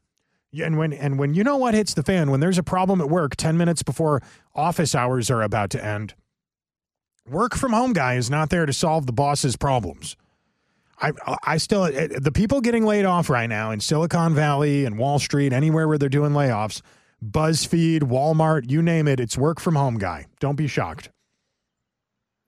And 0.62 0.78
when 0.78 0.91
and 0.91 1.20
when 1.20 1.36
you 1.36 1.43
know 1.43 1.58
what 1.58 1.76
hits 1.76 1.93
the 1.93 2.04
fan, 2.04 2.32
when 2.32 2.39
there's 2.39 2.58
a 2.58 2.64
problem 2.64 3.00
at 3.00 3.10
work 3.10 3.36
10 3.36 3.58
minutes 3.58 3.84
before 3.84 4.22
office 4.56 4.95
hours 4.95 5.30
are 5.30 5.43
about 5.43 5.70
to 5.70 5.86
end, 5.86 6.16
work 7.30 7.56
from 7.56 7.74
home 7.74 7.93
guy 7.93 8.16
is 8.16 8.32
not 8.32 8.50
there 8.50 8.66
to 8.66 8.74
solve 8.74 9.06
the 9.06 9.14
boss's 9.14 9.56
problems. 9.56 10.18
I 11.02 11.12
I 11.43 11.58
still 11.58 11.84
uh, 11.84 12.08
the 12.20 12.32
people 12.34 12.62
getting 12.62 12.86
laid 12.86 13.06
off 13.06 13.30
right 13.30 13.47
now 13.47 13.72
in 13.72 13.80
Silicon 13.80 14.34
Valley 14.34 14.86
and 14.86 14.97
Wall 14.97 15.20
Street, 15.20 15.54
anywhere 15.54 15.88
where 15.88 15.97
they're 15.97 16.10
doing 16.10 16.32
layoffs, 16.32 16.82
BuzzFeed, 17.24 18.02
Walmart, 18.02 18.70
you 18.70 18.82
name 18.82 19.08
it, 19.08 19.20
it's 19.20 19.38
work 19.38 19.60
from 19.60 19.76
home 19.76 19.97
guy. 19.97 20.26
Don't 20.39 20.56
be 20.56 20.68
shocked. 20.68 21.10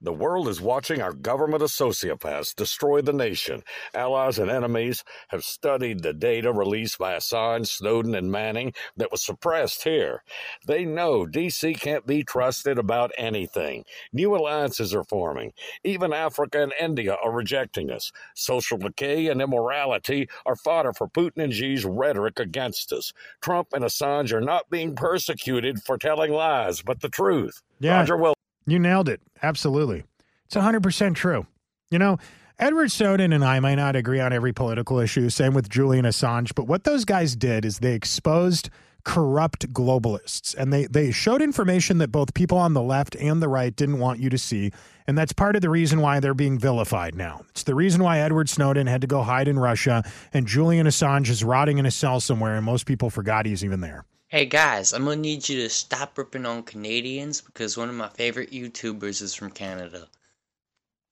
The 0.03 0.13
world 0.13 0.47
is 0.47 0.59
watching 0.59 0.99
our 0.99 1.13
government 1.13 1.61
of 1.61 1.69
sociopaths 1.69 2.55
destroy 2.55 3.01
the 3.01 3.13
nation. 3.13 3.61
Allies 3.93 4.39
and 4.39 4.49
enemies 4.49 5.03
have 5.27 5.43
studied 5.43 6.01
the 6.01 6.11
data 6.13 6.51
released 6.51 6.97
by 6.97 7.13
Assange, 7.13 7.67
Snowden, 7.67 8.15
and 8.15 8.31
Manning 8.31 8.73
that 8.97 9.11
was 9.11 9.23
suppressed 9.23 9.83
here. 9.83 10.23
They 10.65 10.85
know 10.85 11.27
DC 11.27 11.79
can't 11.79 12.07
be 12.07 12.23
trusted 12.23 12.79
about 12.79 13.11
anything. 13.15 13.85
New 14.11 14.35
alliances 14.35 14.95
are 14.95 15.03
forming. 15.03 15.53
Even 15.83 16.13
Africa 16.13 16.63
and 16.63 16.73
India 16.79 17.15
are 17.23 17.31
rejecting 17.31 17.91
us. 17.91 18.11
Social 18.33 18.79
decay 18.79 19.27
and 19.27 19.39
immorality 19.39 20.27
are 20.47 20.55
fodder 20.55 20.93
for 20.93 21.07
Putin 21.07 21.43
and 21.43 21.53
Xi's 21.53 21.85
rhetoric 21.85 22.39
against 22.39 22.91
us. 22.91 23.13
Trump 23.39 23.67
and 23.71 23.83
Assange 23.83 24.31
are 24.31 24.41
not 24.41 24.69
being 24.71 24.95
persecuted 24.95 25.83
for 25.83 25.99
telling 25.99 26.31
lies, 26.31 26.81
but 26.81 27.01
the 27.01 27.09
truth. 27.09 27.61
Yeah. 27.79 27.97
Roger 27.97 28.17
Wilson. 28.17 28.40
You 28.65 28.79
nailed 28.79 29.09
it. 29.09 29.21
Absolutely. 29.41 30.03
It's 30.45 30.55
100% 30.55 31.15
true. 31.15 31.47
You 31.89 31.99
know, 31.99 32.17
Edward 32.59 32.91
Snowden 32.91 33.33
and 33.33 33.43
I 33.43 33.59
might 33.59 33.75
not 33.75 33.95
agree 33.95 34.19
on 34.19 34.33
every 34.33 34.53
political 34.53 34.99
issue, 34.99 35.29
same 35.29 35.53
with 35.53 35.69
Julian 35.69 36.05
Assange, 36.05 36.53
but 36.53 36.67
what 36.67 36.83
those 36.83 37.05
guys 37.05 37.35
did 37.35 37.65
is 37.65 37.79
they 37.79 37.93
exposed 37.93 38.69
corrupt 39.03 39.73
globalists 39.73 40.55
and 40.55 40.71
they 40.71 40.85
they 40.85 41.11
showed 41.11 41.41
information 41.41 41.97
that 41.97 42.11
both 42.11 42.33
people 42.33 42.57
on 42.57 42.73
the 42.73 42.81
left 42.81 43.15
and 43.15 43.41
the 43.41 43.47
right 43.47 43.75
didn't 43.75 43.97
want 43.97 44.19
you 44.19 44.29
to 44.29 44.37
see 44.37 44.71
and 45.07 45.17
that's 45.17 45.33
part 45.33 45.55
of 45.55 45.61
the 45.63 45.69
reason 45.69 46.01
why 46.01 46.19
they're 46.19 46.35
being 46.35 46.59
vilified 46.59 47.15
now 47.15 47.41
it's 47.49 47.63
the 47.63 47.73
reason 47.73 48.03
why 48.03 48.19
edward 48.19 48.47
snowden 48.47 48.85
had 48.85 49.01
to 49.01 49.07
go 49.07 49.23
hide 49.23 49.47
in 49.47 49.57
russia 49.57 50.03
and 50.33 50.45
julian 50.45 50.85
assange 50.85 51.29
is 51.29 51.43
rotting 51.43 51.79
in 51.79 51.85
a 51.87 51.91
cell 51.91 52.19
somewhere 52.19 52.55
and 52.55 52.63
most 52.63 52.85
people 52.85 53.09
forgot 53.09 53.47
he's 53.47 53.65
even 53.65 53.81
there 53.81 54.05
Hey 54.31 54.45
guys, 54.45 54.93
I'm 54.93 55.03
gonna 55.03 55.17
need 55.17 55.49
you 55.49 55.61
to 55.63 55.69
stop 55.69 56.17
ripping 56.17 56.45
on 56.45 56.63
Canadians 56.63 57.41
because 57.41 57.75
one 57.75 57.89
of 57.89 57.95
my 57.95 58.07
favorite 58.07 58.51
YouTubers 58.51 59.21
is 59.21 59.35
from 59.35 59.51
Canada. 59.51 60.07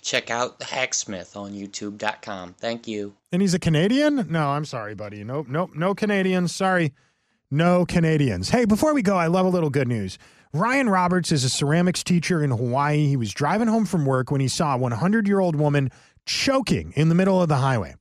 Check 0.01 0.31
out 0.31 0.57
the 0.57 0.63
Hacksmith 0.63 1.35
on 1.35 1.51
YouTube.com. 1.51 2.53
Thank 2.53 2.87
you. 2.87 3.17
And 3.33 3.41
he's 3.41 3.53
a 3.53 3.59
Canadian? 3.59 4.27
No, 4.29 4.51
I'm 4.51 4.63
sorry, 4.63 4.95
buddy. 4.95 5.25
Nope, 5.25 5.47
nope, 5.49 5.71
no 5.75 5.93
Canadians. 5.93 6.55
Sorry. 6.55 6.93
No 7.51 7.85
Canadians. 7.85 8.51
Hey, 8.51 8.63
before 8.63 8.93
we 8.93 9.01
go, 9.01 9.17
I 9.17 9.27
love 9.27 9.45
a 9.45 9.49
little 9.49 9.69
good 9.69 9.89
news. 9.89 10.17
Ryan 10.53 10.87
Roberts 10.87 11.33
is 11.33 11.43
a 11.43 11.49
ceramics 11.49 12.05
teacher 12.05 12.41
in 12.41 12.51
Hawaii. 12.51 13.05
He 13.07 13.17
was 13.17 13.33
driving 13.33 13.67
home 13.67 13.85
from 13.85 14.05
work 14.05 14.31
when 14.31 14.39
he 14.39 14.47
saw 14.47 14.75
a 14.75 14.77
100 14.77 15.27
year 15.27 15.41
old 15.41 15.57
woman 15.57 15.91
choking 16.25 16.93
in 16.95 17.09
the 17.09 17.15
middle 17.15 17.41
of 17.41 17.49
the 17.49 17.57
highway. 17.57 17.95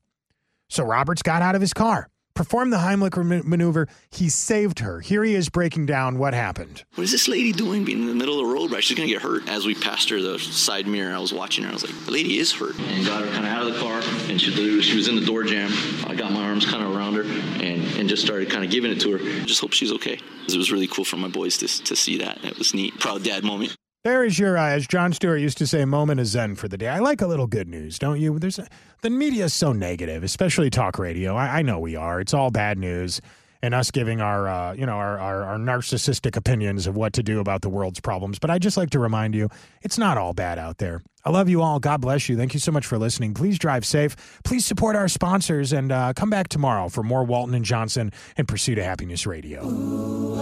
So 0.69 0.85
Roberts 0.85 1.23
got 1.23 1.43
out 1.43 1.57
of 1.57 1.61
his 1.61 1.75
car, 1.75 2.09
performed 2.39 2.73
the 2.73 2.77
Heimlich 2.77 3.45
maneuver. 3.45 3.89
He 4.13 4.29
saved 4.29 4.79
her. 4.79 5.01
Here 5.01 5.25
he 5.25 5.35
is 5.35 5.49
breaking 5.49 5.87
down 5.87 6.19
what 6.19 6.35
happened. 6.35 6.85
What 6.95 7.03
is 7.03 7.11
this 7.11 7.27
lady 7.27 7.51
doing 7.51 7.85
being 7.85 8.03
in 8.03 8.07
the 8.07 8.15
middle 8.15 8.39
of 8.39 8.47
the 8.47 8.55
road? 8.55 8.71
Right? 8.71 8.83
She's 8.83 8.97
going 8.97 9.09
to 9.09 9.13
get 9.13 9.23
hurt. 9.23 9.49
As 9.49 9.67
we 9.67 9.75
passed 9.75 10.09
her 10.11 10.23
the 10.23 10.39
side 10.39 10.87
mirror, 10.87 11.13
I 11.13 11.19
was 11.19 11.33
watching 11.33 11.65
her. 11.65 11.71
I 11.71 11.73
was 11.73 11.85
like, 11.85 12.05
the 12.05 12.13
lady 12.13 12.39
is 12.39 12.53
hurt. 12.53 12.79
And 12.79 13.05
got 13.05 13.25
her 13.25 13.31
kind 13.33 13.45
of 13.45 13.51
out 13.51 13.67
of 13.67 13.75
the 13.75 13.81
car, 13.81 14.01
and 14.31 14.41
she, 14.41 14.53
she 14.83 14.97
was 14.97 15.09
in 15.09 15.17
the 15.17 15.27
door 15.27 15.43
jamb. 15.43 15.73
I 16.07 16.15
got 16.15 16.31
my 16.31 16.45
arms 16.45 16.65
kind 16.65 16.85
of 16.85 16.95
around 16.95 17.15
her 17.15 17.23
and, 17.23 17.83
and 17.99 18.09
just 18.09 18.25
started 18.25 18.49
kind 18.49 18.65
of 18.65 18.71
giving 18.71 18.93
it 18.93 19.01
to 19.01 19.19
her. 19.19 19.19
Just 19.45 19.61
hope 19.61 19.73
she's 19.73 19.91
okay. 19.95 20.21
It 20.49 20.57
was 20.57 20.71
really 20.71 20.87
cool 20.87 21.05
for 21.05 21.17
my 21.17 21.29
boys 21.29 21.59
to, 21.59 21.67
to 21.67 21.97
see 21.97 22.19
that. 22.19 22.45
It 22.45 22.57
was 22.57 22.73
neat. 22.73 23.01
Proud 23.01 23.25
dad 23.25 23.43
moment. 23.43 23.77
There 24.05 24.25
is 24.25 24.39
your, 24.39 24.57
uh, 24.57 24.69
as 24.69 24.87
Jon 24.87 25.13
Stewart 25.13 25.41
used 25.41 25.59
to 25.59 25.67
say, 25.67 25.85
moment 25.85 26.21
of 26.21 26.27
zen 26.27 26.55
for 26.55 26.69
the 26.69 26.79
day. 26.79 26.87
I 26.87 27.01
like 27.01 27.21
a 27.21 27.27
little 27.27 27.49
good 27.49 27.67
news, 27.67 27.99
don't 27.99 28.21
you? 28.21 28.39
There's 28.39 28.59
a, 28.59 28.69
the 29.03 29.11
media 29.11 29.47
is 29.47 29.55
so 29.55 29.73
negative, 29.73 30.23
especially 30.23 30.71
talk 30.71 31.01
radio. 31.01 31.35
I, 31.35 31.59
I 31.59 31.63
know 31.63 31.81
we 31.81 31.97
are. 31.97 32.21
It's 32.21 32.33
all 32.33 32.53
bad 32.53 32.79
news, 32.79 33.21
and 33.61 33.75
us 33.75 33.91
giving 33.91 34.21
our, 34.21 34.47
uh, 34.47 34.73
you 34.75 34.87
know, 34.87 34.93
our, 34.93 35.19
our, 35.19 35.43
our 35.43 35.57
narcissistic 35.59 36.37
opinions 36.37 36.87
of 36.87 36.97
what 36.97 37.13
to 37.15 37.25
do 37.25 37.41
about 37.41 37.63
the 37.63 37.69
world's 37.69 37.99
problems. 37.99 38.39
But 38.39 38.51
I 38.51 38.61
just 38.61 38.77
like 38.77 38.91
to 38.91 39.01
remind 39.01 39.35
you, 39.35 39.49
it's 39.83 39.99
not 39.99 40.17
all 40.17 40.33
bad 40.33 40.61
out 40.61 40.79
there. 40.79 41.03
I 41.25 41.31
love 41.31 41.49
you 41.49 41.61
all. 41.61 41.81
God 41.81 42.01
bless 42.01 42.29
you. 42.29 42.37
Thank 42.37 42.55
you 42.55 42.61
so 42.61 42.71
much 42.71 42.87
for 42.87 42.99
listening. 42.99 43.35
Please 43.35 43.59
drive 43.59 43.85
safe. 43.85 44.15
Please 44.45 44.65
support 44.65 44.95
our 44.95 45.09
sponsors, 45.09 45.73
and 45.73 45.91
uh, 45.91 46.13
come 46.13 46.31
back 46.31 46.47
tomorrow 46.47 46.89
for 46.89 47.03
more 47.03 47.25
Walton 47.25 47.57
and 47.57 47.65
Johnson 47.65 48.13
and 48.37 48.47
Pursuit 48.47 48.79
of 48.79 48.85
Happiness 48.85 49.27
Radio. 49.27 49.69
You 49.69 50.39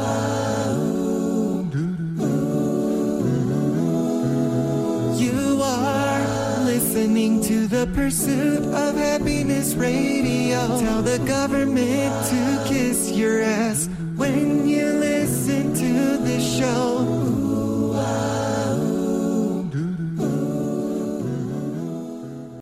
listening 6.96 7.42
to 7.42 7.66
the 7.66 7.86
pursuit 7.88 8.64
of 8.72 8.96
happiness 8.96 9.74
radio. 9.74 10.80
Tell 10.80 11.02
the 11.02 11.18
government 11.26 12.26
to 12.30 12.64
kiss 12.66 13.10
your 13.10 13.42
ass 13.42 13.86
when 14.16 14.66
you 14.66 14.86
listen 14.86 15.74
to 15.74 16.16
this 16.24 16.58
show. 16.58 17.00
Ooh, 17.00 17.92
wow. 17.92 18.75